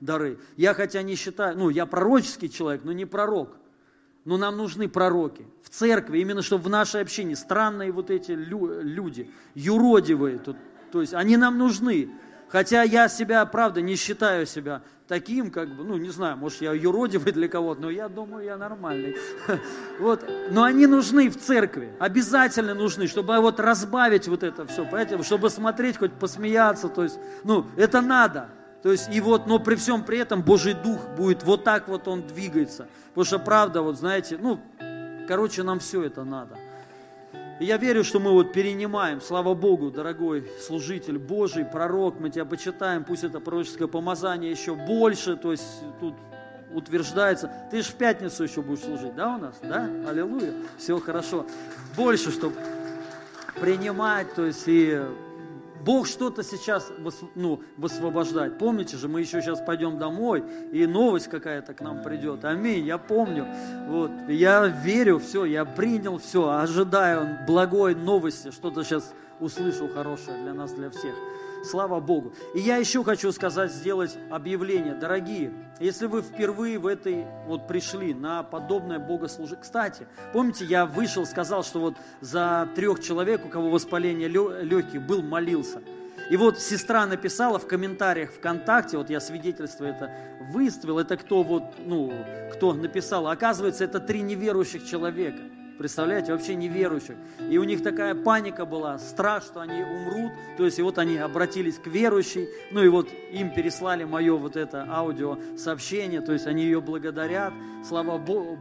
[0.00, 0.38] дары.
[0.56, 3.50] Я хотя не считаю, ну, я пророческий человек, но не пророк,
[4.24, 9.30] но нам нужны пророки в церкви, именно чтобы в нашей общине странные вот эти люди,
[9.54, 10.56] юродивые, то,
[10.90, 12.10] то есть они нам нужны,
[12.52, 16.74] Хотя я себя, правда, не считаю себя таким, как бы, ну, не знаю, может, я
[16.74, 19.16] юродивый для кого-то, но я думаю, я нормальный.
[19.98, 20.22] Вот.
[20.50, 25.48] Но они нужны в церкви, обязательно нужны, чтобы вот разбавить вот это все, понимаете, чтобы
[25.48, 28.50] смотреть, хоть посмеяться, то есть, ну, это надо.
[28.82, 32.08] То есть, и вот, но при всем при этом Божий Дух будет вот так вот
[32.08, 32.88] он двигается.
[33.10, 34.60] Потому что, правда, вот знаете, ну,
[35.28, 36.58] короче, нам все это надо.
[37.60, 42.44] И я верю, что мы вот перенимаем, слава Богу, дорогой служитель Божий, пророк, мы тебя
[42.44, 45.64] почитаем, пусть это пророческое помазание еще больше, то есть
[46.00, 46.14] тут
[46.74, 47.52] утверждается.
[47.70, 49.54] Ты же в пятницу еще будешь служить, да, у нас?
[49.62, 49.88] Да?
[50.08, 50.54] Аллилуйя.
[50.78, 51.46] Все хорошо.
[51.96, 52.56] Больше, чтобы
[53.60, 55.00] принимать, то есть и
[55.84, 56.92] Бог что-то сейчас
[57.34, 58.58] ну, высвобождает.
[58.58, 62.44] Помните же, мы еще сейчас пойдем домой, и новость какая-то к нам придет.
[62.44, 63.46] Аминь, я помню.
[63.88, 70.54] Вот, я верю, все, я принял все, ожидаю благой новости, что-то сейчас услышу хорошее для
[70.54, 71.14] нас, для всех.
[71.62, 72.34] Слава Богу.
[72.54, 74.94] И я еще хочу сказать, сделать объявление.
[74.94, 79.62] Дорогие, если вы впервые в этой вот пришли на подобное богослужение.
[79.62, 85.22] Кстати, помните, я вышел, сказал, что вот за трех человек, у кого воспаление легких был,
[85.22, 85.82] молился.
[86.30, 90.10] И вот сестра написала в комментариях ВКонтакте, вот я свидетельство это
[90.40, 92.12] выставил, это кто вот, ну,
[92.52, 95.40] кто написал, оказывается, это три неверующих человека.
[95.78, 97.16] Представляете, вообще неверующих.
[97.50, 100.32] И у них такая паника была, страх, что они умрут.
[100.56, 102.48] То есть и вот они обратились к верующей.
[102.70, 106.20] Ну и вот им переслали мое вот это аудиосообщение.
[106.20, 107.52] То есть они ее благодарят.
[107.84, 108.58] Слава Богу,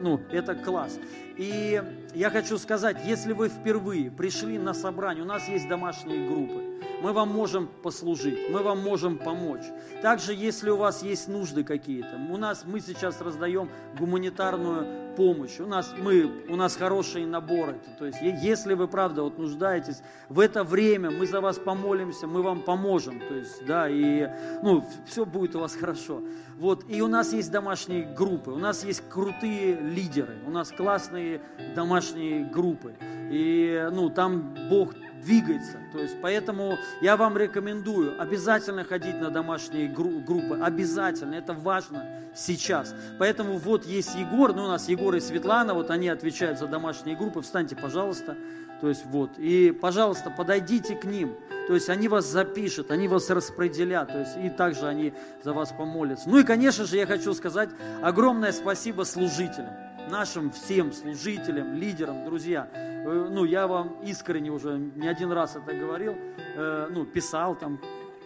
[0.00, 0.98] ну это класс.
[1.36, 1.82] И
[2.14, 6.74] я хочу сказать, если вы впервые пришли на собрание, у нас есть домашние группы
[7.04, 9.64] мы вам можем послужить, мы вам можем помочь.
[10.00, 15.66] Также, если у вас есть нужды какие-то, у нас мы сейчас раздаем гуманитарную помощь, у
[15.66, 17.78] нас, мы, у нас хорошие наборы.
[17.98, 20.00] То есть, если вы правда вот нуждаетесь,
[20.30, 23.20] в это время мы за вас помолимся, мы вам поможем.
[23.20, 24.26] То есть, да, и
[24.62, 26.22] ну, все будет у вас хорошо.
[26.58, 31.40] Вот, и у нас есть домашние группы, у нас есть крутые лидеры, у нас классные
[31.74, 32.94] домашние группы.
[33.30, 34.94] И ну, там Бог
[35.24, 35.78] двигается.
[35.92, 40.58] То есть, поэтому я вам рекомендую обязательно ходить на домашние группы.
[40.62, 41.34] Обязательно.
[41.34, 42.94] Это важно сейчас.
[43.18, 47.16] Поэтому вот есть Егор, ну у нас Егор и Светлана, вот они отвечают за домашние
[47.16, 47.40] группы.
[47.40, 48.36] Встаньте, пожалуйста.
[48.84, 49.38] То есть вот.
[49.38, 51.34] И, пожалуйста, подойдите к ним.
[51.68, 54.08] То есть они вас запишут, они вас распределят.
[54.08, 56.28] То есть и также они за вас помолятся.
[56.28, 57.70] Ну и, конечно же, я хочу сказать
[58.02, 59.70] огромное спасибо служителям
[60.10, 62.68] нашим всем служителям, лидерам, друзья.
[62.74, 66.14] Э, ну, я вам искренне уже не один раз это говорил,
[66.54, 67.80] э, ну, писал там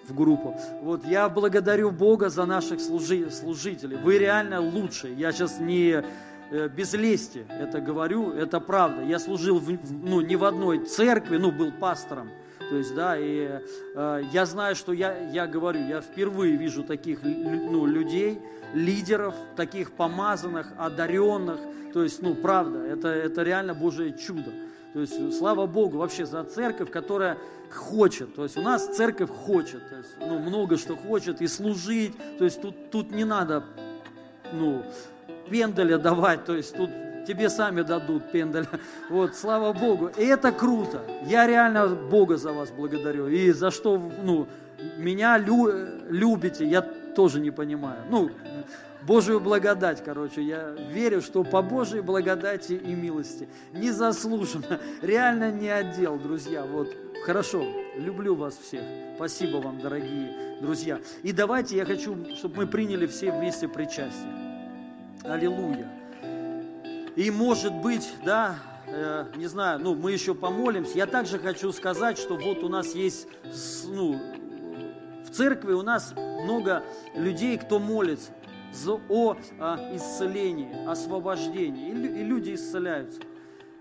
[0.08, 0.58] в группу.
[0.82, 3.96] Вот я благодарю Бога за наших служи, служителей.
[3.96, 5.14] Вы реально лучшие.
[5.14, 6.02] Я сейчас не
[6.50, 9.02] без лести это говорю, это правда.
[9.02, 12.30] Я служил в, ну, не в одной церкви, ну, был пастором.
[12.70, 13.60] То есть, да, и
[13.94, 18.40] э, я знаю, что я, я говорю, я впервые вижу таких ну, людей,
[18.74, 21.60] лидеров, таких помазанных, одаренных.
[21.94, 24.52] То есть, ну, правда, это, это реально Божие чудо.
[24.92, 27.38] То есть, слава Богу вообще за церковь, которая
[27.70, 28.34] хочет.
[28.34, 29.88] То есть, у нас церковь хочет.
[29.88, 31.40] То есть, ну, много что хочет.
[31.40, 32.14] И служить.
[32.38, 33.64] То есть, тут, тут не надо,
[34.52, 34.82] ну,
[35.50, 36.44] пендаля давать.
[36.44, 36.90] То есть, тут
[37.26, 38.68] тебе сами дадут пендаля.
[39.10, 40.10] Вот, слава Богу.
[40.16, 41.02] И это круто.
[41.26, 43.28] Я реально Бога за вас благодарю.
[43.28, 44.46] И за что, ну,
[44.96, 45.70] меня лю,
[46.08, 48.00] любите, я тоже не понимаю.
[48.10, 48.30] Ну,
[49.02, 56.18] Божию благодать, короче, я верю, что по Божьей благодати и милости, незаслуженно, реально не отдел,
[56.18, 56.94] друзья, вот,
[57.24, 57.64] хорошо,
[57.96, 58.82] люблю вас всех,
[59.16, 60.98] спасибо вам, дорогие друзья.
[61.22, 64.47] И давайте я хочу, чтобы мы приняли все вместе причастие.
[65.24, 65.88] Аллилуйя.
[67.16, 70.96] И может быть, да, э, не знаю, ну, мы еще помолимся.
[70.96, 73.26] Я также хочу сказать, что вот у нас есть,
[73.86, 74.20] ну,
[75.24, 76.84] в церкви у нас много
[77.14, 78.30] людей, кто молится
[79.08, 81.88] о а, исцелении, освобождении.
[81.88, 83.20] И люди исцеляются.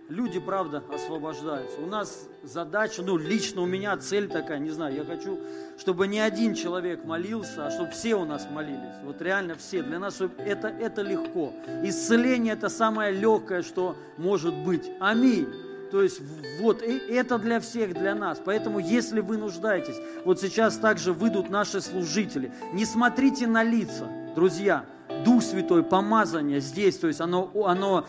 [0.09, 1.81] Люди, правда, освобождаются.
[1.81, 5.37] У нас задача, ну, лично у меня цель такая, не знаю, я хочу,
[5.77, 8.95] чтобы не один человек молился, а чтобы все у нас молились.
[9.03, 9.83] Вот реально все.
[9.83, 11.51] Для нас это, это легко.
[11.83, 14.89] Исцеление– это самое легкое, что может быть.
[15.01, 15.47] Аминь.
[15.91, 16.21] То есть
[16.61, 18.41] вот и это для всех, для нас.
[18.43, 22.51] Поэтому если вы нуждаетесь, вот сейчас также выйдут наши служители.
[22.73, 24.07] Не смотрите на лица
[24.37, 24.85] друзья,
[25.25, 28.05] Дух Святой, помазание здесь, то есть оно, оно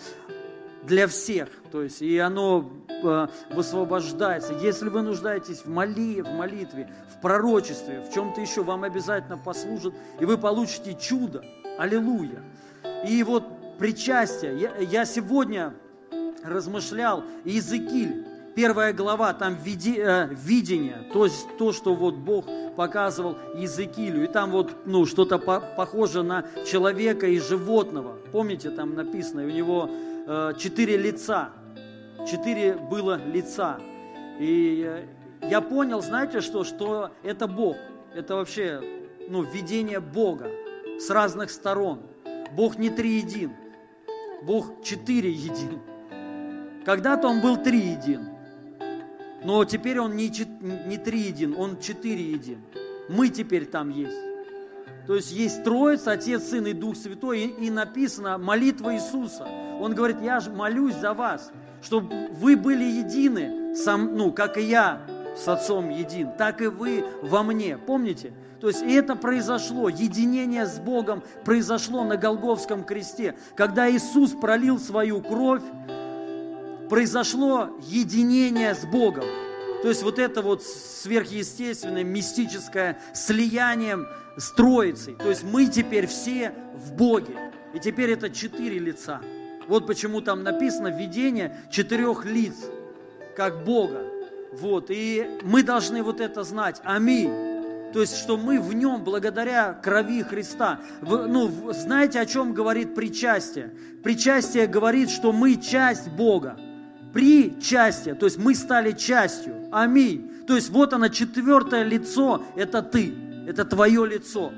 [0.89, 4.55] для всех, то есть и оно э, высвобождается.
[4.55, 9.95] Если вы нуждаетесь в, моли, в молитве, в пророчестве, в чем-то еще, вам обязательно послужит,
[10.19, 11.45] и вы получите чудо.
[11.79, 12.43] Аллилуйя.
[13.07, 13.45] И вот
[13.79, 14.59] причастие.
[14.59, 15.75] Я, я сегодня
[16.43, 22.47] размышлял, Иезекииль, первая глава, там види, э, видение, то есть то, что вот Бог
[22.77, 24.25] показывал Иезекиилю.
[24.25, 28.17] И там вот, ну, что-то по похоже на человека и животного.
[28.33, 29.91] Помните, там написано, у него
[30.59, 31.53] четыре лица.
[32.27, 33.81] Четыре было лица.
[34.39, 35.07] И э,
[35.49, 37.77] я понял, знаете что, что это Бог.
[38.15, 38.81] Это вообще,
[39.29, 40.51] ну, видение Бога
[40.99, 42.03] с разных сторон.
[42.53, 43.53] Бог не триедин.
[44.43, 45.81] Бог четыре един.
[46.85, 48.29] Когда-то он был триедин.
[49.43, 50.31] Но теперь он не,
[50.87, 52.59] не три един, он четыре един.
[53.09, 54.28] Мы теперь там есть.
[55.09, 59.49] То есть есть Троица, Отец, Сын и Дух Святой, и, и написано молитва Иисуса.
[59.81, 61.51] Он говорит, я же молюсь за вас,
[61.83, 65.01] чтобы вы были едины, сам, ну, как и я
[65.35, 67.79] с Отцом един, так и вы во мне.
[67.79, 68.35] Помните?
[68.61, 73.35] То есть это произошло, единение с Богом произошло на Голговском кресте.
[73.57, 75.63] Когда Иисус пролил свою кровь,
[76.91, 79.25] произошло единение с Богом.
[79.81, 83.99] То есть вот это вот сверхъестественное, мистическое слияние
[84.39, 85.15] с Троицей.
[85.17, 87.37] То есть мы теперь все в Боге.
[87.75, 89.21] И теперь это четыре лица.
[89.67, 92.55] Вот почему там написано видение четырех лиц,
[93.37, 94.03] как Бога.
[94.53, 96.81] Вот, и мы должны вот это знать.
[96.85, 97.31] Аминь.
[97.93, 100.81] То есть, что мы в нем, благодаря крови Христа.
[101.01, 103.73] Вы, ну, знаете, о чем говорит причастие?
[104.03, 106.59] Причастие говорит, что мы часть Бога.
[107.13, 109.69] Причастие, то есть мы стали частью.
[109.73, 110.31] Аминь.
[110.47, 113.15] То есть вот оно, четвертое лицо, это ты,
[113.49, 114.53] это твое лицо.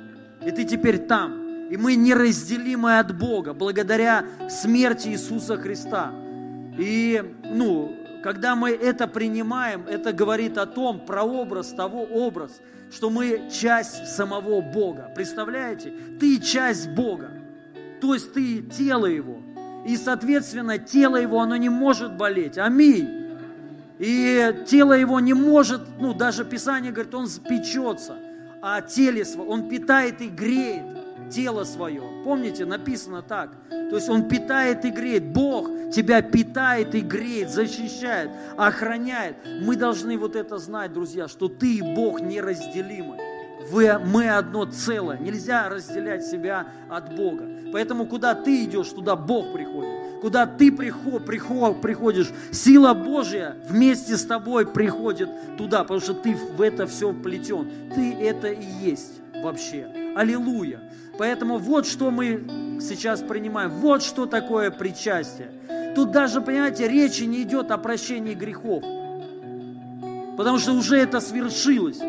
[0.44, 1.68] И ты теперь там.
[1.70, 6.12] И мы неразделимы от Бога благодаря смерти Иисуса Христа.
[6.76, 7.94] И, ну,
[8.24, 12.60] когда мы это принимаем, это говорит о том, прообраз того образ,
[12.90, 15.12] что мы часть самого Бога.
[15.14, 15.92] Представляете?
[16.18, 17.30] Ты часть Бога.
[18.00, 19.40] То есть ты тело Его.
[19.86, 22.58] И, соответственно, тело Его, оно не может болеть.
[22.58, 23.08] Аминь.
[24.00, 28.16] И тело Его не может, ну, даже Писание говорит, Он печется
[28.60, 30.84] о теле своем, Он питает и греет
[31.30, 32.02] тело свое.
[32.24, 33.50] Помните, написано так.
[33.68, 35.32] То есть Он питает и греет.
[35.32, 39.36] Бог тебя питает и греет, защищает, охраняет.
[39.62, 43.18] Мы должны вот это знать, друзья, что ты и Бог неразделимы.
[43.70, 45.18] Вы, мы одно целое.
[45.18, 47.44] Нельзя разделять себя от Бога.
[47.72, 50.09] Поэтому куда ты идешь, туда Бог приходит.
[50.20, 56.34] Куда ты приход, приход, приходишь, сила Божья вместе с тобой приходит туда, потому что ты
[56.34, 57.70] в это все вплетен.
[57.94, 59.86] Ты это и есть вообще.
[60.14, 60.80] Аллилуйя.
[61.18, 63.70] Поэтому вот что мы сейчас принимаем.
[63.70, 65.50] Вот что такое причастие.
[65.94, 68.82] Тут даже, понимаете, речи не идет о прощении грехов.
[70.36, 72.00] Потому что уже это свершилось.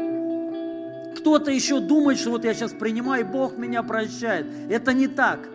[1.17, 4.47] Кто-то еще думает, что вот я сейчас принимаю, и Бог меня прощает.
[4.69, 5.47] Это не так.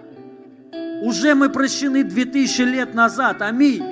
[1.02, 3.42] Уже мы прощены 2000 лет назад.
[3.42, 3.82] Аминь.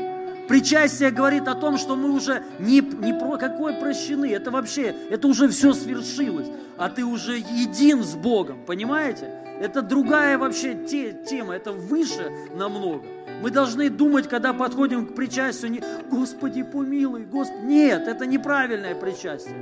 [0.48, 4.31] Причастие говорит о том, что мы уже не, не про какое прощены.
[4.31, 6.48] Это вообще, это уже все свершилось.
[6.76, 8.64] А ты уже един с Богом.
[8.66, 9.31] Понимаете?
[9.60, 13.05] Это другая вообще те, тема, это выше намного.
[13.40, 17.64] Мы должны думать, когда подходим к причастию, не «Господи, помилуй, Господи».
[17.64, 19.55] Нет, это неправильное причастие.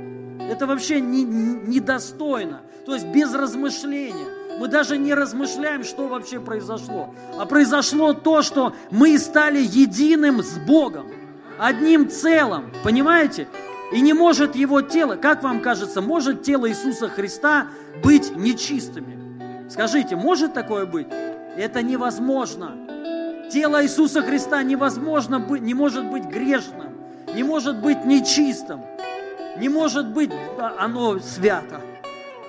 [0.49, 2.61] Это вообще не, недостойно.
[2.85, 4.27] То есть без размышления.
[4.59, 7.13] Мы даже не размышляем, что вообще произошло.
[7.37, 11.07] А произошло то, что мы стали единым с Богом.
[11.59, 12.71] Одним целым.
[12.83, 13.47] Понимаете?
[13.91, 17.67] И не может его тело, как вам кажется, может тело Иисуса Христа
[18.03, 19.69] быть нечистыми?
[19.69, 21.07] Скажите, может такое быть?
[21.55, 22.71] Это невозможно.
[23.51, 26.95] Тело Иисуса Христа невозможно быть, не может быть грешным,
[27.35, 28.81] не может быть нечистым,
[29.57, 30.31] не может быть
[30.79, 31.81] оно свято.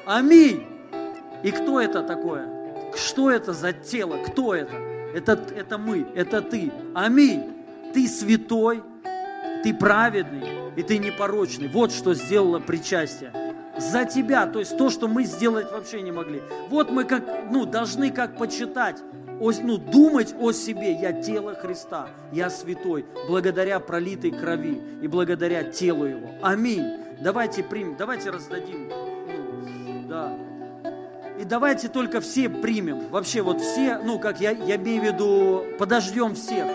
[0.07, 0.74] Аминь.
[1.45, 2.49] И кто это такое?
[2.97, 4.17] Что это за тело?
[4.27, 4.73] Кто это?
[5.15, 6.73] Это, это мы, это ты.
[6.95, 7.53] Аминь.
[7.93, 8.83] Ты святой,
[9.63, 11.69] ты праведный, и ты непорочный.
[11.69, 13.31] Вот что сделало причастие
[13.77, 16.43] за тебя, то есть то, что мы сделать вообще не могли.
[16.69, 19.01] Вот мы как, ну, должны как почитать,
[19.39, 20.95] ну, думать о себе.
[20.95, 26.31] Я тело Христа, я святой, благодаря пролитой крови и благодаря телу Его.
[26.43, 26.85] Аминь.
[27.21, 29.14] Давайте примем, давайте раздадим.
[31.39, 33.09] И давайте только все примем.
[33.09, 36.67] Вообще вот все, ну, как я, я имею в виду, подождем всех.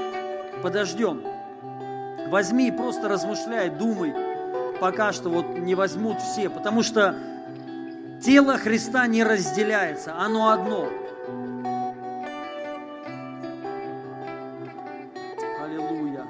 [0.62, 1.24] Подождем.
[2.30, 4.14] Возьми и просто размышляй, думай
[4.80, 7.16] пока что вот не возьмут все, потому что
[8.22, 10.90] тело Христа не разделяется, оно одно.
[15.62, 16.26] Аллилуйя.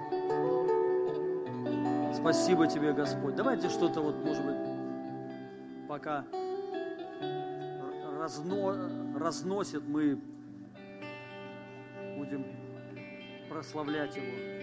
[2.14, 3.36] Спасибо тебе, Господь.
[3.36, 4.58] Давайте что-то вот, может быть,
[5.88, 6.26] пока
[8.30, 10.22] разно, разносит, мы
[12.16, 12.46] будем
[13.50, 14.60] прославлять Его.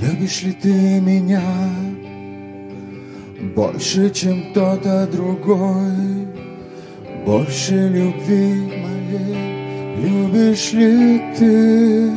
[0.00, 1.42] Любишь ли ты меня
[3.56, 6.28] больше, чем кто-то другой?
[7.26, 9.48] Больше любви моей
[10.00, 12.10] любишь ли ты?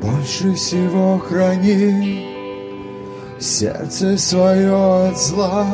[0.00, 2.26] Больше всего храни
[3.40, 5.66] сердце свое от зла.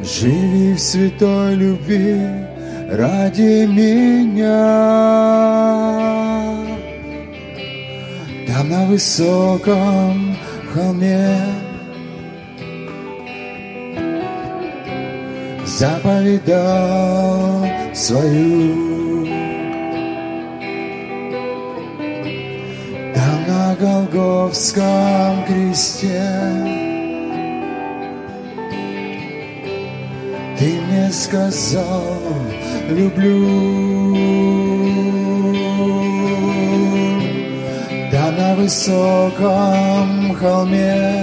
[0.00, 2.26] Живи в святой любви
[2.90, 5.02] ради меня.
[8.52, 10.36] Там на высоком
[10.74, 11.38] холме
[15.64, 16.86] заповедал
[17.94, 19.26] свою.
[23.14, 26.20] Там на Голговском кресте
[30.58, 32.20] Ты мне сказал,
[32.90, 34.61] люблю.
[38.62, 41.22] Высоком холме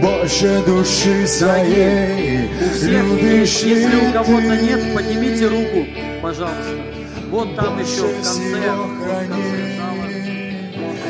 [0.00, 2.48] больше души своей
[2.82, 3.62] любишь есть.
[3.64, 5.86] Если ли у кого-то нет, поднимите руку,
[6.22, 6.80] пожалуйста.
[7.28, 8.70] Вот там еще в конце.
[8.70, 10.08] вот в конце зала.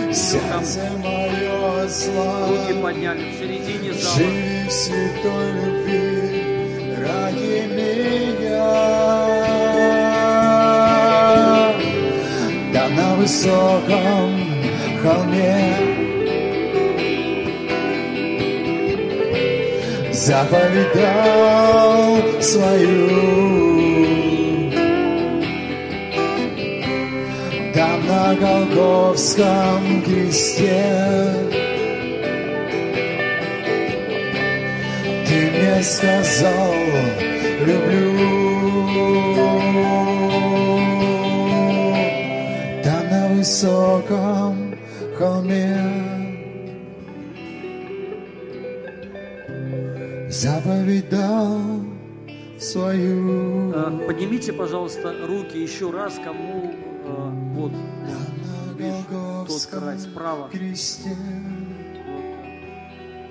[0.08, 2.48] храни сердце мое зла.
[2.48, 4.26] Руки подняли в середине зала.
[4.68, 7.80] В святой любви ради меня.
[13.20, 14.30] Высоком
[15.02, 15.76] холме
[20.12, 21.42] заповедал
[22.40, 23.10] свою.
[27.74, 31.30] Там на Голговском кресте
[35.26, 36.74] Ты мне сказал,
[37.66, 38.09] люблю.
[43.60, 44.78] Высоком
[45.18, 45.76] холме
[50.30, 51.60] заповедал
[52.58, 53.72] свою.
[53.72, 56.72] Э, Поднимите, пожалуйста, руки еще раз, кому
[57.04, 57.72] э, вот
[58.78, 60.48] видишь, тот край справа.
[60.50, 61.10] кресте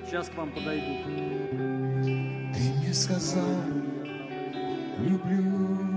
[0.06, 1.06] Сейчас к вам подойдут.
[2.54, 3.46] Ты мне сказал,
[5.00, 5.89] люблю.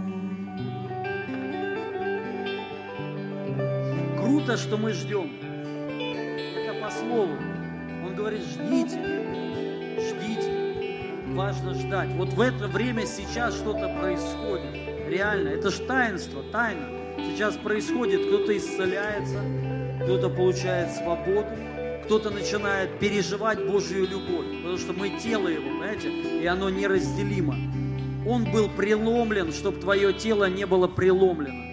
[4.45, 5.31] Круто, что мы ждем.
[5.41, 7.37] Это по слову.
[8.05, 8.99] Он говорит, ждите,
[10.01, 11.15] ждите.
[11.29, 12.09] Важно ждать.
[12.17, 14.75] Вот в это время сейчас что-то происходит.
[15.07, 16.89] Реально, это же таинство, тайна.
[17.19, 19.41] Сейчас происходит, кто-то исцеляется,
[20.03, 21.47] кто-то получает свободу,
[22.05, 27.55] кто-то начинает переживать Божью любовь, потому что мы тело Его, понимаете, и оно неразделимо.
[28.27, 31.72] Он был преломлен, чтобы твое тело не было преломлено.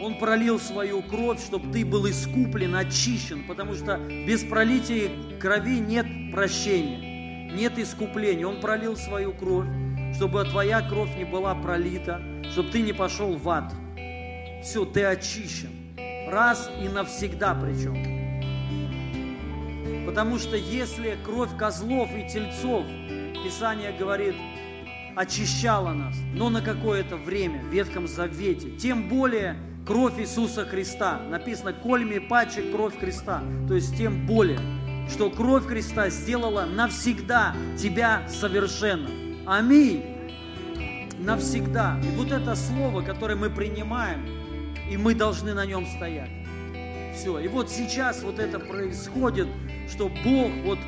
[0.00, 6.06] Он пролил свою кровь, чтобы ты был искуплен, очищен, потому что без пролития крови нет
[6.32, 8.46] прощения, нет искупления.
[8.46, 9.68] Он пролил свою кровь,
[10.16, 13.74] чтобы твоя кровь не была пролита, чтобы ты не пошел в ад.
[14.62, 15.70] Все, ты очищен.
[16.28, 18.20] Раз и навсегда причем.
[20.06, 22.86] Потому что если кровь козлов и тельцов,
[23.44, 24.34] Писание говорит,
[25.14, 29.56] очищала нас, но на какое-то время в Ветхом Завете, тем более
[29.90, 31.20] кровь Иисуса Христа.
[31.30, 33.42] Написано, кольми паче кровь Христа.
[33.66, 34.60] То есть тем более,
[35.10, 39.10] что кровь Христа сделала навсегда тебя совершенно.
[39.46, 40.04] Аминь.
[41.18, 42.00] Навсегда.
[42.04, 44.24] И вот это слово, которое мы принимаем,
[44.88, 46.30] и мы должны на нем стоять.
[47.16, 47.40] Все.
[47.40, 49.48] И вот сейчас вот это происходит,
[49.92, 50.78] что Бог вот,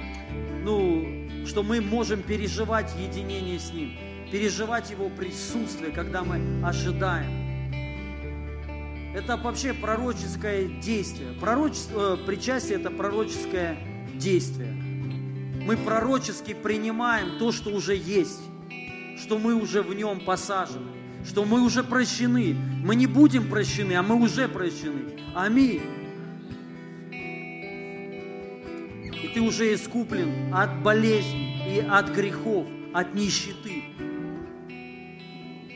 [0.63, 3.99] ну, что мы можем переживать единение с Ним,
[4.31, 7.42] переживать Его присутствие, когда мы ожидаем.
[9.15, 11.33] Это вообще пророческое действие.
[11.39, 13.77] Пророчество, э, причастие– это пророческое
[14.15, 14.73] действие.
[14.73, 18.41] Мы пророчески принимаем то, что уже есть,
[19.19, 20.91] что мы уже в нем посажены,
[21.27, 22.55] что мы уже прощены.
[22.83, 25.21] Мы не будем прощены, а мы уже прощены.
[25.35, 25.83] Аминь.
[29.23, 33.85] И ты уже искуплен от болезней и от грехов, от нищеты.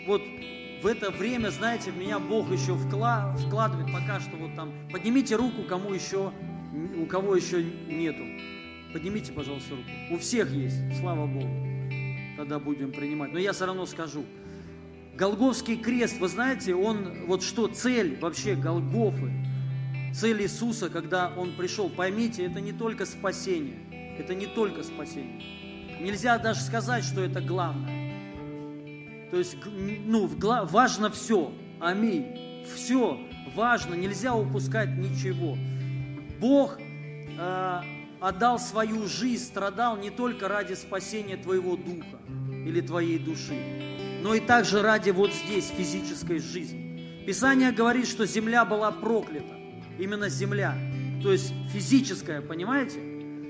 [0.07, 0.23] Вот
[0.87, 4.73] в это время, знаете, в меня Бог еще вкла- вкладывает пока что вот там.
[4.93, 6.33] Поднимите руку, кому еще,
[6.97, 8.23] у кого еще нету.
[8.93, 9.89] Поднимите, пожалуйста, руку.
[10.13, 11.51] У всех есть, слава Богу.
[12.37, 13.33] Тогда будем принимать.
[13.33, 14.25] Но я все равно скажу.
[15.17, 19.33] Голговский крест, вы знаете, он, вот что цель вообще Голгофы,
[20.15, 25.43] цель Иисуса, когда Он пришел, поймите, это не только спасение, это не только спасение.
[26.01, 27.96] Нельзя даже сказать, что это главное.
[29.31, 30.31] То есть, ну,
[30.71, 31.53] важно все.
[31.81, 32.65] Аминь.
[32.75, 33.19] Все
[33.57, 35.57] важно, нельзя упускать ничего.
[36.39, 37.81] Бог э,
[38.21, 42.19] отдал свою жизнь, страдал не только ради спасения твоего духа
[42.65, 43.57] или твоей души,
[44.23, 47.25] но и также ради вот здесь физической жизни.
[47.27, 49.55] Писание говорит, что земля была проклята.
[49.99, 50.77] Именно земля.
[51.23, 53.01] То есть физическая, понимаете?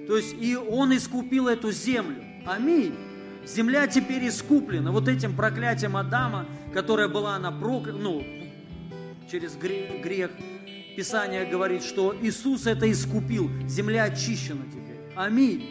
[0.07, 2.25] То есть и Он искупил эту землю.
[2.47, 2.95] Аминь.
[3.47, 8.25] Земля теперь искуплена вот этим проклятием Адама, которая была она проклята, ну,
[9.31, 10.31] через гре- грех.
[10.97, 13.51] Писание говорит, что Иисус это искупил.
[13.69, 14.99] Земля очищена теперь.
[15.15, 15.65] Аминь.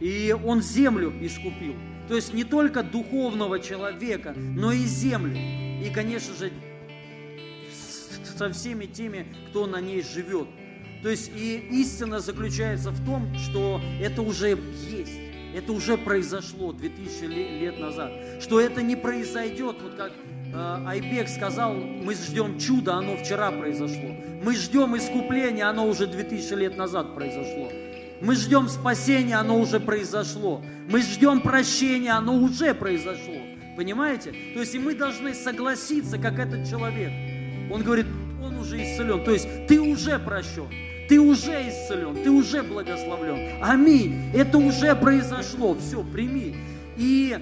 [0.00, 1.74] И Он землю искупил.
[2.08, 5.36] То есть не только духовного человека, но и землю.
[5.36, 6.50] И, конечно же,
[8.36, 10.48] со всеми теми, кто на ней живет.
[11.02, 14.58] То есть и истина заключается в том, что это уже
[14.88, 15.27] есть.
[15.54, 18.12] Это уже произошло 2000 ле- лет назад.
[18.40, 20.12] Что это не произойдет, вот как
[20.52, 24.14] э, Айбек сказал, мы ждем чуда, оно вчера произошло.
[24.42, 27.70] Мы ждем искупления, оно уже 2000 лет назад произошло.
[28.20, 30.62] Мы ждем спасения, оно уже произошло.
[30.90, 33.36] Мы ждем прощения, оно уже произошло.
[33.76, 34.32] Понимаете?
[34.54, 37.12] То есть и мы должны согласиться, как этот человек.
[37.72, 38.06] Он говорит,
[38.42, 39.22] он уже исцелен.
[39.24, 40.66] То есть ты уже прощен.
[41.08, 43.62] Ты уже исцелен, ты уже благословлен.
[43.62, 44.30] Аминь.
[44.34, 45.74] Это уже произошло.
[45.74, 46.54] Все, прими.
[46.96, 47.38] И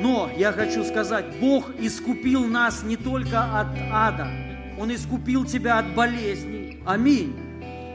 [0.00, 4.28] но я хочу сказать, Бог искупил нас не только от ада,
[4.78, 6.80] Он искупил тебя от болезней.
[6.86, 7.36] Аминь.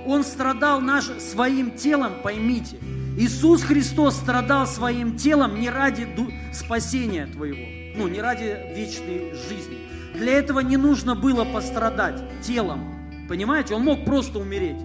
[0.06, 2.78] Он страдал наш, своим телом, поймите.
[3.18, 6.08] Иисус Христос страдал своим телом не ради
[6.54, 9.80] спасения твоего, ну, не ради вечной жизни.
[10.14, 12.97] Для этого не нужно было пострадать телом.
[13.28, 13.76] Понимаете?
[13.76, 14.78] Он мог просто умереть.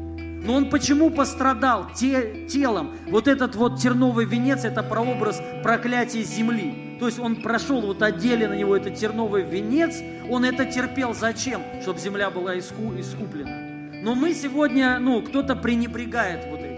[0.44, 2.97] Но он почему пострадал те- телом?
[3.09, 6.97] Вот этот вот терновый венец– это прообраз проклятия земли.
[6.98, 11.62] То есть он прошел, вот одели на него этот терновый венец, он это терпел зачем?
[11.82, 14.01] Чтобы земля была иску- искуплена.
[14.02, 16.72] Но мы сегодня, ну, кто-то пренебрегает вот этим.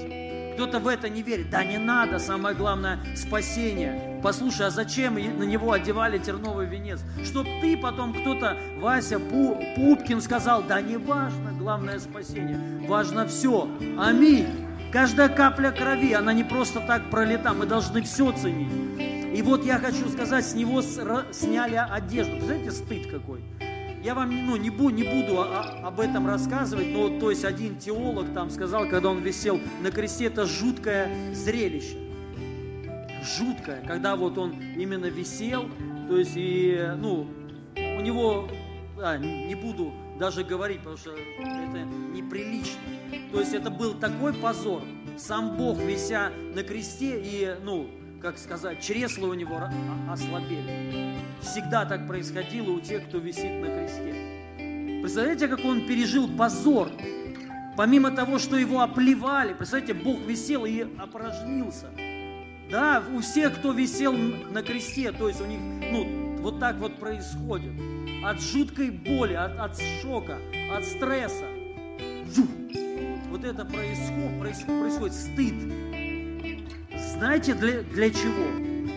[0.55, 1.51] Кто-то в это не верит.
[1.51, 4.21] Да не надо, самое главное– спасение.
[4.23, 7.01] Послушай, а зачем на него одевали терновый венец?
[7.25, 12.87] Чтоб ты потом кто-то, Вася Пу- Пупкин сказал, да не важно, главное спасение.
[12.89, 13.69] Важно все.
[13.99, 14.47] Аминь.
[14.93, 17.53] Каждая капля крови, она не просто так пролета.
[17.53, 19.37] Мы должны все ценить.
[19.37, 22.37] И вот я хочу сказать, с него сняли одежду.
[22.37, 23.43] Представляете, стыд какой.
[24.05, 27.45] Я вам ну, не, бу- не буду о- о- об этом рассказывать, но то есть
[27.45, 31.97] один теолог там сказал, когда он висел на кресте, это жуткое зрелище.
[33.39, 35.71] Жуткое, когда вот он именно висел,
[36.09, 37.27] то есть и, ну,
[37.77, 38.47] у него,
[39.03, 39.91] а, не буду
[40.21, 41.79] даже говорить, потому что это
[42.13, 42.79] неприлично.
[43.33, 44.83] То есть это был такой позор.
[45.17, 47.89] Сам Бог, вися на кресте, и, ну,
[48.25, 49.61] как сказать, чресла у него
[50.11, 51.15] ослабели.
[51.43, 54.15] Всегда так происходило у тех, кто висит на кресте.
[55.03, 56.89] Представляете, как он пережил позор?
[57.77, 61.91] Помимо того, что его оплевали, представляете, Бог висел и опорожнился.
[62.71, 65.61] Да, у всех, кто висел на кресте, то есть у них,
[65.93, 67.73] ну, вот так вот происходит.
[68.25, 70.39] От жуткой боли, от, от шока,
[70.73, 71.45] от стресса.
[72.35, 72.49] Жух.
[73.29, 75.94] Вот это происходит, происходит стыд.
[77.25, 78.45] Знаете, для, для чего?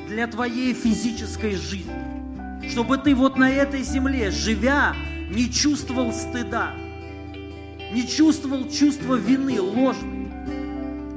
[0.10, 2.70] Для твоей физической жизни.
[2.70, 4.94] Чтобы ты вот на этой земле, живя,
[5.32, 6.74] не чувствовал стыда,
[7.94, 10.28] не чувствовал чувства вины ложной.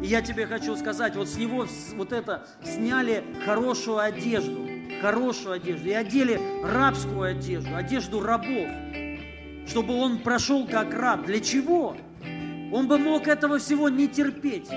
[0.04, 1.66] И я тебе хочу сказать, вот с него
[1.96, 4.68] вот это сняли хорошую одежду,
[5.02, 8.68] хорошую одежду, и одели рабскую одежду, одежду рабов,
[9.66, 11.26] чтобы он прошел как раб.
[11.26, 11.96] Для чего?
[12.72, 14.68] Он бы мог этого всего не терпеть.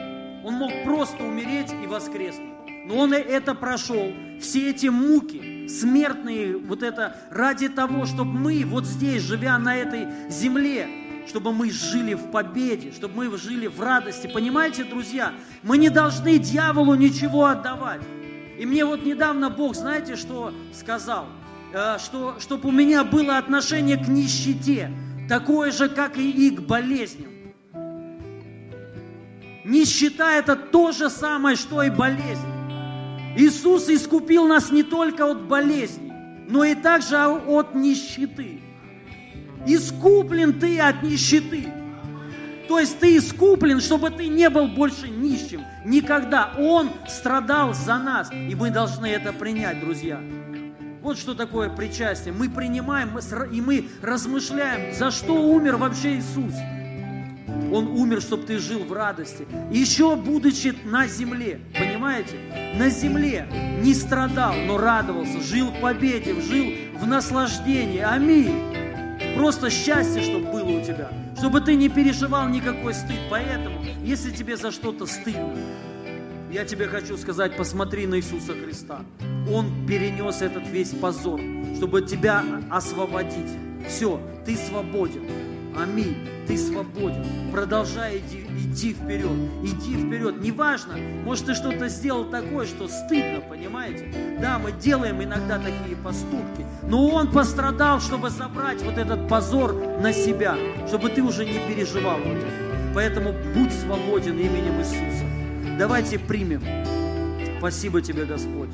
[0.44, 2.50] Он мог просто умереть и воскреснуть.
[2.86, 4.12] Но он и это прошел.
[4.42, 10.30] Все эти муки, смертные, вот это ради того, чтобы мы вот здесь, живя на этой
[10.30, 10.88] земле,
[11.28, 14.28] чтобы мы жили в победе, чтобы мы жили в радости.
[14.28, 15.32] Понимаете, друзья,
[15.64, 18.02] мы не должны дьяволу ничего отдавать.
[18.60, 21.28] И мне вот недавно Бог, знаете, что сказал?
[21.74, 24.92] Э, Что, чтобы у меня было отношение к нищете,
[25.30, 27.33] такое же, как и, и к болезням.
[29.66, 32.48] Нищета– это то же самое, что и болезнь.
[33.36, 36.12] Иисус искупил нас не только от болезней,
[36.48, 38.62] но и также от нищеты.
[39.66, 41.68] Искуплен ты от нищеты.
[42.68, 45.62] То есть ты искуплен, чтобы ты не был больше нищим.
[45.86, 46.54] Никогда.
[46.58, 48.32] Он страдал за нас.
[48.32, 50.22] И мы должны это принять, друзья.
[51.02, 52.34] Вот что такое причастие.
[52.34, 53.18] Мы принимаем
[53.52, 56.54] и мы размышляем, за что умер вообще Иисус.
[57.72, 59.48] Он умер, чтобы ты жил в радости.
[59.72, 62.38] Еще будучи на земле, понимаете?
[62.78, 63.48] На земле
[63.82, 66.66] не страдал, но радовался, жил в победе, жил
[67.00, 68.00] в наслаждении.
[68.00, 68.74] Аминь.
[69.36, 71.10] Просто счастье, чтобы было у тебя.
[71.38, 73.18] Чтобы ты не переживал никакой стыд.
[73.30, 75.56] Поэтому, если тебе за что-то стыдно,
[76.52, 79.02] я тебе хочу сказать, посмотри на Иисуса Христа.
[79.52, 81.42] Он перенес этот весь позор,
[81.76, 83.50] чтобы тебя освободить.
[83.88, 85.53] Все, ты свободен.
[85.78, 86.16] Аминь.
[86.48, 87.24] Ты свободен.
[87.52, 89.32] Продолжай иди, идти вперед.
[89.64, 90.42] Иди вперед.
[90.42, 94.14] Неважно, может, ты что-то сделал такое, что стыдно, понимаете?
[94.42, 100.12] Да, мы делаем иногда такие поступки, но Он пострадал, чтобы забрать вот этот позор на
[100.12, 102.92] себя, чтобы ты уже не переживал вот это.
[102.94, 105.26] Поэтому будь свободен именем Иисуса.
[105.80, 106.62] Давайте примем.
[107.60, 108.70] Спасибо тебе, Господь.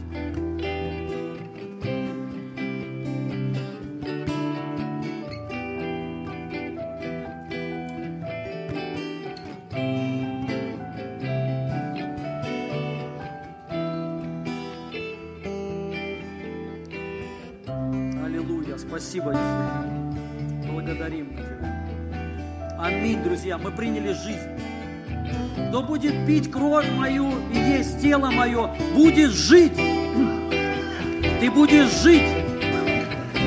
[23.50, 23.58] Друзья.
[23.58, 25.70] Мы приняли жизнь.
[25.70, 29.76] Кто будет пить кровь мою и есть тело мое, будет жить.
[29.76, 32.46] Ты будешь жить.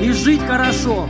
[0.01, 1.09] И жить хорошо.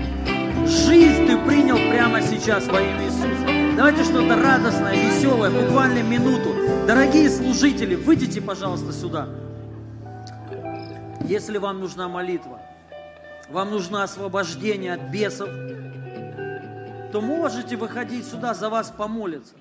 [0.67, 3.77] Жизнь ты принял прямо сейчас во имя Иисуса.
[3.77, 6.51] Давайте что-то радостное, веселое, буквально минуту.
[6.87, 9.29] Дорогие служители, выйдите, пожалуйста, сюда.
[11.27, 12.61] Если вам нужна молитва,
[13.49, 15.49] вам нужно освобождение от бесов,
[17.13, 19.55] то можете выходить сюда, за вас помолиться.